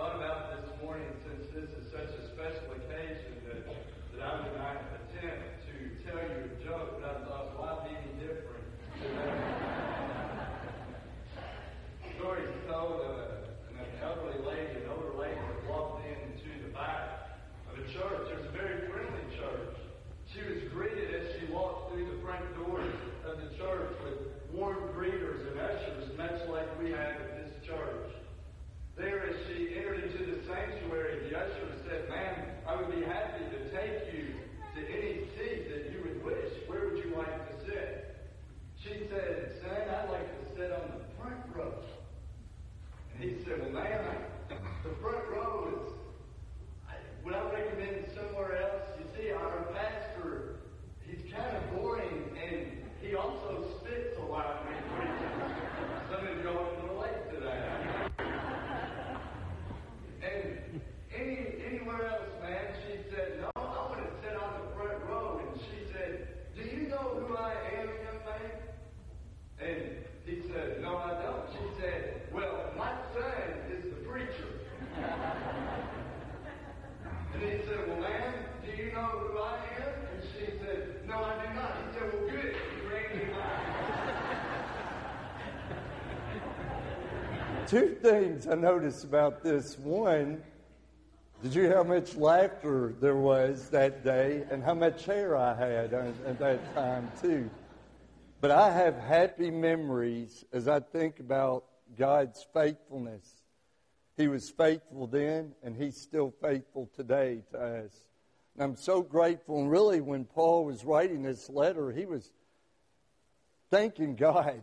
thought 0.00 0.16
about 0.16 0.56
this 0.56 0.70
morning 0.82 1.12
since 1.28 1.44
this 1.52 1.68
is 1.76 1.92
such 1.92 2.08
a 2.08 2.24
special 2.32 2.72
occasion 2.72 3.36
that, 3.44 3.68
that 3.68 4.22
I 4.24 4.40
would 4.40 4.56
not 4.56 4.80
attempt 4.96 5.60
to 5.68 5.74
tell 6.08 6.16
you 6.16 6.48
a 6.48 6.64
joke, 6.64 7.02
but 7.02 7.10
I 7.10 7.28
thought, 7.28 7.52
why 7.60 7.84
be 7.84 7.92
any 8.00 8.16
different 8.16 8.64
today? 8.96 9.36
Story 12.16 12.48
is 12.48 12.56
told 12.64 12.96
of 12.96 13.12
a, 13.12 13.44
an 13.76 13.92
elderly 14.00 14.40
lady, 14.40 14.80
an 14.80 14.88
older 14.88 15.12
lady 15.20 15.36
that 15.36 15.68
walked 15.68 16.00
into 16.06 16.48
the 16.64 16.72
back 16.72 17.36
of 17.68 17.76
a 17.76 17.84
church. 17.92 18.24
It 18.32 18.40
was 18.40 18.48
a 18.48 18.56
very 18.56 18.88
friendly 18.88 19.26
church. 19.36 19.76
She 20.32 20.40
was 20.48 20.64
greeted 20.72 21.12
as 21.12 21.36
she 21.36 21.52
walked 21.52 21.92
through 21.92 22.08
the 22.08 22.22
front 22.24 22.46
doors 22.56 22.94
of 23.28 23.36
the 23.36 23.52
church 23.58 23.92
with 24.00 24.32
warm 24.54 24.80
greeters 24.96 25.44
and 25.50 25.60
ushers, 25.60 26.08
much 26.16 26.40
like 26.48 26.72
we 26.80 26.88
have 26.92 27.20
at 27.20 27.36
this 27.36 27.52
church. 27.66 28.16
There, 29.00 29.30
as 29.30 29.36
she 29.48 29.78
entered 29.78 30.04
into 30.04 30.18
the 30.30 30.46
sanctuary, 30.46 31.30
the 31.30 31.38
usher 31.38 31.72
said, 31.88 32.10
Ma'am, 32.10 32.36
I 32.68 32.76
would 32.76 32.94
be 32.94 33.02
happy 33.02 33.44
to 33.48 33.70
take 33.70 34.12
you 34.12 34.34
to 34.74 34.80
any 34.92 35.24
seat 35.32 35.70
that 35.72 35.90
you 35.90 36.02
would 36.04 36.22
wish. 36.22 36.52
Where 36.66 36.84
would 36.84 36.98
you 36.98 37.14
like 37.16 37.48
to 37.48 37.64
sit? 37.64 38.28
She 38.76 39.08
said, 39.08 39.54
Son, 39.62 39.72
I'd 39.72 40.10
like 40.10 40.28
to 40.44 40.54
sit 40.54 40.70
on 40.70 40.98
the 40.98 41.04
front 41.16 41.40
row. 41.54 41.72
And 43.14 43.24
he 43.24 43.42
said, 43.42 43.62
Well, 43.62 43.70
ma'am, 43.82 44.04
the 44.84 44.90
front 45.00 45.24
row 45.30 45.72
is, 45.72 45.92
I, 46.86 46.96
would 47.24 47.34
I 47.34 47.42
recommend 47.54 48.04
somewhere 48.14 48.60
else? 48.60 48.82
You 48.98 49.06
see, 49.16 49.30
our 49.30 49.64
pastor, 49.72 50.56
he's 51.08 51.32
kind 51.32 51.56
of 51.56 51.74
boring, 51.74 52.36
and 52.36 52.66
he 53.00 53.14
also 53.14 53.64
spits 53.78 54.18
a 54.18 54.26
lot 54.26 54.66
when 54.66 54.74
he 54.74 54.80
preaches. 54.92 55.56
Some 56.12 56.26
of 56.26 56.44
y'all 56.44 56.68
can 56.76 56.88
relate 56.90 57.30
to 57.32 57.40
that. 57.46 57.90
And 60.22 60.80
any 61.16 61.54
anywhere 61.66 62.06
else, 62.08 62.28
man, 62.42 62.66
she 62.84 62.98
said, 63.10 63.40
No, 63.40 63.50
I 63.56 63.60
want 63.88 64.00
to 64.04 64.10
sit 64.22 64.36
on 64.36 64.60
the 64.60 64.66
front 64.76 65.02
row. 65.08 65.40
And 65.40 65.60
she 65.60 65.92
said, 65.92 66.28
Do 66.54 66.62
you 66.62 66.88
know 66.88 67.24
who 67.26 67.36
I 67.36 67.54
am, 67.78 67.88
young 67.88 68.20
man? 68.28 68.52
And 69.60 69.80
he 70.26 70.42
said, 70.52 70.82
No, 70.82 70.98
I 70.98 71.22
don't. 71.22 71.48
She 71.52 71.80
said, 71.80 72.22
Well, 72.32 72.70
my 72.76 72.92
son 73.14 73.42
is 73.72 73.84
the 73.84 74.00
preacher. 74.06 74.50
and 77.34 77.42
he 77.42 77.66
said, 77.66 77.88
Well, 77.88 78.00
ma'am, 78.00 78.34
do 78.64 78.82
you 78.82 78.92
know 78.92 79.08
who 79.08 79.38
I 79.38 79.56
am? 79.80 79.92
And 80.12 80.22
she 80.36 80.52
said, 80.58 81.00
No, 81.08 81.24
I 81.24 81.46
do 81.46 81.54
not. 81.54 81.76
He 81.76 81.98
said, 81.98 82.12
Well, 82.12 82.28
good. 82.28 82.54
You 82.76 82.88
rang 82.92 83.16
me 83.16 83.24
Two 87.70 87.96
things 88.02 88.48
I 88.48 88.56
noticed 88.56 89.04
about 89.04 89.44
this. 89.44 89.78
One, 89.78 90.42
did 91.40 91.54
you 91.54 91.62
hear 91.62 91.76
how 91.76 91.84
much 91.84 92.16
laughter 92.16 92.96
there 93.00 93.14
was 93.14 93.68
that 93.68 94.02
day 94.02 94.42
and 94.50 94.60
how 94.60 94.74
much 94.74 95.04
hair 95.04 95.36
I 95.36 95.54
had 95.54 95.94
at 95.94 96.40
that 96.40 96.74
time, 96.74 97.12
too? 97.22 97.48
But 98.40 98.50
I 98.50 98.72
have 98.72 98.96
happy 98.96 99.52
memories 99.52 100.44
as 100.52 100.66
I 100.66 100.80
think 100.80 101.20
about 101.20 101.62
God's 101.96 102.44
faithfulness. 102.52 103.44
He 104.16 104.26
was 104.26 104.50
faithful 104.50 105.06
then, 105.06 105.52
and 105.62 105.76
He's 105.76 105.96
still 105.96 106.34
faithful 106.42 106.90
today 106.96 107.42
to 107.52 107.56
us. 107.56 107.92
And 108.56 108.64
I'm 108.64 108.76
so 108.76 109.00
grateful. 109.00 109.60
And 109.60 109.70
really, 109.70 110.00
when 110.00 110.24
Paul 110.24 110.64
was 110.64 110.84
writing 110.84 111.22
this 111.22 111.48
letter, 111.48 111.92
he 111.92 112.04
was 112.04 112.32
thanking 113.70 114.16
God 114.16 114.60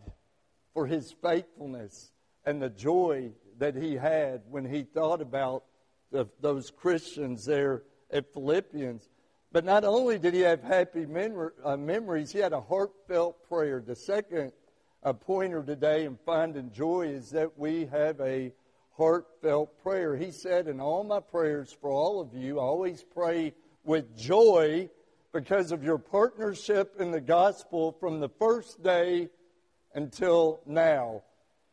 for 0.74 0.86
His 0.86 1.16
faithfulness 1.24 2.12
and 2.48 2.62
the 2.62 2.70
joy 2.70 3.30
that 3.60 3.76
he 3.76 3.96
had 3.96 4.42
when 4.50 4.64
he 4.64 4.84
thought 4.84 5.22
about 5.22 5.66
the, 6.12 6.26
those 6.40 6.72
Christians 6.72 7.46
there 7.46 7.84
at 8.10 8.32
Philippians. 8.32 9.10
But 9.52 9.66
not 9.66 9.84
only 9.84 10.18
did 10.18 10.34
he 10.34 10.40
have 10.42 10.64
happy 10.64 11.06
uh, 11.06 11.78
memories, 11.78 12.32
he 12.32 12.40
had 12.40 12.54
a 12.54 12.62
heartfelt 12.62 13.46
prayer. 13.50 13.84
The 13.86 13.98
second 13.98 14.54
uh, 15.04 15.12
pointer 15.12 15.62
today 15.62 16.06
in 16.06 16.18
finding 16.26 16.72
joy 16.72 17.10
is 17.10 17.32
that 17.32 17.60
we 17.60 17.86
have 17.88 18.22
a 18.22 18.54
heartfelt 18.96 19.78
prayer. 19.84 20.16
He 20.16 20.32
said, 20.32 20.70
In 20.70 20.80
all 20.80 21.04
my 21.04 21.20
prayers 21.20 21.76
for 21.82 21.92
all 21.92 22.22
of 22.22 22.34
you, 22.34 22.60
I 22.60 22.64
always 22.64 23.04
pray 23.04 23.54
with 23.84 24.18
joy 24.18 24.90
because 25.34 25.74
of 25.74 25.84
your 25.84 25.98
partnership 25.98 26.96
in 26.98 27.12
the 27.12 27.20
gospel 27.20 27.98
from 28.00 28.22
the 28.22 28.30
first 28.30 28.82
day 28.82 29.28
until 29.94 30.62
now. 30.66 31.24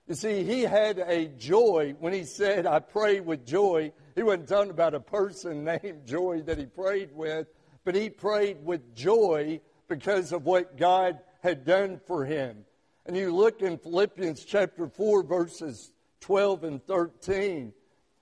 You 0.07 0.15
see, 0.15 0.45
he 0.45 0.63
had 0.63 0.99
a 0.99 1.29
joy 1.29 1.95
when 1.99 2.13
he 2.13 2.25
said, 2.25 2.67
I 2.67 2.81
pray 2.81 3.21
with 3.21 3.47
joy. 3.47 3.91
He 4.15 4.23
wasn't 4.23 4.49
talking 4.49 4.71
about 4.71 4.95
a 4.95 5.01
person 5.01 5.65
named 5.83 6.07
Joy 6.07 6.43
that 6.43 6.59
he 6.59 6.67
prayed 6.67 7.11
with, 7.15 7.47
but 7.85 7.95
he 7.95 8.11
prayed 8.11 8.65
with 8.65 8.95
joy 8.95 9.61
because 9.89 10.33
of 10.33 10.45
what 10.45 10.77
God 10.77 11.21
had 11.43 11.65
done 11.65 12.01
for 12.07 12.25
him. 12.25 12.67
And 13.07 13.17
you 13.17 13.35
look 13.35 13.63
in 13.63 13.79
Philippians 13.79 14.45
chapter 14.45 14.89
4, 14.89 15.23
verses 15.23 15.91
12 16.21 16.65
and 16.65 16.87
13, 16.87 17.73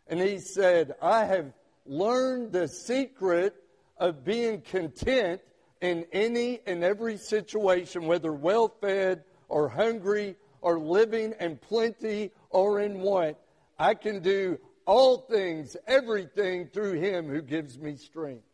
and 0.07 0.21
he 0.21 0.39
said, 0.39 0.95
I 1.03 1.25
have 1.25 1.53
learned 1.85 2.53
the 2.53 2.69
secret 2.69 3.57
of 3.97 4.25
being 4.25 4.61
content 4.61 5.41
in 5.81 6.07
any 6.13 6.61
and 6.65 6.85
every 6.85 7.17
situation, 7.17 8.07
whether 8.07 8.33
well 8.33 8.69
fed 8.81 9.25
or 9.49 9.69
hungry 9.69 10.37
or 10.63 10.79
living 10.79 11.35
in 11.39 11.59
plenty 11.59 12.31
or 12.49 12.81
in 12.81 13.01
want. 13.01 13.37
I 13.79 13.95
can 13.95 14.23
do 14.23 14.59
all 14.87 15.19
things, 15.19 15.77
everything 15.87 16.69
through 16.69 16.95
him 16.95 17.29
who 17.29 17.43
gives 17.43 17.79
me 17.79 17.97
strength. 17.97 18.45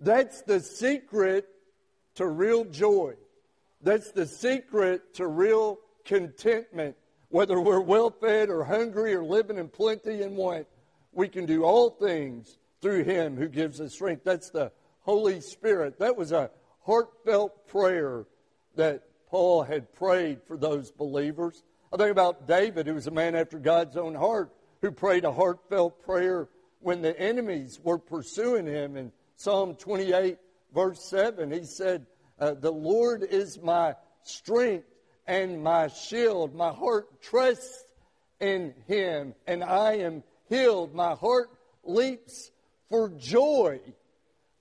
That's 0.00 0.42
the 0.42 0.60
secret 0.60 1.48
to 2.14 2.26
real 2.26 2.64
joy. 2.64 3.14
That's 3.82 4.12
the 4.12 4.26
secret 4.26 5.14
to 5.14 5.26
real 5.26 5.78
contentment. 6.04 6.96
Whether 7.28 7.60
we're 7.60 7.80
well 7.80 8.10
fed 8.10 8.48
or 8.48 8.64
hungry 8.64 9.14
or 9.14 9.22
living 9.22 9.58
in 9.58 9.68
plenty 9.68 10.22
and 10.22 10.36
want, 10.36 10.66
we 11.12 11.28
can 11.28 11.46
do 11.46 11.64
all 11.64 11.90
things 11.90 12.58
through 12.80 13.04
him 13.04 13.36
who 13.36 13.48
gives 13.48 13.80
us 13.80 13.92
strength. 13.92 14.24
That's 14.24 14.50
the 14.50 14.72
Holy 15.00 15.40
Spirit. 15.40 15.98
That 15.98 16.16
was 16.16 16.32
a 16.32 16.50
heartfelt 16.82 17.68
prayer 17.68 18.24
that 18.76 19.07
Paul 19.30 19.62
had 19.62 19.94
prayed 19.94 20.40
for 20.46 20.56
those 20.56 20.90
believers. 20.90 21.62
I 21.92 21.96
think 21.96 22.10
about 22.10 22.46
David, 22.46 22.86
who 22.86 22.94
was 22.94 23.06
a 23.06 23.12
man 23.12 23.34
after 23.34 23.58
God's 23.58 23.96
own 23.96 24.14
heart, 24.14 24.52
who 24.80 24.90
prayed 24.90 25.24
a 25.24 25.32
heartfelt 25.32 26.02
prayer 26.02 26.48
when 26.80 27.02
the 27.02 27.18
enemies 27.18 27.78
were 27.82 27.98
pursuing 27.98 28.66
him. 28.66 28.96
In 28.96 29.12
Psalm 29.36 29.74
28, 29.74 30.38
verse 30.74 31.02
7, 31.04 31.50
he 31.50 31.64
said, 31.64 32.06
uh, 32.38 32.54
The 32.54 32.72
Lord 32.72 33.22
is 33.22 33.60
my 33.60 33.94
strength 34.22 34.86
and 35.26 35.62
my 35.62 35.88
shield. 35.88 36.54
My 36.54 36.72
heart 36.72 37.20
trusts 37.20 37.84
in 38.40 38.74
him, 38.86 39.34
and 39.46 39.62
I 39.62 39.94
am 39.96 40.22
healed. 40.48 40.94
My 40.94 41.14
heart 41.14 41.50
leaps 41.84 42.50
for 42.88 43.10
joy, 43.10 43.80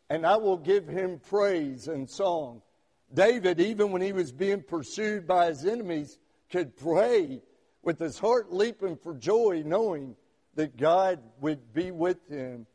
and 0.09 0.26
I 0.26 0.38
will 0.38 0.57
give 0.57 0.88
him 0.88 1.22
praise 1.30 1.88
and 1.88 2.09
song. 2.09 2.61
David, 3.14 3.60
even 3.60 3.91
when 3.91 4.01
he 4.01 4.12
was 4.12 4.32
being 4.32 4.62
pursued 4.62 5.28
by 5.28 5.47
his 5.47 5.66
enemies, 5.66 6.18
could 6.51 6.76
pray 6.76 7.41
with 7.82 7.99
his 7.99 8.20
heart 8.20 8.51
leaping 8.53 8.97
for 8.97 9.14
joy, 9.14 9.64
knowing 9.66 10.16
that 10.55 10.78
God 10.78 11.20
would 11.39 11.74
be 11.74 11.91
with 11.91 12.18
him. 12.30 12.66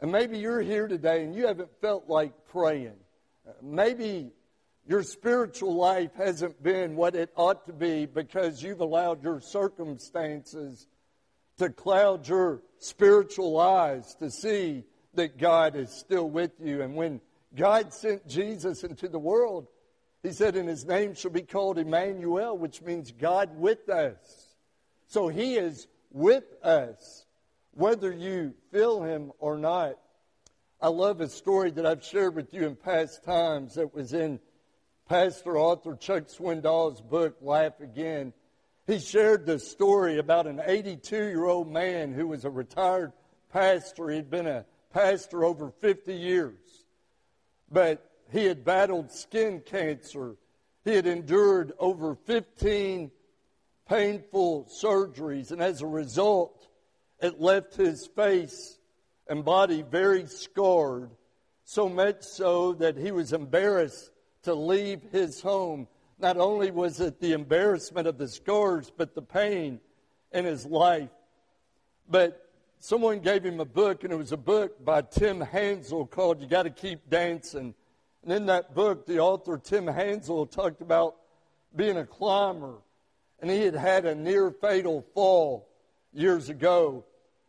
And 0.00 0.10
maybe 0.10 0.38
you're 0.38 0.60
here 0.60 0.88
today 0.88 1.22
and 1.24 1.34
you 1.34 1.46
haven't 1.46 1.70
felt 1.80 2.08
like 2.08 2.32
praying. 2.50 2.96
Maybe 3.62 4.32
your 4.86 5.02
spiritual 5.02 5.74
life 5.74 6.14
hasn't 6.16 6.62
been 6.62 6.96
what 6.96 7.14
it 7.14 7.30
ought 7.36 7.66
to 7.66 7.72
be 7.72 8.06
because 8.06 8.62
you've 8.62 8.80
allowed 8.80 9.22
your 9.22 9.40
circumstances 9.40 10.86
to 11.58 11.70
cloud 11.70 12.26
your 12.28 12.62
spiritual 12.78 13.58
eyes 13.58 14.14
to 14.16 14.30
see 14.30 14.84
that 15.14 15.38
God 15.38 15.76
is 15.76 15.90
still 15.90 16.28
with 16.28 16.52
you. 16.60 16.82
And 16.82 16.96
when 16.96 17.20
God 17.54 17.92
sent 17.92 18.26
Jesus 18.26 18.84
into 18.84 19.08
the 19.08 19.18
world, 19.18 19.68
He 20.22 20.32
said, 20.32 20.56
"In 20.56 20.66
His 20.66 20.84
name 20.84 21.14
shall 21.14 21.30
be 21.30 21.42
called 21.42 21.78
Emmanuel, 21.78 22.56
which 22.56 22.82
means 22.82 23.12
God 23.12 23.58
with 23.58 23.88
us. 23.88 24.56
So 25.06 25.28
He 25.28 25.56
is 25.56 25.86
with 26.10 26.44
us, 26.62 27.26
whether 27.72 28.12
you 28.12 28.54
feel 28.70 29.02
Him 29.02 29.32
or 29.38 29.58
not. 29.58 29.98
I 30.80 30.88
love 30.88 31.20
a 31.20 31.28
story 31.28 31.70
that 31.72 31.86
I've 31.86 32.04
shared 32.04 32.34
with 32.34 32.52
you 32.52 32.66
in 32.66 32.76
past 32.76 33.24
times 33.24 33.74
that 33.74 33.94
was 33.94 34.12
in 34.12 34.40
pastor 35.08 35.56
author 35.56 35.96
Chuck 35.96 36.24
Swindoll's 36.28 37.00
book, 37.00 37.36
Laugh 37.40 37.80
Again. 37.80 38.32
He 38.86 38.98
shared 38.98 39.46
the 39.46 39.58
story 39.58 40.18
about 40.18 40.46
an 40.46 40.60
82 40.64 41.16
year 41.16 41.46
old 41.46 41.70
man 41.70 42.12
who 42.12 42.28
was 42.28 42.44
a 42.44 42.50
retired 42.50 43.12
pastor. 43.50 44.10
He'd 44.10 44.30
been 44.30 44.46
a 44.46 44.66
pastor 44.92 45.44
over 45.44 45.70
50 45.80 46.14
years, 46.14 46.83
but 47.74 48.08
he 48.30 48.44
had 48.44 48.64
battled 48.64 49.10
skin 49.10 49.60
cancer. 49.60 50.36
He 50.84 50.94
had 50.94 51.06
endured 51.06 51.72
over 51.78 52.14
15 52.14 53.10
painful 53.88 54.66
surgeries, 54.82 55.50
and 55.50 55.60
as 55.60 55.82
a 55.82 55.86
result, 55.86 56.68
it 57.20 57.40
left 57.40 57.74
his 57.74 58.06
face 58.06 58.78
and 59.28 59.44
body 59.44 59.82
very 59.82 60.26
scarred, 60.26 61.10
so 61.64 61.88
much 61.88 62.22
so 62.22 62.74
that 62.74 62.96
he 62.96 63.10
was 63.10 63.32
embarrassed 63.32 64.10
to 64.44 64.54
leave 64.54 65.02
his 65.10 65.40
home. 65.40 65.88
Not 66.18 66.36
only 66.36 66.70
was 66.70 67.00
it 67.00 67.20
the 67.20 67.32
embarrassment 67.32 68.06
of 68.06 68.18
the 68.18 68.28
scars, 68.28 68.92
but 68.96 69.14
the 69.14 69.22
pain 69.22 69.80
in 70.32 70.44
his 70.44 70.64
life. 70.64 71.10
But 72.08 72.43
someone 72.84 73.20
gave 73.20 73.42
him 73.42 73.60
a 73.60 73.64
book, 73.64 74.04
and 74.04 74.12
it 74.12 74.16
was 74.16 74.32
a 74.32 74.36
book 74.36 74.84
by 74.84 75.00
Tim 75.00 75.40
Hansel 75.40 76.04
called 76.04 76.42
You 76.42 76.46
Gotta 76.46 76.68
Keep 76.68 77.08
Dancing. 77.08 77.74
And 78.22 78.32
in 78.32 78.44
that 78.46 78.74
book, 78.74 79.06
the 79.06 79.20
author, 79.20 79.56
Tim 79.56 79.86
Hansel, 79.86 80.44
talked 80.44 80.82
about 80.82 81.16
being 81.74 81.96
a 81.96 82.04
climber 82.04 82.76
and 83.40 83.50
he 83.50 83.60
had 83.60 83.74
had 83.74 84.04
a 84.04 84.14
near 84.14 84.50
fatal 84.50 85.04
fall 85.14 85.68
years 86.12 86.50
ago. 86.50 87.04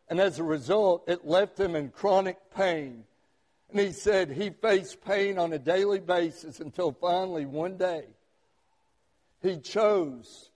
And 0.10 0.20
as 0.20 0.40
a 0.40 0.44
result, 0.44 1.04
it 1.08 1.26
left 1.26 1.60
him 1.60 1.76
in 1.76 1.90
chronic 1.90 2.38
pain. 2.56 3.04
And 3.72 3.80
he 3.80 3.92
said 3.92 4.30
he 4.30 4.50
faced 4.50 5.04
pain 5.04 5.38
on 5.38 5.52
a 5.54 5.60
daily 5.60 6.00
basis 6.00 6.60
until 6.60 6.92
finally 6.92 7.46
one 7.46 7.78
day 7.78 8.06
he 9.42 9.58
chose 9.58 10.50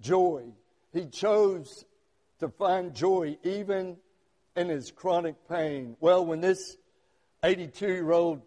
joy. 0.00 0.44
He 0.92 1.06
chose 1.06 1.84
to 2.38 2.48
find 2.48 2.94
joy 2.94 3.36
even 3.42 3.96
in 4.56 4.68
his 4.68 4.90
chronic 4.90 5.48
pain. 5.48 5.96
Well, 6.00 6.24
when 6.24 6.40
this 6.40 6.76
82 7.42 7.86
year 7.86 8.12
old 8.12 8.42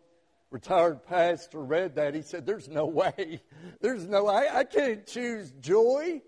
retired 0.51 1.05
pastor 1.05 1.59
read 1.59 1.95
that, 1.95 2.15
he 2.15 2.21
said, 2.21 2.45
There's 2.45 2.69
no 2.69 2.85
way. 2.85 3.41
There's 3.81 4.07
no 4.07 4.27
I, 4.27 4.59
I 4.59 4.63
can't 4.63 5.05
choose 5.05 5.51
joy 5.59 6.21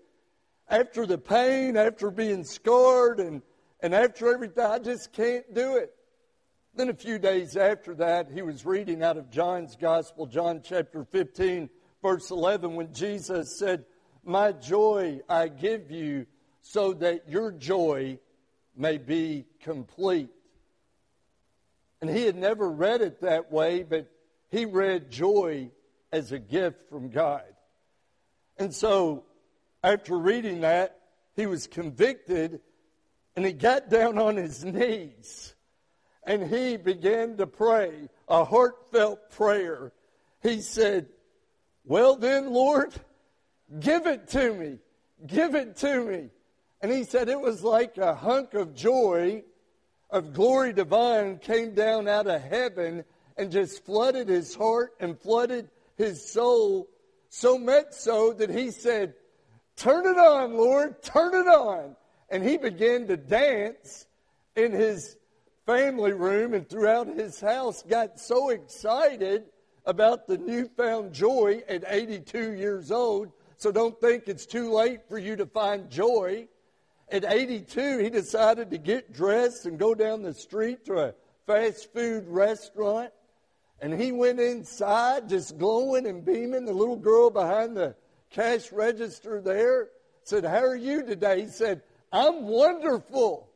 after 0.68 1.06
the 1.06 1.18
pain, 1.18 1.76
after 1.76 2.10
being 2.10 2.44
scarred, 2.44 3.20
and, 3.20 3.42
and 3.80 3.94
after 3.94 4.32
everything. 4.32 4.64
I 4.64 4.78
just 4.78 5.12
can't 5.12 5.54
do 5.54 5.76
it. 5.76 5.94
Then 6.74 6.90
a 6.90 6.94
few 6.94 7.18
days 7.18 7.56
after 7.56 7.94
that, 7.96 8.30
he 8.30 8.42
was 8.42 8.64
reading 8.64 9.02
out 9.02 9.16
of 9.16 9.30
John's 9.30 9.74
Gospel, 9.74 10.26
John 10.26 10.60
chapter 10.62 11.04
15, 11.04 11.70
verse 12.02 12.30
11, 12.30 12.74
when 12.74 12.92
Jesus 12.92 13.58
said, 13.58 13.84
My 14.24 14.52
joy 14.52 15.20
I 15.28 15.48
give 15.48 15.90
you 15.90 16.26
so 16.60 16.92
that 16.94 17.28
your 17.28 17.50
joy 17.50 18.18
may 18.76 18.98
be 18.98 19.46
complete. 19.62 20.30
And 22.00 22.08
he 22.08 22.24
had 22.24 22.36
never 22.36 22.68
read 22.68 23.00
it 23.00 23.20
that 23.22 23.50
way, 23.50 23.82
but 23.82 24.10
he 24.50 24.64
read 24.64 25.10
joy 25.10 25.70
as 26.12 26.32
a 26.32 26.38
gift 26.38 26.88
from 26.88 27.10
God. 27.10 27.42
And 28.56 28.74
so, 28.74 29.24
after 29.82 30.16
reading 30.16 30.62
that, 30.62 30.98
he 31.34 31.46
was 31.46 31.66
convicted 31.66 32.60
and 33.36 33.46
he 33.46 33.52
got 33.52 33.88
down 33.88 34.18
on 34.18 34.36
his 34.36 34.64
knees 34.64 35.54
and 36.24 36.42
he 36.42 36.76
began 36.76 37.36
to 37.36 37.46
pray 37.46 38.08
a 38.28 38.44
heartfelt 38.44 39.30
prayer. 39.30 39.92
He 40.42 40.60
said, 40.60 41.06
Well, 41.84 42.16
then, 42.16 42.52
Lord, 42.52 42.92
give 43.80 44.06
it 44.06 44.28
to 44.28 44.52
me. 44.52 44.78
Give 45.26 45.54
it 45.54 45.76
to 45.76 46.04
me. 46.04 46.30
And 46.80 46.92
he 46.92 47.04
said 47.04 47.28
it 47.28 47.40
was 47.40 47.64
like 47.64 47.98
a 47.98 48.14
hunk 48.14 48.54
of 48.54 48.74
joy 48.74 49.42
of 50.10 50.32
glory 50.32 50.72
divine 50.72 51.38
came 51.38 51.74
down 51.74 52.08
out 52.08 52.26
of 52.26 52.42
heaven 52.42 53.04
and 53.36 53.50
just 53.50 53.84
flooded 53.84 54.28
his 54.28 54.54
heart 54.54 54.94
and 55.00 55.18
flooded 55.18 55.68
his 55.96 56.30
soul 56.30 56.88
so 57.28 57.58
much 57.58 57.92
so 57.92 58.32
that 58.32 58.50
he 58.50 58.70
said, 58.70 59.14
Turn 59.76 60.06
it 60.06 60.18
on, 60.18 60.56
Lord, 60.56 61.02
turn 61.02 61.34
it 61.34 61.46
on. 61.46 61.94
And 62.30 62.42
he 62.42 62.56
began 62.56 63.06
to 63.06 63.16
dance 63.16 64.06
in 64.56 64.72
his 64.72 65.16
family 65.66 66.12
room 66.12 66.54
and 66.54 66.68
throughout 66.68 67.06
his 67.06 67.40
house, 67.40 67.82
got 67.82 68.18
so 68.18 68.50
excited 68.50 69.44
about 69.84 70.26
the 70.26 70.38
newfound 70.38 71.12
joy 71.12 71.62
at 71.68 71.84
82 71.86 72.54
years 72.54 72.90
old. 72.90 73.30
So 73.56 73.70
don't 73.70 73.98
think 74.00 74.24
it's 74.26 74.46
too 74.46 74.72
late 74.72 75.08
for 75.08 75.18
you 75.18 75.36
to 75.36 75.46
find 75.46 75.88
joy. 75.90 76.48
At 77.10 77.24
82, 77.24 77.98
he 77.98 78.10
decided 78.10 78.70
to 78.70 78.78
get 78.78 79.12
dressed 79.12 79.66
and 79.66 79.78
go 79.78 79.94
down 79.94 80.22
the 80.22 80.34
street 80.34 80.84
to 80.86 80.98
a 80.98 81.14
fast 81.46 81.92
food 81.92 82.24
restaurant. 82.26 83.10
And 83.80 83.98
he 83.98 84.12
went 84.12 84.40
inside 84.40 85.28
just 85.28 85.56
glowing 85.58 86.06
and 86.06 86.24
beaming. 86.24 86.64
The 86.64 86.72
little 86.72 86.96
girl 86.96 87.30
behind 87.30 87.76
the 87.76 87.94
cash 88.30 88.72
register 88.72 89.40
there 89.40 89.88
said, 90.24 90.44
How 90.44 90.64
are 90.64 90.76
you 90.76 91.04
today? 91.04 91.42
He 91.42 91.48
said, 91.48 91.82
I'm 92.12 92.44
wonderful. 92.44 93.48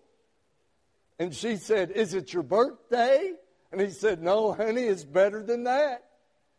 And 1.18 1.34
she 1.34 1.56
said, 1.56 1.90
Is 1.90 2.14
it 2.14 2.32
your 2.32 2.42
birthday? 2.42 3.32
And 3.70 3.80
he 3.80 3.90
said, 3.90 4.22
No, 4.22 4.52
honey, 4.52 4.84
it's 4.84 5.04
better 5.04 5.42
than 5.42 5.64
that. 5.64 6.04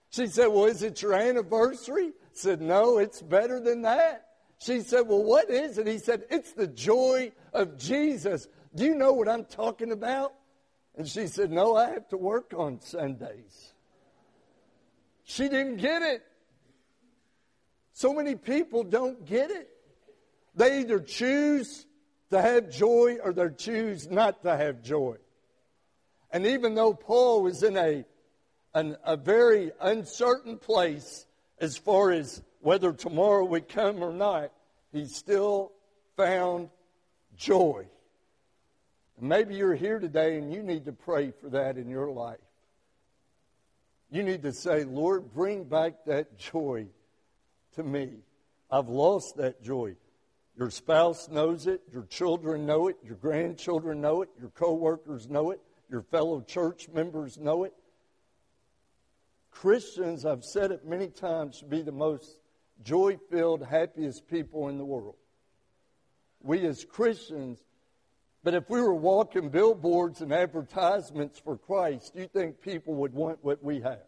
She 0.09 0.27
said, 0.27 0.47
Well, 0.47 0.65
is 0.65 0.83
it 0.83 1.01
your 1.01 1.13
anniversary? 1.13 2.07
He 2.07 2.11
said, 2.33 2.61
No, 2.61 2.99
it's 2.99 3.21
better 3.21 3.59
than 3.59 3.81
that. 3.83 4.27
She 4.63 4.79
said, 4.79 5.01
Well, 5.07 5.23
what 5.23 5.49
is 5.49 5.77
it? 5.77 5.87
He 5.87 5.97
said, 5.97 6.23
It's 6.29 6.53
the 6.53 6.67
joy 6.67 7.33
of 7.51 7.77
Jesus. 7.77 8.47
Do 8.73 8.85
you 8.85 8.95
know 8.95 9.11
what 9.11 9.27
I'm 9.27 9.43
talking 9.43 9.91
about? 9.91 10.33
And 10.95 11.07
she 11.07 11.27
said, 11.27 11.51
No, 11.51 11.75
I 11.75 11.89
have 11.89 12.07
to 12.09 12.17
work 12.17 12.53
on 12.55 12.79
Sundays. 12.79 13.73
She 15.25 15.49
didn't 15.49 15.77
get 15.77 16.01
it. 16.01 16.23
So 17.91 18.13
many 18.13 18.35
people 18.35 18.83
don't 18.83 19.25
get 19.25 19.51
it. 19.51 19.69
They 20.55 20.79
either 20.79 20.99
choose 20.99 21.85
to 22.31 22.41
have 22.41 22.69
joy 22.69 23.17
or 23.23 23.33
they 23.33 23.49
choose 23.49 24.09
not 24.09 24.43
to 24.43 24.55
have 24.55 24.81
joy. 24.81 25.17
And 26.31 26.47
even 26.47 26.73
though 26.73 26.93
Paul 26.93 27.43
was 27.43 27.63
in 27.63 27.75
a, 27.75 28.05
an, 28.73 28.95
a 29.03 29.17
very 29.17 29.71
uncertain 29.81 30.57
place 30.57 31.25
as 31.59 31.77
far 31.77 32.11
as 32.11 32.41
whether 32.63 32.93
tomorrow 32.93 33.43
would 33.43 33.67
come 33.67 34.01
or 34.01 34.13
not, 34.13 34.51
he 34.93 35.05
still 35.05 35.73
found 36.15 36.69
joy. 37.35 37.85
And 39.19 39.27
maybe 39.27 39.55
you're 39.55 39.75
here 39.75 39.99
today 39.99 40.37
and 40.37 40.51
you 40.51 40.63
need 40.63 40.85
to 40.85 40.93
pray 40.93 41.31
for 41.41 41.49
that 41.49 41.77
in 41.77 41.89
your 41.89 42.09
life. 42.09 42.39
You 44.09 44.23
need 44.23 44.43
to 44.43 44.53
say, 44.53 44.85
Lord, 44.85 45.33
bring 45.33 45.65
back 45.65 46.05
that 46.05 46.37
joy 46.37 46.87
to 47.75 47.83
me. 47.83 48.11
I've 48.71 48.87
lost 48.87 49.35
that 49.37 49.61
joy. 49.61 49.95
Your 50.57 50.69
spouse 50.69 51.27
knows 51.29 51.67
it, 51.67 51.81
your 51.91 52.03
children 52.03 52.65
know 52.65 52.87
it, 52.87 52.95
your 53.03 53.15
grandchildren 53.15 53.99
know 53.99 54.21
it, 54.21 54.29
your 54.39 54.51
coworkers 54.51 55.27
know 55.27 55.51
it, 55.51 55.59
your 55.89 56.03
fellow 56.03 56.41
church 56.41 56.87
members 56.93 57.37
know 57.37 57.65
it. 57.65 57.73
Christians, 59.51 60.25
I've 60.25 60.43
said 60.45 60.71
it 60.71 60.85
many 60.85 61.07
times, 61.07 61.57
should 61.57 61.69
be 61.69 61.81
the 61.81 61.91
most 61.91 62.37
joy 62.83 63.17
filled, 63.29 63.65
happiest 63.65 64.27
people 64.27 64.69
in 64.69 64.77
the 64.77 64.85
world. 64.85 65.15
We 66.41 66.65
as 66.65 66.83
Christians, 66.83 67.59
but 68.43 68.53
if 68.53 68.69
we 68.69 68.81
were 68.81 68.93
walking 68.93 69.49
billboards 69.49 70.21
and 70.21 70.33
advertisements 70.33 71.39
for 71.39 71.57
Christ, 71.57 72.13
do 72.13 72.21
you 72.21 72.27
think 72.27 72.61
people 72.61 72.95
would 72.95 73.13
want 73.13 73.43
what 73.43 73.63
we 73.63 73.81
have? 73.81 74.03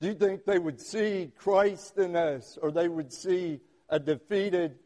Do 0.00 0.08
you 0.08 0.14
think 0.14 0.44
they 0.44 0.58
would 0.58 0.80
see 0.80 1.30
Christ 1.36 1.98
in 1.98 2.16
us 2.16 2.58
or 2.60 2.70
they 2.70 2.88
would 2.88 3.12
see 3.12 3.60
a 3.88 3.98
defeated 3.98 4.78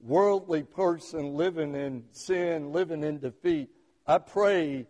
worldly 0.00 0.62
person 0.62 1.34
living 1.34 1.74
in 1.74 2.04
sin, 2.12 2.72
living 2.72 3.02
in 3.02 3.18
defeat? 3.18 3.70
I 4.06 4.18
pray 4.18 4.86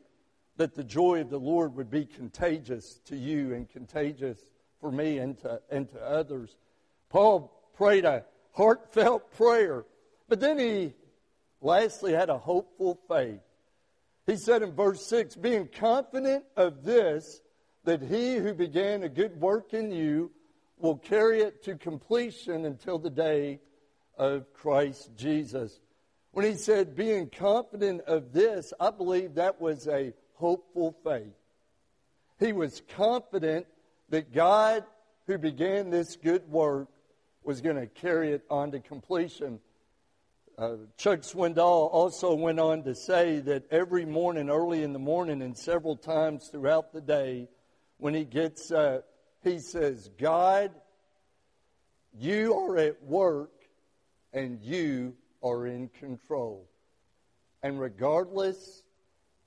that 0.56 0.74
the 0.74 0.84
joy 0.84 1.20
of 1.22 1.30
the 1.30 1.38
Lord 1.38 1.74
would 1.76 1.90
be 1.90 2.04
contagious 2.04 3.00
to 3.06 3.16
you 3.16 3.54
and 3.54 3.68
contagious 3.68 4.38
for 4.80 4.90
me 4.90 5.18
and 5.18 5.38
to, 5.40 5.60
and 5.70 5.88
to 5.90 6.00
others. 6.00 6.56
Paul 7.10 7.52
prayed 7.76 8.04
a 8.04 8.24
heartfelt 8.52 9.32
prayer, 9.32 9.84
but 10.28 10.40
then 10.40 10.58
he 10.58 10.94
lastly 11.60 12.12
had 12.12 12.30
a 12.30 12.38
hopeful 12.38 12.98
faith. 13.08 13.40
He 14.26 14.36
said 14.36 14.62
in 14.62 14.72
verse 14.72 15.06
6 15.06 15.36
being 15.36 15.68
confident 15.68 16.44
of 16.56 16.84
this, 16.84 17.40
that 17.84 18.02
he 18.02 18.36
who 18.36 18.54
began 18.54 19.02
a 19.02 19.08
good 19.08 19.40
work 19.40 19.74
in 19.74 19.90
you 19.90 20.30
will 20.78 20.96
carry 20.96 21.40
it 21.40 21.62
to 21.64 21.76
completion 21.76 22.64
until 22.64 22.98
the 22.98 23.10
day 23.10 23.60
of 24.16 24.52
Christ 24.52 25.10
Jesus. 25.16 25.80
When 26.32 26.44
he 26.44 26.54
said 26.54 26.94
being 26.94 27.28
confident 27.28 28.02
of 28.02 28.32
this, 28.32 28.72
I 28.78 28.90
believe 28.90 29.34
that 29.34 29.60
was 29.60 29.88
a 29.88 30.12
hopeful 30.34 30.94
faith. 31.02 31.34
He 32.38 32.52
was 32.52 32.82
confident 32.94 33.66
that 34.10 34.32
God, 34.32 34.84
who 35.26 35.38
began 35.38 35.90
this 35.90 36.16
good 36.16 36.48
work, 36.50 36.88
was 37.42 37.60
going 37.60 37.76
to 37.76 37.86
carry 37.86 38.32
it 38.32 38.44
on 38.50 38.72
to 38.72 38.80
completion. 38.80 39.60
Uh, 40.58 40.76
Chuck 40.98 41.20
Swindoll 41.20 41.88
also 41.90 42.34
went 42.34 42.60
on 42.60 42.82
to 42.84 42.94
say 42.94 43.40
that 43.40 43.64
every 43.70 44.04
morning, 44.04 44.50
early 44.50 44.82
in 44.82 44.92
the 44.92 44.98
morning, 44.98 45.40
and 45.40 45.56
several 45.56 45.96
times 45.96 46.48
throughout 46.48 46.92
the 46.92 47.00
day, 47.00 47.48
when 47.96 48.14
he 48.14 48.24
gets 48.24 48.70
up, 48.70 49.06
he 49.42 49.58
says, 49.58 50.10
God, 50.18 50.70
you 52.18 52.54
are 52.54 52.76
at 52.76 53.02
work 53.02 53.52
and 54.32 54.60
you 54.62 55.14
are 55.42 55.66
in 55.66 55.88
control. 55.88 56.68
And 57.62 57.80
regardless 57.80 58.82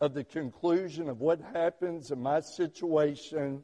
of 0.02 0.14
the 0.14 0.24
conclusion 0.24 1.10
of 1.10 1.20
what 1.20 1.40
happens 1.54 2.12
in 2.12 2.22
my 2.22 2.40
situation, 2.40 3.64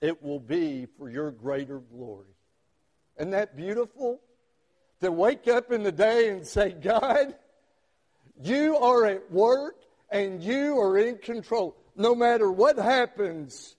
it 0.00 0.22
will 0.22 0.40
be 0.40 0.86
for 0.98 1.10
your 1.10 1.30
greater 1.30 1.78
glory. 1.78 2.26
Isn't 3.22 3.30
that 3.30 3.56
beautiful? 3.56 4.20
to 5.02 5.10
wake 5.10 5.48
up 5.48 5.72
in 5.72 5.82
the 5.82 5.92
day 5.92 6.28
and 6.28 6.46
say, 6.46 6.70
God, 6.70 7.34
you 8.42 8.76
are 8.76 9.04
at 9.04 9.30
work 9.30 9.76
and 10.10 10.42
you 10.42 10.78
are 10.80 10.96
in 10.96 11.18
control. 11.18 11.76
No 11.96 12.14
matter 12.14 12.50
what 12.50 12.78
happens, 12.78 13.76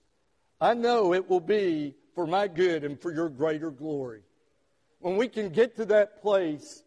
I 0.60 0.74
know 0.74 1.14
it 1.14 1.28
will 1.28 1.40
be 1.40 1.94
for 2.14 2.26
my 2.26 2.46
good 2.46 2.84
and 2.84 3.00
for 3.00 3.12
your 3.12 3.30
greater 3.30 3.70
glory. 3.70 4.20
When 5.00 5.16
we 5.16 5.28
can 5.28 5.48
get 5.48 5.76
to 5.76 5.86
that 5.86 6.20
place, 6.22 6.82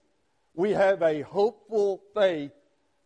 we 0.53 0.71
have 0.71 1.01
a 1.01 1.21
hopeful 1.21 2.01
faith 2.13 2.51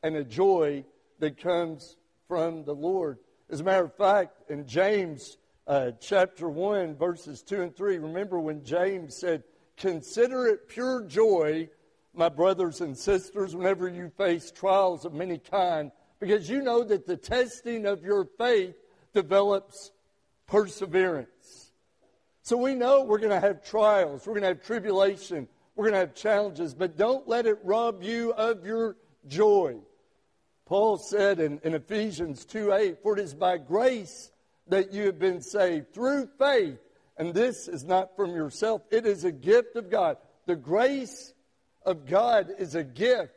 and 0.03 0.15
a 0.17 0.23
joy 0.23 0.83
that 1.19 1.41
comes 1.41 1.95
from 2.27 2.65
the 2.65 2.75
Lord. 2.75 3.19
As 3.49 3.61
a 3.61 3.63
matter 3.63 3.85
of 3.85 3.95
fact, 3.95 4.49
in 4.49 4.67
James 4.67 5.37
uh, 5.67 5.91
chapter 5.99 6.49
1, 6.49 6.95
verses 6.95 7.41
2 7.43 7.61
and 7.61 7.75
3, 7.75 7.97
remember 7.99 8.39
when 8.39 8.63
James 8.63 9.17
said, 9.17 9.43
Consider 9.77 10.47
it 10.47 10.67
pure 10.67 11.03
joy, 11.03 11.69
my 12.13 12.29
brothers 12.29 12.81
and 12.81 12.97
sisters, 12.97 13.55
whenever 13.55 13.87
you 13.87 14.11
face 14.17 14.51
trials 14.51 15.05
of 15.05 15.13
many 15.13 15.37
kind, 15.37 15.91
because 16.19 16.49
you 16.49 16.61
know 16.61 16.83
that 16.83 17.07
the 17.07 17.17
testing 17.17 17.85
of 17.85 18.03
your 18.03 18.25
faith 18.37 18.75
develops 19.13 19.91
perseverance. 20.47 21.71
So 22.43 22.57
we 22.57 22.75
know 22.75 23.03
we're 23.03 23.19
going 23.19 23.29
to 23.29 23.39
have 23.39 23.63
trials, 23.63 24.25
we're 24.25 24.33
going 24.33 24.43
to 24.43 24.49
have 24.49 24.63
tribulation, 24.63 25.47
we're 25.75 25.85
going 25.85 25.93
to 25.93 25.99
have 25.99 26.15
challenges, 26.15 26.73
but 26.73 26.97
don't 26.97 27.27
let 27.27 27.45
it 27.45 27.59
rob 27.63 28.03
you 28.03 28.33
of 28.33 28.65
your 28.65 28.97
joy. 29.27 29.77
Paul 30.65 30.97
said 30.97 31.39
in, 31.39 31.59
in 31.63 31.73
Ephesians 31.73 32.45
2 32.45 32.73
8, 32.73 33.03
For 33.03 33.17
it 33.17 33.23
is 33.23 33.33
by 33.33 33.57
grace 33.57 34.30
that 34.71 34.93
you 34.93 35.05
have 35.05 35.19
been 35.19 35.41
saved 35.41 35.93
through 35.93 36.27
faith 36.39 36.79
and 37.17 37.33
this 37.33 37.67
is 37.67 37.83
not 37.83 38.15
from 38.15 38.31
yourself, 38.31 38.81
it 38.89 39.05
is 39.05 39.25
a 39.25 39.31
gift 39.31 39.75
of 39.75 39.91
God. 39.91 40.17
The 40.47 40.55
grace 40.55 41.33
of 41.85 42.07
God 42.07 42.47
is 42.57 42.73
a 42.73 42.83
gift. 42.83 43.33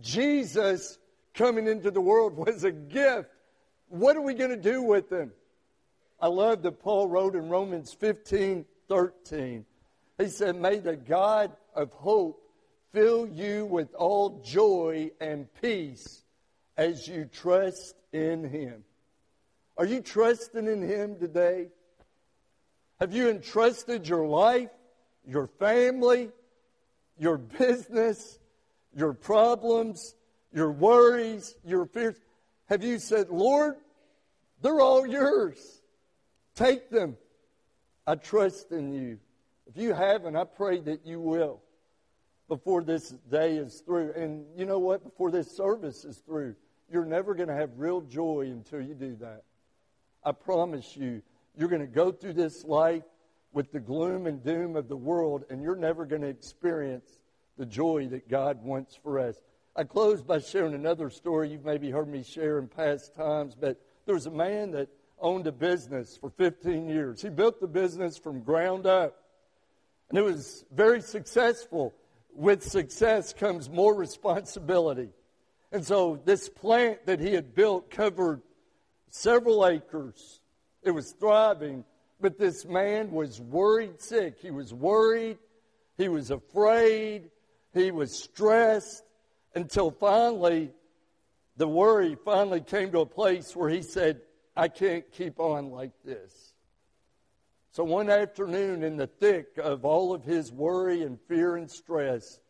Jesus 0.00 0.98
coming 1.34 1.66
into 1.66 1.90
the 1.90 2.00
world 2.00 2.36
was 2.36 2.64
a 2.64 2.70
gift. 2.70 3.28
What 3.88 4.16
are 4.16 4.22
we 4.22 4.32
going 4.32 4.50
to 4.50 4.56
do 4.56 4.80
with 4.82 5.12
him? 5.12 5.32
I 6.20 6.28
love 6.28 6.62
that 6.62 6.80
Paul 6.80 7.08
wrote 7.08 7.34
in 7.34 7.48
Romans 7.48 7.92
15 7.92 8.64
13. 8.88 9.64
He 10.18 10.28
said, 10.28 10.56
May 10.56 10.78
the 10.78 10.96
God 10.96 11.52
of 11.74 11.92
hope 11.92 12.42
fill 12.92 13.26
you 13.26 13.66
with 13.66 13.92
all 13.94 14.40
joy 14.44 15.10
and 15.20 15.46
peace 15.60 16.24
as 16.76 17.06
you 17.06 17.26
trust 17.26 17.96
in 18.12 18.44
him. 18.48 18.84
Are 19.76 19.86
you 19.86 20.00
trusting 20.00 20.66
in 20.66 20.82
him 20.82 21.18
today? 21.18 21.68
Have 23.00 23.14
you 23.14 23.30
entrusted 23.30 24.06
your 24.06 24.26
life, 24.26 24.68
your 25.26 25.46
family, 25.46 26.30
your 27.18 27.38
business, 27.38 28.38
your 28.94 29.14
problems, 29.14 30.14
your 30.52 30.70
worries, 30.70 31.54
your 31.64 31.86
fears? 31.86 32.16
Have 32.68 32.84
you 32.84 32.98
said, 32.98 33.30
Lord, 33.30 33.76
they're 34.60 34.80
all 34.80 35.06
yours. 35.06 35.80
Take 36.54 36.90
them. 36.90 37.16
I 38.06 38.16
trust 38.16 38.72
in 38.72 38.92
you. 38.92 39.18
If 39.66 39.80
you 39.80 39.94
haven't, 39.94 40.36
I 40.36 40.44
pray 40.44 40.80
that 40.80 41.06
you 41.06 41.20
will 41.20 41.62
before 42.48 42.82
this 42.82 43.10
day 43.30 43.56
is 43.56 43.80
through. 43.86 44.12
And 44.14 44.44
you 44.56 44.66
know 44.66 44.78
what? 44.78 45.04
Before 45.04 45.30
this 45.30 45.56
service 45.56 46.04
is 46.04 46.18
through, 46.18 46.56
you're 46.92 47.06
never 47.06 47.34
going 47.34 47.48
to 47.48 47.54
have 47.54 47.70
real 47.76 48.00
joy 48.00 48.48
until 48.50 48.82
you 48.82 48.94
do 48.94 49.16
that. 49.20 49.44
I 50.24 50.32
promise 50.32 50.96
you. 50.96 51.22
You're 51.56 51.68
going 51.68 51.80
to 51.80 51.86
go 51.86 52.12
through 52.12 52.34
this 52.34 52.64
life 52.64 53.02
with 53.52 53.72
the 53.72 53.80
gloom 53.80 54.26
and 54.26 54.42
doom 54.44 54.76
of 54.76 54.88
the 54.88 54.96
world, 54.96 55.44
and 55.50 55.62
you're 55.62 55.76
never 55.76 56.04
going 56.04 56.22
to 56.22 56.28
experience 56.28 57.18
the 57.58 57.66
joy 57.66 58.06
that 58.08 58.28
God 58.28 58.62
wants 58.62 58.96
for 58.96 59.18
us. 59.18 59.36
I 59.76 59.84
close 59.84 60.22
by 60.22 60.38
sharing 60.38 60.74
another 60.74 61.10
story 61.10 61.50
you've 61.50 61.64
maybe 61.64 61.90
heard 61.90 62.08
me 62.08 62.22
share 62.22 62.58
in 62.58 62.68
past 62.68 63.14
times, 63.14 63.54
but 63.54 63.80
there 64.06 64.14
was 64.14 64.26
a 64.26 64.30
man 64.30 64.72
that 64.72 64.88
owned 65.20 65.46
a 65.46 65.52
business 65.52 66.16
for 66.16 66.30
15 66.30 66.88
years. 66.88 67.22
He 67.22 67.28
built 67.28 67.60
the 67.60 67.66
business 67.66 68.16
from 68.16 68.42
ground 68.42 68.86
up, 68.86 69.16
and 70.08 70.18
it 70.18 70.22
was 70.22 70.64
very 70.72 71.00
successful. 71.00 71.94
With 72.34 72.62
success 72.62 73.32
comes 73.32 73.68
more 73.68 73.94
responsibility. 73.94 75.10
And 75.72 75.84
so 75.84 76.20
this 76.24 76.48
plant 76.48 77.06
that 77.06 77.20
he 77.20 77.32
had 77.32 77.54
built 77.54 77.90
covered 77.90 78.42
several 79.10 79.66
acres 79.66 80.40
it 80.82 80.92
was 80.92 81.12
thriving, 81.12 81.84
but 82.20 82.38
this 82.38 82.64
man 82.64 83.10
was 83.10 83.40
worried 83.40 84.00
sick. 84.00 84.38
He 84.40 84.50
was 84.50 84.72
worried. 84.72 85.38
He 85.96 86.08
was 86.08 86.30
afraid. 86.30 87.30
He 87.74 87.90
was 87.90 88.16
stressed 88.16 89.04
until 89.54 89.90
finally, 89.90 90.70
the 91.56 91.68
worry 91.68 92.16
finally 92.24 92.60
came 92.60 92.92
to 92.92 93.00
a 93.00 93.06
place 93.06 93.54
where 93.54 93.68
he 93.68 93.82
said, 93.82 94.20
I 94.56 94.68
can't 94.68 95.04
keep 95.12 95.38
on 95.38 95.70
like 95.70 95.92
this. 96.04 96.54
So 97.72 97.84
one 97.84 98.10
afternoon, 98.10 98.82
in 98.82 98.96
the 98.96 99.06
thick 99.06 99.58
of 99.58 99.84
all 99.84 100.12
of 100.12 100.24
his 100.24 100.50
worry 100.50 101.02
and 101.02 101.18
fear 101.28 101.56
and 101.56 101.70
stress, 101.70 102.40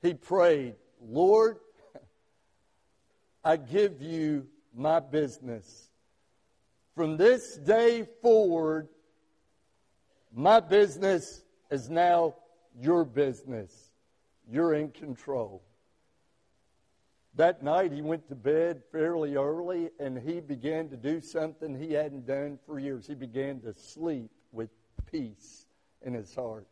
he 0.00 0.14
prayed, 0.14 0.76
Lord, 1.02 1.58
I 3.44 3.56
give 3.56 4.00
you 4.00 4.46
my 4.78 5.00
business. 5.00 5.90
From 6.94 7.16
this 7.16 7.56
day 7.56 8.06
forward, 8.22 8.88
my 10.32 10.60
business 10.60 11.42
is 11.70 11.90
now 11.90 12.34
your 12.80 13.04
business. 13.04 13.90
You're 14.50 14.74
in 14.74 14.90
control. 14.90 15.62
That 17.34 17.62
night, 17.62 17.92
he 17.92 18.02
went 18.02 18.28
to 18.28 18.34
bed 18.34 18.82
fairly 18.90 19.36
early 19.36 19.90
and 20.00 20.18
he 20.18 20.40
began 20.40 20.88
to 20.88 20.96
do 20.96 21.20
something 21.20 21.78
he 21.78 21.92
hadn't 21.92 22.26
done 22.26 22.58
for 22.66 22.78
years. 22.78 23.06
He 23.06 23.14
began 23.14 23.60
to 23.60 23.74
sleep 23.74 24.30
with 24.50 24.70
peace 25.10 25.66
in 26.02 26.14
his 26.14 26.34
heart. 26.34 26.66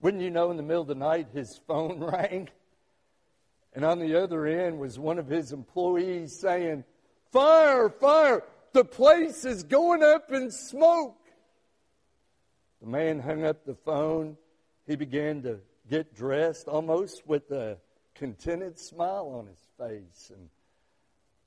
Wouldn't 0.00 0.22
you 0.22 0.30
know, 0.30 0.50
in 0.50 0.56
the 0.56 0.62
middle 0.62 0.82
of 0.82 0.88
the 0.88 0.94
night, 0.94 1.28
his 1.32 1.58
phone 1.66 1.98
rang? 2.04 2.48
And 3.80 3.86
on 3.86 3.98
the 3.98 4.22
other 4.22 4.44
end 4.44 4.78
was 4.78 4.98
one 4.98 5.18
of 5.18 5.26
his 5.26 5.52
employees 5.52 6.38
saying, 6.38 6.84
Fire, 7.32 7.88
fire, 7.88 8.44
the 8.74 8.84
place 8.84 9.46
is 9.46 9.62
going 9.62 10.02
up 10.02 10.30
in 10.30 10.50
smoke. 10.50 11.16
The 12.82 12.88
man 12.88 13.20
hung 13.20 13.42
up 13.42 13.64
the 13.64 13.74
phone. 13.74 14.36
He 14.86 14.96
began 14.96 15.40
to 15.44 15.60
get 15.88 16.14
dressed 16.14 16.68
almost 16.68 17.26
with 17.26 17.50
a 17.52 17.78
contented 18.14 18.78
smile 18.78 19.32
on 19.34 19.46
his 19.46 19.64
face. 19.78 20.30
And, 20.36 20.50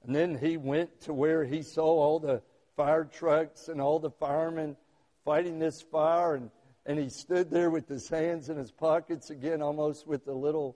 and 0.04 0.16
then 0.16 0.36
he 0.36 0.58
went 0.58 1.02
to 1.02 1.14
where 1.14 1.46
he 1.46 1.62
saw 1.62 1.86
all 1.86 2.20
the 2.20 2.42
fire 2.76 3.06
trucks 3.06 3.68
and 3.68 3.80
all 3.80 4.00
the 4.00 4.10
firemen 4.10 4.76
fighting 5.24 5.60
this 5.60 5.84
fire. 5.84 6.34
And, 6.34 6.50
and 6.88 6.98
he 6.98 7.10
stood 7.10 7.52
there 7.52 7.70
with 7.70 7.88
his 7.88 8.10
hands 8.10 8.50
in 8.50 8.58
his 8.58 8.72
pockets 8.72 9.30
again, 9.30 9.62
almost 9.62 10.08
with 10.08 10.28
a 10.28 10.34
little 10.34 10.76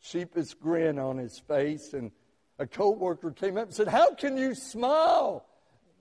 sheepish 0.00 0.54
grin 0.54 0.98
on 0.98 1.18
his 1.18 1.38
face. 1.38 1.92
And 1.92 2.10
a 2.58 2.66
coworker 2.66 3.30
came 3.30 3.56
up 3.56 3.64
and 3.64 3.74
said, 3.74 3.88
How 3.88 4.14
can 4.14 4.36
you 4.36 4.54
smile? 4.54 5.46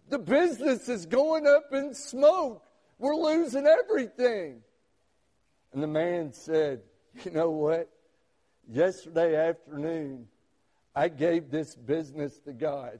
The 0.09 0.19
business 0.19 0.87
is 0.87 1.05
going 1.05 1.47
up 1.47 1.73
in 1.73 1.93
smoke. 1.93 2.63
We're 2.99 3.15
losing 3.15 3.65
everything. 3.65 4.61
And 5.73 5.83
the 5.83 5.87
man 5.87 6.31
said, 6.31 6.81
You 7.23 7.31
know 7.31 7.49
what? 7.49 7.89
Yesterday 8.71 9.35
afternoon, 9.35 10.27
I 10.95 11.09
gave 11.09 11.51
this 11.51 11.75
business 11.75 12.39
to 12.45 12.53
God. 12.53 12.99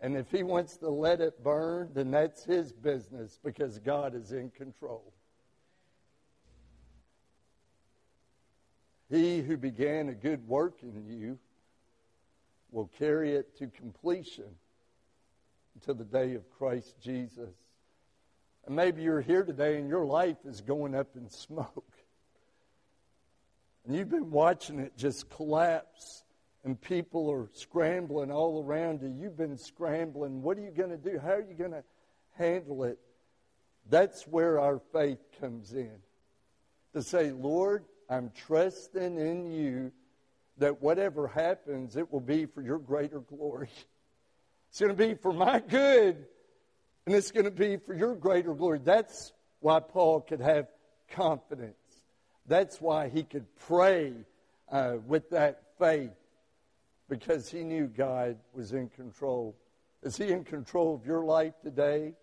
And 0.00 0.16
if 0.16 0.30
he 0.30 0.42
wants 0.42 0.76
to 0.78 0.88
let 0.88 1.20
it 1.20 1.42
burn, 1.44 1.90
then 1.94 2.10
that's 2.10 2.44
his 2.44 2.72
business 2.72 3.38
because 3.44 3.78
God 3.78 4.14
is 4.14 4.32
in 4.32 4.50
control. 4.50 5.11
He 9.12 9.42
who 9.42 9.58
began 9.58 10.08
a 10.08 10.14
good 10.14 10.48
work 10.48 10.82
in 10.82 11.04
you 11.06 11.38
will 12.70 12.90
carry 12.98 13.32
it 13.32 13.58
to 13.58 13.66
completion 13.66 14.46
until 15.74 15.94
the 15.94 16.04
day 16.04 16.32
of 16.34 16.50
Christ 16.56 16.94
Jesus. 16.98 17.50
And 18.64 18.74
maybe 18.74 19.02
you're 19.02 19.20
here 19.20 19.42
today 19.42 19.76
and 19.76 19.86
your 19.86 20.06
life 20.06 20.38
is 20.46 20.62
going 20.62 20.94
up 20.94 21.08
in 21.14 21.28
smoke. 21.28 21.92
And 23.84 23.94
you've 23.94 24.08
been 24.08 24.30
watching 24.30 24.78
it 24.80 24.96
just 24.96 25.28
collapse, 25.28 26.24
and 26.64 26.80
people 26.80 27.30
are 27.30 27.50
scrambling 27.52 28.30
all 28.30 28.64
around 28.64 29.02
you. 29.02 29.14
You've 29.20 29.36
been 29.36 29.58
scrambling. 29.58 30.40
What 30.40 30.56
are 30.56 30.62
you 30.62 30.70
going 30.70 30.88
to 30.88 30.96
do? 30.96 31.18
How 31.18 31.32
are 31.32 31.40
you 31.42 31.54
going 31.54 31.72
to 31.72 31.84
handle 32.38 32.84
it? 32.84 32.98
That's 33.90 34.26
where 34.26 34.58
our 34.58 34.80
faith 34.90 35.18
comes 35.38 35.74
in. 35.74 35.98
To 36.94 37.02
say, 37.02 37.30
Lord, 37.30 37.84
I'm 38.08 38.30
trusting 38.46 39.18
in 39.18 39.50
you 39.50 39.92
that 40.58 40.82
whatever 40.82 41.28
happens, 41.28 41.96
it 41.96 42.12
will 42.12 42.20
be 42.20 42.46
for 42.46 42.62
your 42.62 42.78
greater 42.78 43.20
glory. 43.20 43.70
It's 44.68 44.80
going 44.80 44.94
to 44.94 44.96
be 44.96 45.14
for 45.14 45.32
my 45.32 45.60
good, 45.60 46.26
and 47.06 47.14
it's 47.14 47.30
going 47.30 47.44
to 47.44 47.50
be 47.50 47.76
for 47.76 47.94
your 47.94 48.14
greater 48.14 48.54
glory. 48.54 48.80
That's 48.82 49.32
why 49.60 49.80
Paul 49.80 50.20
could 50.20 50.40
have 50.40 50.66
confidence. 51.10 51.74
That's 52.46 52.80
why 52.80 53.08
he 53.08 53.22
could 53.22 53.46
pray 53.66 54.12
uh, 54.70 54.96
with 55.06 55.30
that 55.30 55.62
faith, 55.78 56.10
because 57.08 57.50
he 57.50 57.62
knew 57.64 57.86
God 57.86 58.36
was 58.54 58.72
in 58.72 58.88
control. 58.88 59.56
Is 60.02 60.16
he 60.16 60.30
in 60.30 60.44
control 60.44 60.94
of 60.94 61.06
your 61.06 61.24
life 61.24 61.54
today? 61.62 62.14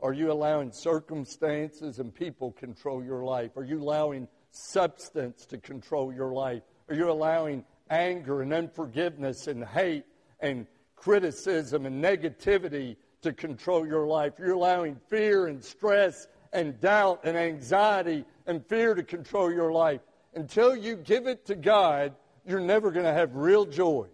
Are 0.00 0.12
you 0.12 0.32
allowing 0.32 0.72
circumstances 0.72 1.98
and 1.98 2.14
people 2.14 2.52
control 2.52 3.04
your 3.04 3.24
life? 3.24 3.56
Are 3.56 3.64
you 3.64 3.82
allowing 3.82 4.28
substance 4.50 5.46
to 5.46 5.58
control 5.58 6.12
your 6.12 6.32
life? 6.32 6.62
Are 6.88 6.94
you 6.94 7.10
allowing 7.10 7.64
anger 7.88 8.42
and 8.42 8.52
unforgiveness 8.52 9.46
and 9.46 9.64
hate 9.64 10.04
and 10.40 10.66
criticism 10.96 11.86
and 11.86 12.02
negativity 12.02 12.96
to 13.22 13.32
control 13.32 13.86
your 13.86 14.06
life? 14.06 14.34
You're 14.38 14.54
allowing 14.54 14.96
fear 15.08 15.46
and 15.46 15.62
stress 15.62 16.26
and 16.52 16.80
doubt 16.80 17.20
and 17.24 17.36
anxiety 17.36 18.24
and 18.46 18.64
fear 18.66 18.94
to 18.94 19.02
control 19.02 19.52
your 19.52 19.72
life. 19.72 20.00
Until 20.34 20.76
you 20.76 20.96
give 20.96 21.26
it 21.26 21.46
to 21.46 21.54
God, 21.54 22.14
you're 22.46 22.60
never 22.60 22.90
going 22.90 23.06
to 23.06 23.12
have 23.12 23.34
real 23.34 23.64
joy. 23.64 24.08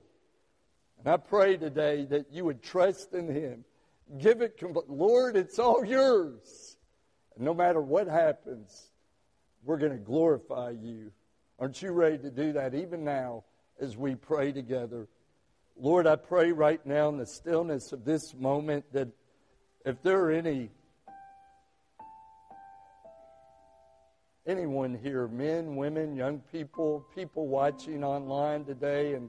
And 0.99 1.09
I 1.09 1.17
pray 1.17 1.57
today 1.57 2.05
that 2.07 2.33
you 2.33 2.45
would 2.45 2.63
trust 2.63 3.13
in 3.13 3.29
Him. 3.29 3.65
Give 4.19 4.41
it, 4.41 4.61
Lord, 4.89 5.37
it's 5.37 5.59
all 5.59 5.85
yours. 5.85 6.77
No 7.39 7.53
matter 7.53 7.81
what 7.81 8.07
happens, 8.07 8.91
we're 9.67 9.79
going 9.79 9.93
to 9.93 9.99
glorify 9.99 10.71
you. 10.71 11.11
Aren't 11.59 11.83
you 11.83 11.91
ready 11.91 12.19
to 12.19 12.31
do 12.31 12.53
that 12.53 12.75
even 12.75 13.05
now 13.05 13.45
as 13.81 13.97
we 13.97 14.15
pray 14.15 14.53
together? 14.53 15.09
Lord, 15.77 16.07
I 16.07 16.17
pray 16.17 16.53
right 16.53 16.85
now 16.87 17.09
in 17.09 17.19
the 17.19 17.27
stillness 17.27 17.93
of 17.93 18.05
this 18.05 18.33
moment 18.35 18.85
that 18.93 19.09
if 19.85 20.01
there 20.03 20.21
are 20.21 20.31
any 20.31 20.71
anyone 24.47 24.97
here, 25.03 25.27
men, 25.27 25.75
women, 25.75 26.15
young 26.15 26.39
people, 26.53 27.05
people 27.15 27.49
watching 27.49 28.05
online 28.05 28.65
today, 28.65 29.15
and 29.15 29.29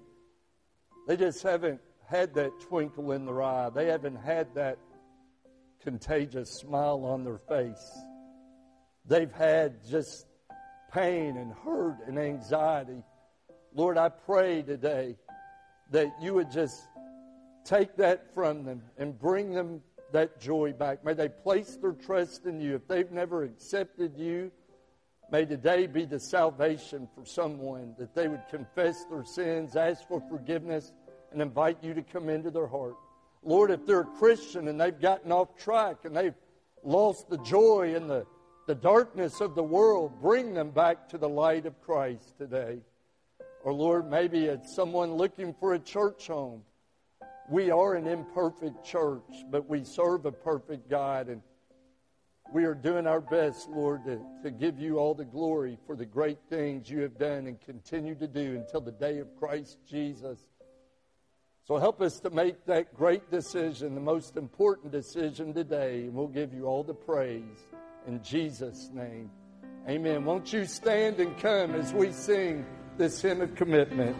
they 1.07 1.17
just 1.17 1.41
haven't 1.41 1.81
had 2.05 2.35
that 2.35 2.51
twinkle 2.61 3.11
in 3.11 3.25
their 3.25 3.41
eye. 3.41 3.69
They 3.73 3.87
haven't 3.87 4.17
had 4.17 4.53
that 4.53 4.77
contagious 5.81 6.51
smile 6.59 7.03
on 7.03 7.23
their 7.23 7.39
face. 7.39 8.06
They've 9.07 9.31
had 9.31 9.87
just 9.89 10.27
pain 10.93 11.37
and 11.37 11.53
hurt 11.53 12.05
and 12.07 12.19
anxiety. 12.19 13.03
Lord, 13.73 13.97
I 13.97 14.09
pray 14.09 14.63
today 14.63 15.15
that 15.91 16.11
you 16.21 16.33
would 16.33 16.51
just 16.51 16.81
take 17.63 17.95
that 17.97 18.33
from 18.33 18.63
them 18.63 18.81
and 18.97 19.17
bring 19.17 19.53
them 19.53 19.81
that 20.11 20.39
joy 20.39 20.73
back. 20.73 21.05
May 21.05 21.13
they 21.13 21.29
place 21.29 21.77
their 21.81 21.93
trust 21.93 22.45
in 22.45 22.59
you. 22.59 22.75
If 22.75 22.87
they've 22.87 23.11
never 23.11 23.43
accepted 23.43 24.17
you, 24.17 24.51
may 25.31 25.45
today 25.45 25.87
be 25.87 26.05
the 26.05 26.19
salvation 26.19 27.07
for 27.15 27.25
someone, 27.25 27.95
that 27.99 28.15
they 28.15 28.27
would 28.27 28.43
confess 28.49 29.05
their 29.05 29.23
sins, 29.23 29.75
ask 29.75 30.07
for 30.07 30.21
forgiveness, 30.29 30.91
and 31.31 31.41
invite 31.41 31.83
you 31.83 31.93
to 31.93 32.01
come 32.01 32.29
into 32.29 32.51
their 32.51 32.67
heart. 32.67 32.95
Lord, 33.43 33.71
if 33.71 33.85
they're 33.85 34.01
a 34.01 34.05
Christian 34.05 34.67
and 34.67 34.79
they've 34.79 34.99
gotten 34.99 35.31
off 35.31 35.57
track 35.57 35.97
and 36.03 36.15
they've 36.15 36.35
lost 36.83 37.29
the 37.29 37.37
joy 37.39 37.93
and 37.95 38.09
the 38.09 38.25
the 38.67 38.75
darkness 38.75 39.39
of 39.39 39.55
the 39.55 39.63
world, 39.63 40.21
bring 40.21 40.53
them 40.53 40.71
back 40.71 41.07
to 41.09 41.17
the 41.17 41.29
light 41.29 41.65
of 41.65 41.81
Christ 41.81 42.37
today. 42.37 42.79
Or, 43.63 43.71
Lord, 43.71 44.11
maybe 44.11 44.45
it's 44.45 44.75
someone 44.75 45.13
looking 45.13 45.53
for 45.53 45.73
a 45.73 45.79
church 45.79 46.27
home. 46.27 46.63
We 47.49 47.71
are 47.71 47.95
an 47.95 48.07
imperfect 48.07 48.85
church, 48.85 49.45
but 49.49 49.69
we 49.69 49.85
serve 49.85 50.25
a 50.25 50.33
perfect 50.33 50.89
God, 50.89 51.29
and 51.29 51.41
we 52.53 52.65
are 52.65 52.75
doing 52.75 53.07
our 53.07 53.21
best, 53.21 53.69
Lord, 53.69 54.03
to, 54.03 54.19
to 54.43 54.51
give 54.51 54.77
you 54.77 54.97
all 54.97 55.13
the 55.13 55.25
glory 55.25 55.77
for 55.87 55.95
the 55.95 56.05
great 56.05 56.39
things 56.49 56.89
you 56.89 56.99
have 56.99 57.17
done 57.17 57.47
and 57.47 57.59
continue 57.61 58.15
to 58.15 58.27
do 58.27 58.55
until 58.55 58.81
the 58.81 58.91
day 58.91 59.19
of 59.19 59.33
Christ 59.39 59.77
Jesus. 59.89 60.45
So 61.63 61.77
help 61.77 62.01
us 62.01 62.19
to 62.19 62.29
make 62.29 62.65
that 62.65 62.93
great 62.93 63.31
decision, 63.31 63.95
the 63.95 64.01
most 64.01 64.35
important 64.35 64.91
decision 64.91 65.53
today, 65.53 66.01
and 66.01 66.13
we'll 66.13 66.27
give 66.27 66.53
you 66.53 66.65
all 66.65 66.83
the 66.83 66.93
praise. 66.93 67.65
In 68.05 68.21
Jesus' 68.21 68.89
name, 68.93 69.29
amen. 69.87 70.25
Won't 70.25 70.53
you 70.53 70.65
stand 70.65 71.19
and 71.19 71.37
come 71.39 71.75
as 71.75 71.93
we 71.93 72.11
sing 72.11 72.65
this 72.97 73.21
hymn 73.21 73.41
of 73.41 73.55
commitment? 73.55 74.15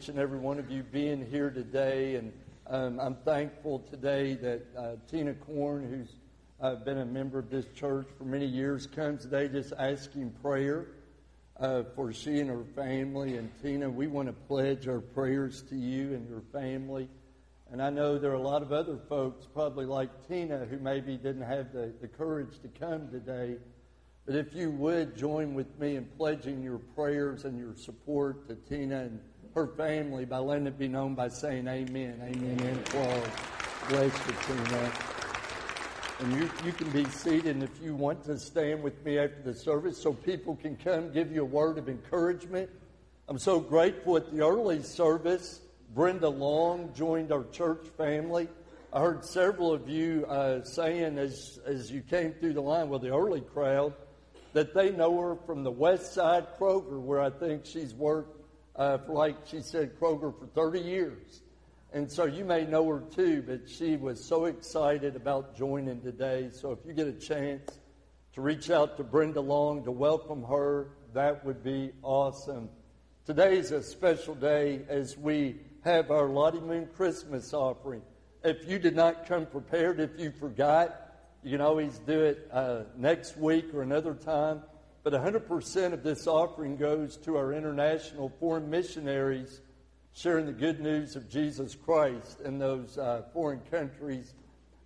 Each 0.00 0.08
and 0.08 0.18
every 0.18 0.38
one 0.38 0.58
of 0.58 0.70
you 0.70 0.82
being 0.82 1.26
here 1.30 1.50
today, 1.50 2.14
and 2.14 2.32
um, 2.68 2.98
I'm 2.98 3.16
thankful 3.16 3.80
today 3.80 4.32
that 4.32 4.66
uh, 4.74 4.92
Tina 5.10 5.34
Korn, 5.34 5.86
who's 5.86 6.08
uh, 6.58 6.76
been 6.76 6.96
a 6.96 7.04
member 7.04 7.38
of 7.38 7.50
this 7.50 7.66
church 7.74 8.06
for 8.16 8.24
many 8.24 8.46
years, 8.46 8.86
comes 8.86 9.24
today 9.24 9.48
just 9.48 9.74
asking 9.78 10.30
prayer 10.40 10.86
uh, 11.58 11.82
for 11.94 12.14
she 12.14 12.40
and 12.40 12.48
her 12.48 12.64
family. 12.74 13.36
And 13.36 13.50
Tina, 13.60 13.90
we 13.90 14.06
want 14.06 14.28
to 14.28 14.32
pledge 14.32 14.88
our 14.88 15.00
prayers 15.00 15.60
to 15.68 15.76
you 15.76 16.14
and 16.14 16.26
your 16.30 16.44
family. 16.50 17.06
And 17.70 17.82
I 17.82 17.90
know 17.90 18.18
there 18.18 18.30
are 18.30 18.36
a 18.36 18.40
lot 18.40 18.62
of 18.62 18.72
other 18.72 18.96
folks, 19.06 19.46
probably 19.52 19.84
like 19.84 20.26
Tina, 20.28 20.64
who 20.64 20.78
maybe 20.78 21.18
didn't 21.18 21.42
have 21.42 21.74
the, 21.74 21.92
the 22.00 22.08
courage 22.08 22.58
to 22.62 22.68
come 22.68 23.10
today. 23.10 23.58
But 24.24 24.36
if 24.36 24.54
you 24.54 24.70
would 24.70 25.14
join 25.14 25.52
with 25.52 25.78
me 25.78 25.96
in 25.96 26.06
pledging 26.16 26.62
your 26.62 26.78
prayers 26.78 27.44
and 27.44 27.58
your 27.58 27.76
support 27.76 28.48
to 28.48 28.54
Tina 28.54 29.00
and 29.00 29.20
her 29.54 29.66
family 29.66 30.24
by 30.24 30.38
letting 30.38 30.66
it 30.66 30.78
be 30.78 30.88
known 30.88 31.14
by 31.14 31.28
saying 31.28 31.66
amen. 31.66 32.20
Amen 32.22 32.60
and 32.60 32.78
applause. 32.78 33.28
Bless 33.88 34.26
you, 34.26 34.34
Tina. 34.46 34.92
And 36.20 36.34
you, 36.34 36.50
you 36.64 36.72
can 36.72 36.90
be 36.90 37.04
seated 37.06 37.46
and 37.46 37.62
if 37.62 37.82
you 37.82 37.94
want 37.94 38.24
to 38.24 38.38
stand 38.38 38.82
with 38.82 39.04
me 39.04 39.18
after 39.18 39.40
the 39.42 39.54
service 39.54 40.00
so 40.00 40.12
people 40.12 40.54
can 40.56 40.76
come 40.76 41.12
give 41.12 41.32
you 41.32 41.42
a 41.42 41.46
word 41.46 41.78
of 41.78 41.88
encouragement. 41.88 42.70
I'm 43.26 43.38
so 43.38 43.58
grateful 43.58 44.16
at 44.16 44.30
the 44.30 44.42
early 44.42 44.82
service. 44.82 45.60
Brenda 45.94 46.28
Long 46.28 46.92
joined 46.94 47.32
our 47.32 47.44
church 47.44 47.86
family. 47.96 48.48
I 48.92 49.00
heard 49.00 49.24
several 49.24 49.72
of 49.72 49.88
you 49.88 50.26
uh, 50.26 50.62
saying 50.64 51.16
as, 51.16 51.58
as 51.64 51.90
you 51.90 52.02
came 52.02 52.32
through 52.32 52.52
the 52.52 52.60
line, 52.60 52.88
well, 52.88 52.98
the 52.98 53.14
early 53.14 53.40
crowd, 53.40 53.94
that 54.52 54.74
they 54.74 54.90
know 54.90 55.18
her 55.20 55.36
from 55.46 55.62
the 55.62 55.70
West 55.70 56.12
Side 56.12 56.46
Kroger, 56.58 57.00
where 57.00 57.20
I 57.20 57.30
think 57.30 57.64
she's 57.64 57.94
worked 57.94 58.39
uh, 58.76 58.98
for, 58.98 59.12
like 59.12 59.36
she 59.46 59.60
said, 59.60 59.98
Kroger 59.98 60.36
for 60.38 60.46
30 60.46 60.80
years. 60.80 61.42
And 61.92 62.10
so 62.10 62.24
you 62.24 62.44
may 62.44 62.64
know 62.66 62.86
her 62.88 63.02
too, 63.14 63.42
but 63.42 63.68
she 63.68 63.96
was 63.96 64.22
so 64.22 64.44
excited 64.44 65.16
about 65.16 65.56
joining 65.56 66.00
today. 66.00 66.50
So 66.52 66.70
if 66.72 66.78
you 66.86 66.92
get 66.92 67.08
a 67.08 67.12
chance 67.12 67.78
to 68.34 68.40
reach 68.40 68.70
out 68.70 68.96
to 68.96 69.02
Brenda 69.02 69.40
Long 69.40 69.82
to 69.84 69.90
welcome 69.90 70.44
her, 70.44 70.88
that 71.14 71.44
would 71.44 71.64
be 71.64 71.90
awesome. 72.02 72.68
Today 73.26 73.58
is 73.58 73.72
a 73.72 73.82
special 73.82 74.36
day 74.36 74.82
as 74.88 75.18
we 75.18 75.56
have 75.82 76.10
our 76.12 76.28
Lottie 76.28 76.60
Moon 76.60 76.88
Christmas 76.94 77.52
offering. 77.52 78.02
If 78.44 78.68
you 78.68 78.78
did 78.78 78.94
not 78.94 79.26
come 79.26 79.46
prepared, 79.46 79.98
if 79.98 80.18
you 80.18 80.30
forgot, 80.30 81.10
you 81.42 81.50
can 81.50 81.60
always 81.60 81.98
do 81.98 82.22
it 82.22 82.48
uh, 82.52 82.82
next 82.96 83.36
week 83.36 83.74
or 83.74 83.82
another 83.82 84.14
time. 84.14 84.62
But 85.02 85.14
100% 85.14 85.92
of 85.92 86.02
this 86.02 86.26
offering 86.26 86.76
goes 86.76 87.16
to 87.18 87.36
our 87.36 87.54
international 87.54 88.32
foreign 88.38 88.68
missionaries 88.68 89.62
sharing 90.12 90.44
the 90.44 90.52
good 90.52 90.80
news 90.80 91.16
of 91.16 91.28
Jesus 91.28 91.74
Christ 91.74 92.40
in 92.42 92.58
those 92.58 92.98
uh, 92.98 93.22
foreign 93.32 93.60
countries. 93.70 94.34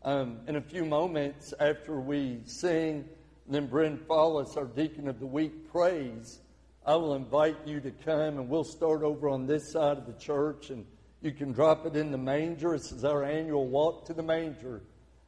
Um, 0.02 0.38
in 0.46 0.56
a 0.56 0.60
few 0.60 0.84
moments 0.84 1.52
after 1.58 1.98
we 1.98 2.40
sing, 2.44 3.08
then 3.48 3.66
Bryn 3.66 3.98
Follis, 4.08 4.56
our 4.56 4.66
deacon 4.66 5.08
of 5.08 5.18
the 5.18 5.26
week, 5.26 5.70
prays. 5.72 6.40
I 6.86 6.94
will 6.96 7.14
invite 7.14 7.56
you 7.66 7.80
to 7.80 7.90
come, 7.90 8.38
and 8.38 8.48
we'll 8.48 8.64
start 8.64 9.02
over 9.02 9.28
on 9.28 9.46
this 9.46 9.72
side 9.72 9.96
of 9.96 10.06
the 10.06 10.12
church, 10.12 10.70
and 10.70 10.84
you 11.22 11.32
can 11.32 11.52
drop 11.52 11.86
it 11.86 11.96
in 11.96 12.10
the 12.12 12.18
manger. 12.18 12.72
This 12.72 12.92
is 12.92 13.04
our 13.04 13.24
annual 13.24 13.66
walk 13.66 14.04
to 14.06 14.12
the 14.12 14.22
manger, 14.22 14.82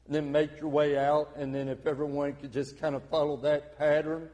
and 0.07 0.14
then 0.14 0.30
make 0.30 0.61
your 0.61 0.68
way 0.68 0.99
out. 0.99 1.30
And 1.37 1.55
then, 1.55 1.68
if 1.68 1.87
everyone 1.87 2.34
could 2.34 2.53
just 2.53 2.78
kind 2.78 2.95
of 2.95 3.03
follow 3.09 3.38
that 3.38 3.79
pattern, 3.79 4.29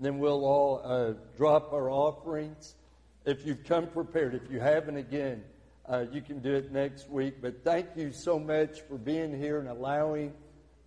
then 0.00 0.18
we'll 0.18 0.44
all 0.44 0.80
uh, 0.84 1.12
drop 1.36 1.72
our 1.72 1.90
offerings. 1.90 2.74
If 3.24 3.46
you've 3.46 3.64
come 3.64 3.86
prepared, 3.86 4.34
if 4.34 4.50
you 4.50 4.60
haven't, 4.60 4.96
again, 4.96 5.44
uh, 5.88 6.04
you 6.10 6.20
can 6.20 6.40
do 6.40 6.54
it 6.54 6.72
next 6.72 7.08
week. 7.08 7.36
But 7.40 7.62
thank 7.62 7.88
you 7.96 8.12
so 8.12 8.38
much 8.38 8.80
for 8.82 8.96
being 8.96 9.38
here 9.38 9.60
and 9.60 9.68
allowing 9.68 10.32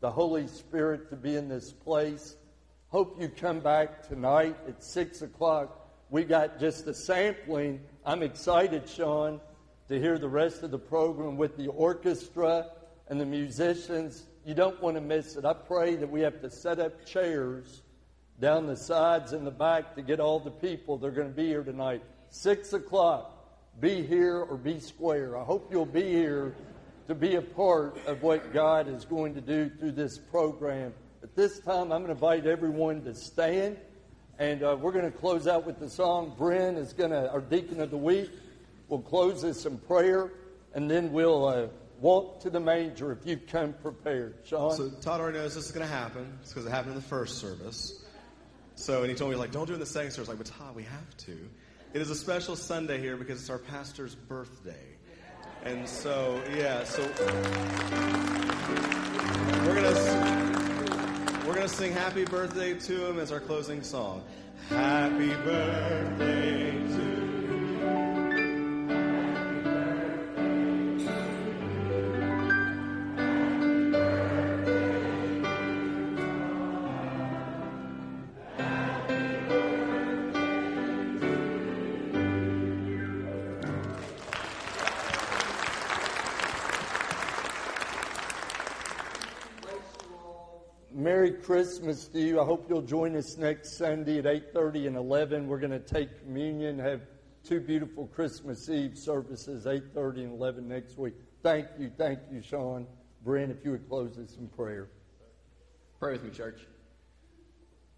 the 0.02 0.12
Holy 0.12 0.48
Spirit 0.48 1.10
to 1.10 1.16
be 1.16 1.36
in 1.36 1.48
this 1.48 1.72
place. 1.72 2.36
Hope 2.90 3.20
you 3.20 3.30
come 3.30 3.60
back 3.60 4.08
tonight 4.08 4.56
at 4.68 4.84
6 4.84 5.22
o'clock. 5.22 5.90
We 6.10 6.24
got 6.24 6.60
just 6.60 6.88
a 6.88 6.94
sampling. 6.94 7.82
I'm 8.06 8.24
excited, 8.24 8.88
Sean, 8.90 9.42
to 9.90 10.00
hear 10.00 10.18
the 10.18 10.30
rest 10.30 10.64
of 10.64 10.72
the 10.72 10.80
program 10.80 11.38
with 11.38 11.58
the 11.58 11.68
orchestra 11.68 12.68
and 13.08 13.20
the 13.20 13.26
musicians. 13.26 14.24
You 14.46 14.54
don't 14.54 14.82
want 14.82 14.96
to 14.96 15.02
miss 15.02 15.36
it. 15.36 15.46
I 15.46 15.54
pray 15.54 15.96
that 15.96 16.10
we 16.10 16.22
have 16.22 16.42
to 16.42 16.50
set 16.50 16.80
up 16.80 17.06
chairs 17.06 17.82
down 18.40 18.68
the 18.68 18.76
sides 18.76 19.34
and 19.34 19.46
the 19.46 19.52
back 19.52 19.96
to 19.96 20.02
get 20.02 20.20
all 20.20 20.40
the 20.40 20.52
people 20.52 20.98
that 20.98 21.08
are 21.08 21.12
going 21.12 21.30
to 21.30 21.36
be 21.36 21.48
here 21.48 21.64
tonight. 21.64 22.04
6 22.30 22.74
o'clock. 22.74 23.34
Be 23.80 24.02
here 24.02 24.38
or 24.38 24.58
be 24.58 24.80
square. 24.80 25.38
I 25.38 25.44
hope 25.44 25.70
you'll 25.72 25.86
be 25.86 26.04
here 26.04 26.56
to 27.08 27.16
be 27.16 27.36
a 27.36 27.42
part 27.42 27.98
of 28.06 28.22
what 28.22 28.52
God 28.52 28.88
is 28.88 29.06
going 29.06 29.34
to 29.36 29.42
do 29.42 29.70
through 29.70 29.94
this 29.94 30.18
program. 30.18 30.94
At 31.24 31.36
this 31.36 31.60
time, 31.60 31.92
I'm 31.92 32.04
going 32.04 32.06
to 32.06 32.12
invite 32.12 32.46
everyone 32.46 33.04
to 33.04 33.14
stand, 33.14 33.78
and 34.40 34.64
uh, 34.64 34.78
we're 34.80 34.92
going 34.92 35.10
to 35.10 35.18
close 35.18 35.48
out 35.48 35.66
with 35.66 35.80
the 35.80 35.90
song. 35.90 36.34
Bryn 36.38 36.76
is 36.76 36.94
going 36.94 37.12
to, 37.12 37.32
our 37.32 37.40
deacon 37.40 37.80
of 37.82 37.92
the 37.92 37.98
week, 37.98 38.30
will 38.88 39.02
close 39.02 39.42
this 39.42 39.66
in 39.66 39.78
prayer, 39.78 40.32
and 40.74 40.90
then 40.90 41.12
we'll 41.12 41.48
uh, 41.48 41.68
walk 42.00 42.42
to 42.42 42.50
the 42.50 42.60
manger 42.60 43.12
if 43.12 43.20
you've 43.26 43.48
come 43.48 43.74
prepared. 43.74 44.36
Sean? 44.44 44.76
So 44.76 44.90
Todd 44.90 45.22
already 45.22 45.38
knows 45.38 45.56
this 45.56 45.66
is 45.66 45.72
going 45.72 45.88
to 45.88 45.94
happen. 45.94 46.38
It's 46.42 46.52
because 46.52 46.66
it 46.66 46.72
happened 46.72 46.96
in 46.96 47.02
the 47.02 47.08
first 47.08 47.40
service. 47.40 48.04
So, 48.78 49.02
and 49.02 49.10
he 49.10 49.16
told 49.16 49.32
me, 49.32 49.38
like, 49.38 49.52
don't 49.52 49.66
do 49.66 49.74
it 49.74 49.78
in 49.78 49.80
the 49.80 49.88
second 49.88 50.12
service. 50.12 50.30
Like, 50.30 50.38
but 50.38 50.46
Todd, 50.46 50.76
we 50.76 50.84
have 50.84 51.18
to. 51.18 51.36
It 51.94 52.02
is 52.02 52.12
a 52.12 52.16
special 52.16 52.56
Sunday 52.56 53.00
here 53.00 53.18
because 53.18 53.42
it's 53.42 53.50
our 53.50 53.58
pastor's 53.58 54.14
birthday. 54.14 54.86
And 55.64 55.90
so, 55.90 56.40
yeah, 56.56 56.84
so 56.84 57.02
we're 59.66 59.82
to 59.82 61.44
we're 61.48 61.56
to 61.56 61.68
sing 61.68 61.92
happy 61.92 62.24
birthday 62.24 62.76
to 62.76 63.08
him 63.08 63.18
as 63.20 63.32
our 63.32 63.40
closing 63.40 63.82
song. 63.82 64.24
Happy 64.70 65.34
birthday 65.44 66.72
to 66.72 67.17
Christmas 91.68 92.08
to 92.08 92.22
you. 92.22 92.40
I 92.40 92.46
hope 92.46 92.68
you'll 92.70 92.82
join 92.82 93.14
us 93.18 93.36
next 93.36 93.78
Sunday 93.78 94.20
at 94.20 94.26
8:30 94.26 94.88
and 94.88 94.96
11. 94.96 95.50
We're 95.50 95.60
going 95.60 95.72
to 95.72 95.82
take 95.82 96.24
communion, 96.24 96.80
have 96.80 97.02
two 97.44 97.60
beautiful 97.60 98.08
Christmas 98.08 98.70
Eve 98.70 98.98
services, 98.98 99.66
8:30 99.66 100.24
and 100.24 100.32
11 100.32 100.66
next 100.66 100.98
week. 100.98 101.16
Thank 101.44 101.68
you, 101.78 101.92
thank 101.98 102.20
you, 102.32 102.42
Sean. 102.42 102.88
Brent, 103.22 103.52
if 103.52 103.66
you 103.66 103.72
would 103.72 103.86
close 103.90 104.18
us 104.18 104.38
in 104.38 104.48
prayer. 104.48 104.88
Pray 106.00 106.14
with 106.14 106.24
me, 106.24 106.30
church. 106.30 106.66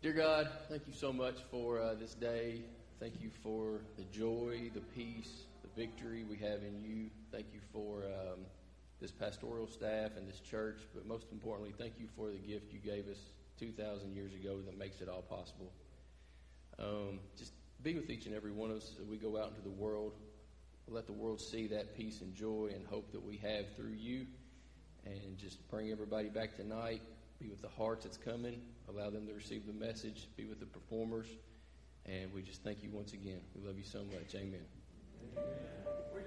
Dear 0.01 0.13
God, 0.13 0.49
thank 0.67 0.87
you 0.87 0.93
so 0.93 1.13
much 1.13 1.35
for 1.51 1.79
uh, 1.79 1.93
this 1.93 2.15
day. 2.15 2.63
Thank 2.99 3.21
you 3.21 3.29
for 3.43 3.81
the 3.97 4.03
joy, 4.05 4.71
the 4.73 4.81
peace, 4.81 5.43
the 5.61 5.69
victory 5.79 6.23
we 6.23 6.37
have 6.37 6.63
in 6.63 6.81
you. 6.81 7.11
Thank 7.31 7.45
you 7.53 7.59
for 7.71 8.05
um, 8.05 8.39
this 8.99 9.11
pastoral 9.11 9.67
staff 9.67 10.17
and 10.17 10.27
this 10.27 10.39
church, 10.39 10.87
but 10.95 11.05
most 11.05 11.27
importantly, 11.31 11.75
thank 11.77 11.93
you 11.99 12.07
for 12.15 12.31
the 12.31 12.39
gift 12.39 12.73
you 12.73 12.79
gave 12.79 13.07
us 13.07 13.19
2,000 13.59 14.15
years 14.15 14.33
ago 14.33 14.59
that 14.65 14.77
makes 14.77 15.01
it 15.01 15.09
all 15.09 15.21
possible. 15.21 15.71
Um, 16.79 17.19
just 17.37 17.51
be 17.83 17.93
with 17.95 18.09
each 18.09 18.25
and 18.25 18.35
every 18.35 18.51
one 18.51 18.71
of 18.71 18.77
us 18.77 18.95
as 19.01 19.07
we 19.07 19.17
go 19.17 19.37
out 19.37 19.49
into 19.49 19.61
the 19.61 19.69
world. 19.69 20.13
Let 20.87 21.05
the 21.05 21.13
world 21.13 21.39
see 21.39 21.67
that 21.67 21.95
peace 21.95 22.21
and 22.21 22.33
joy 22.33 22.71
and 22.73 22.85
hope 22.87 23.11
that 23.11 23.23
we 23.23 23.37
have 23.37 23.65
through 23.75 23.93
you. 23.97 24.25
And 25.05 25.37
just 25.37 25.69
bring 25.69 25.91
everybody 25.91 26.29
back 26.29 26.55
tonight. 26.55 27.01
Be 27.39 27.47
with 27.47 27.61
the 27.61 27.69
hearts 27.69 28.05
that's 28.05 28.17
coming. 28.17 28.61
Allow 28.89 29.09
them 29.09 29.27
to 29.27 29.33
receive 29.33 29.65
the 29.65 29.73
message. 29.73 30.27
Be 30.35 30.45
with 30.45 30.59
the 30.59 30.65
performers. 30.65 31.27
And 32.05 32.33
we 32.33 32.41
just 32.41 32.63
thank 32.63 32.81
you 32.83 32.89
once 32.91 33.13
again. 33.13 33.41
We 33.55 33.65
love 33.65 33.77
you 33.77 33.83
so 33.83 33.99
much. 33.99 34.35
Amen. 34.35 34.65
We 36.13 36.21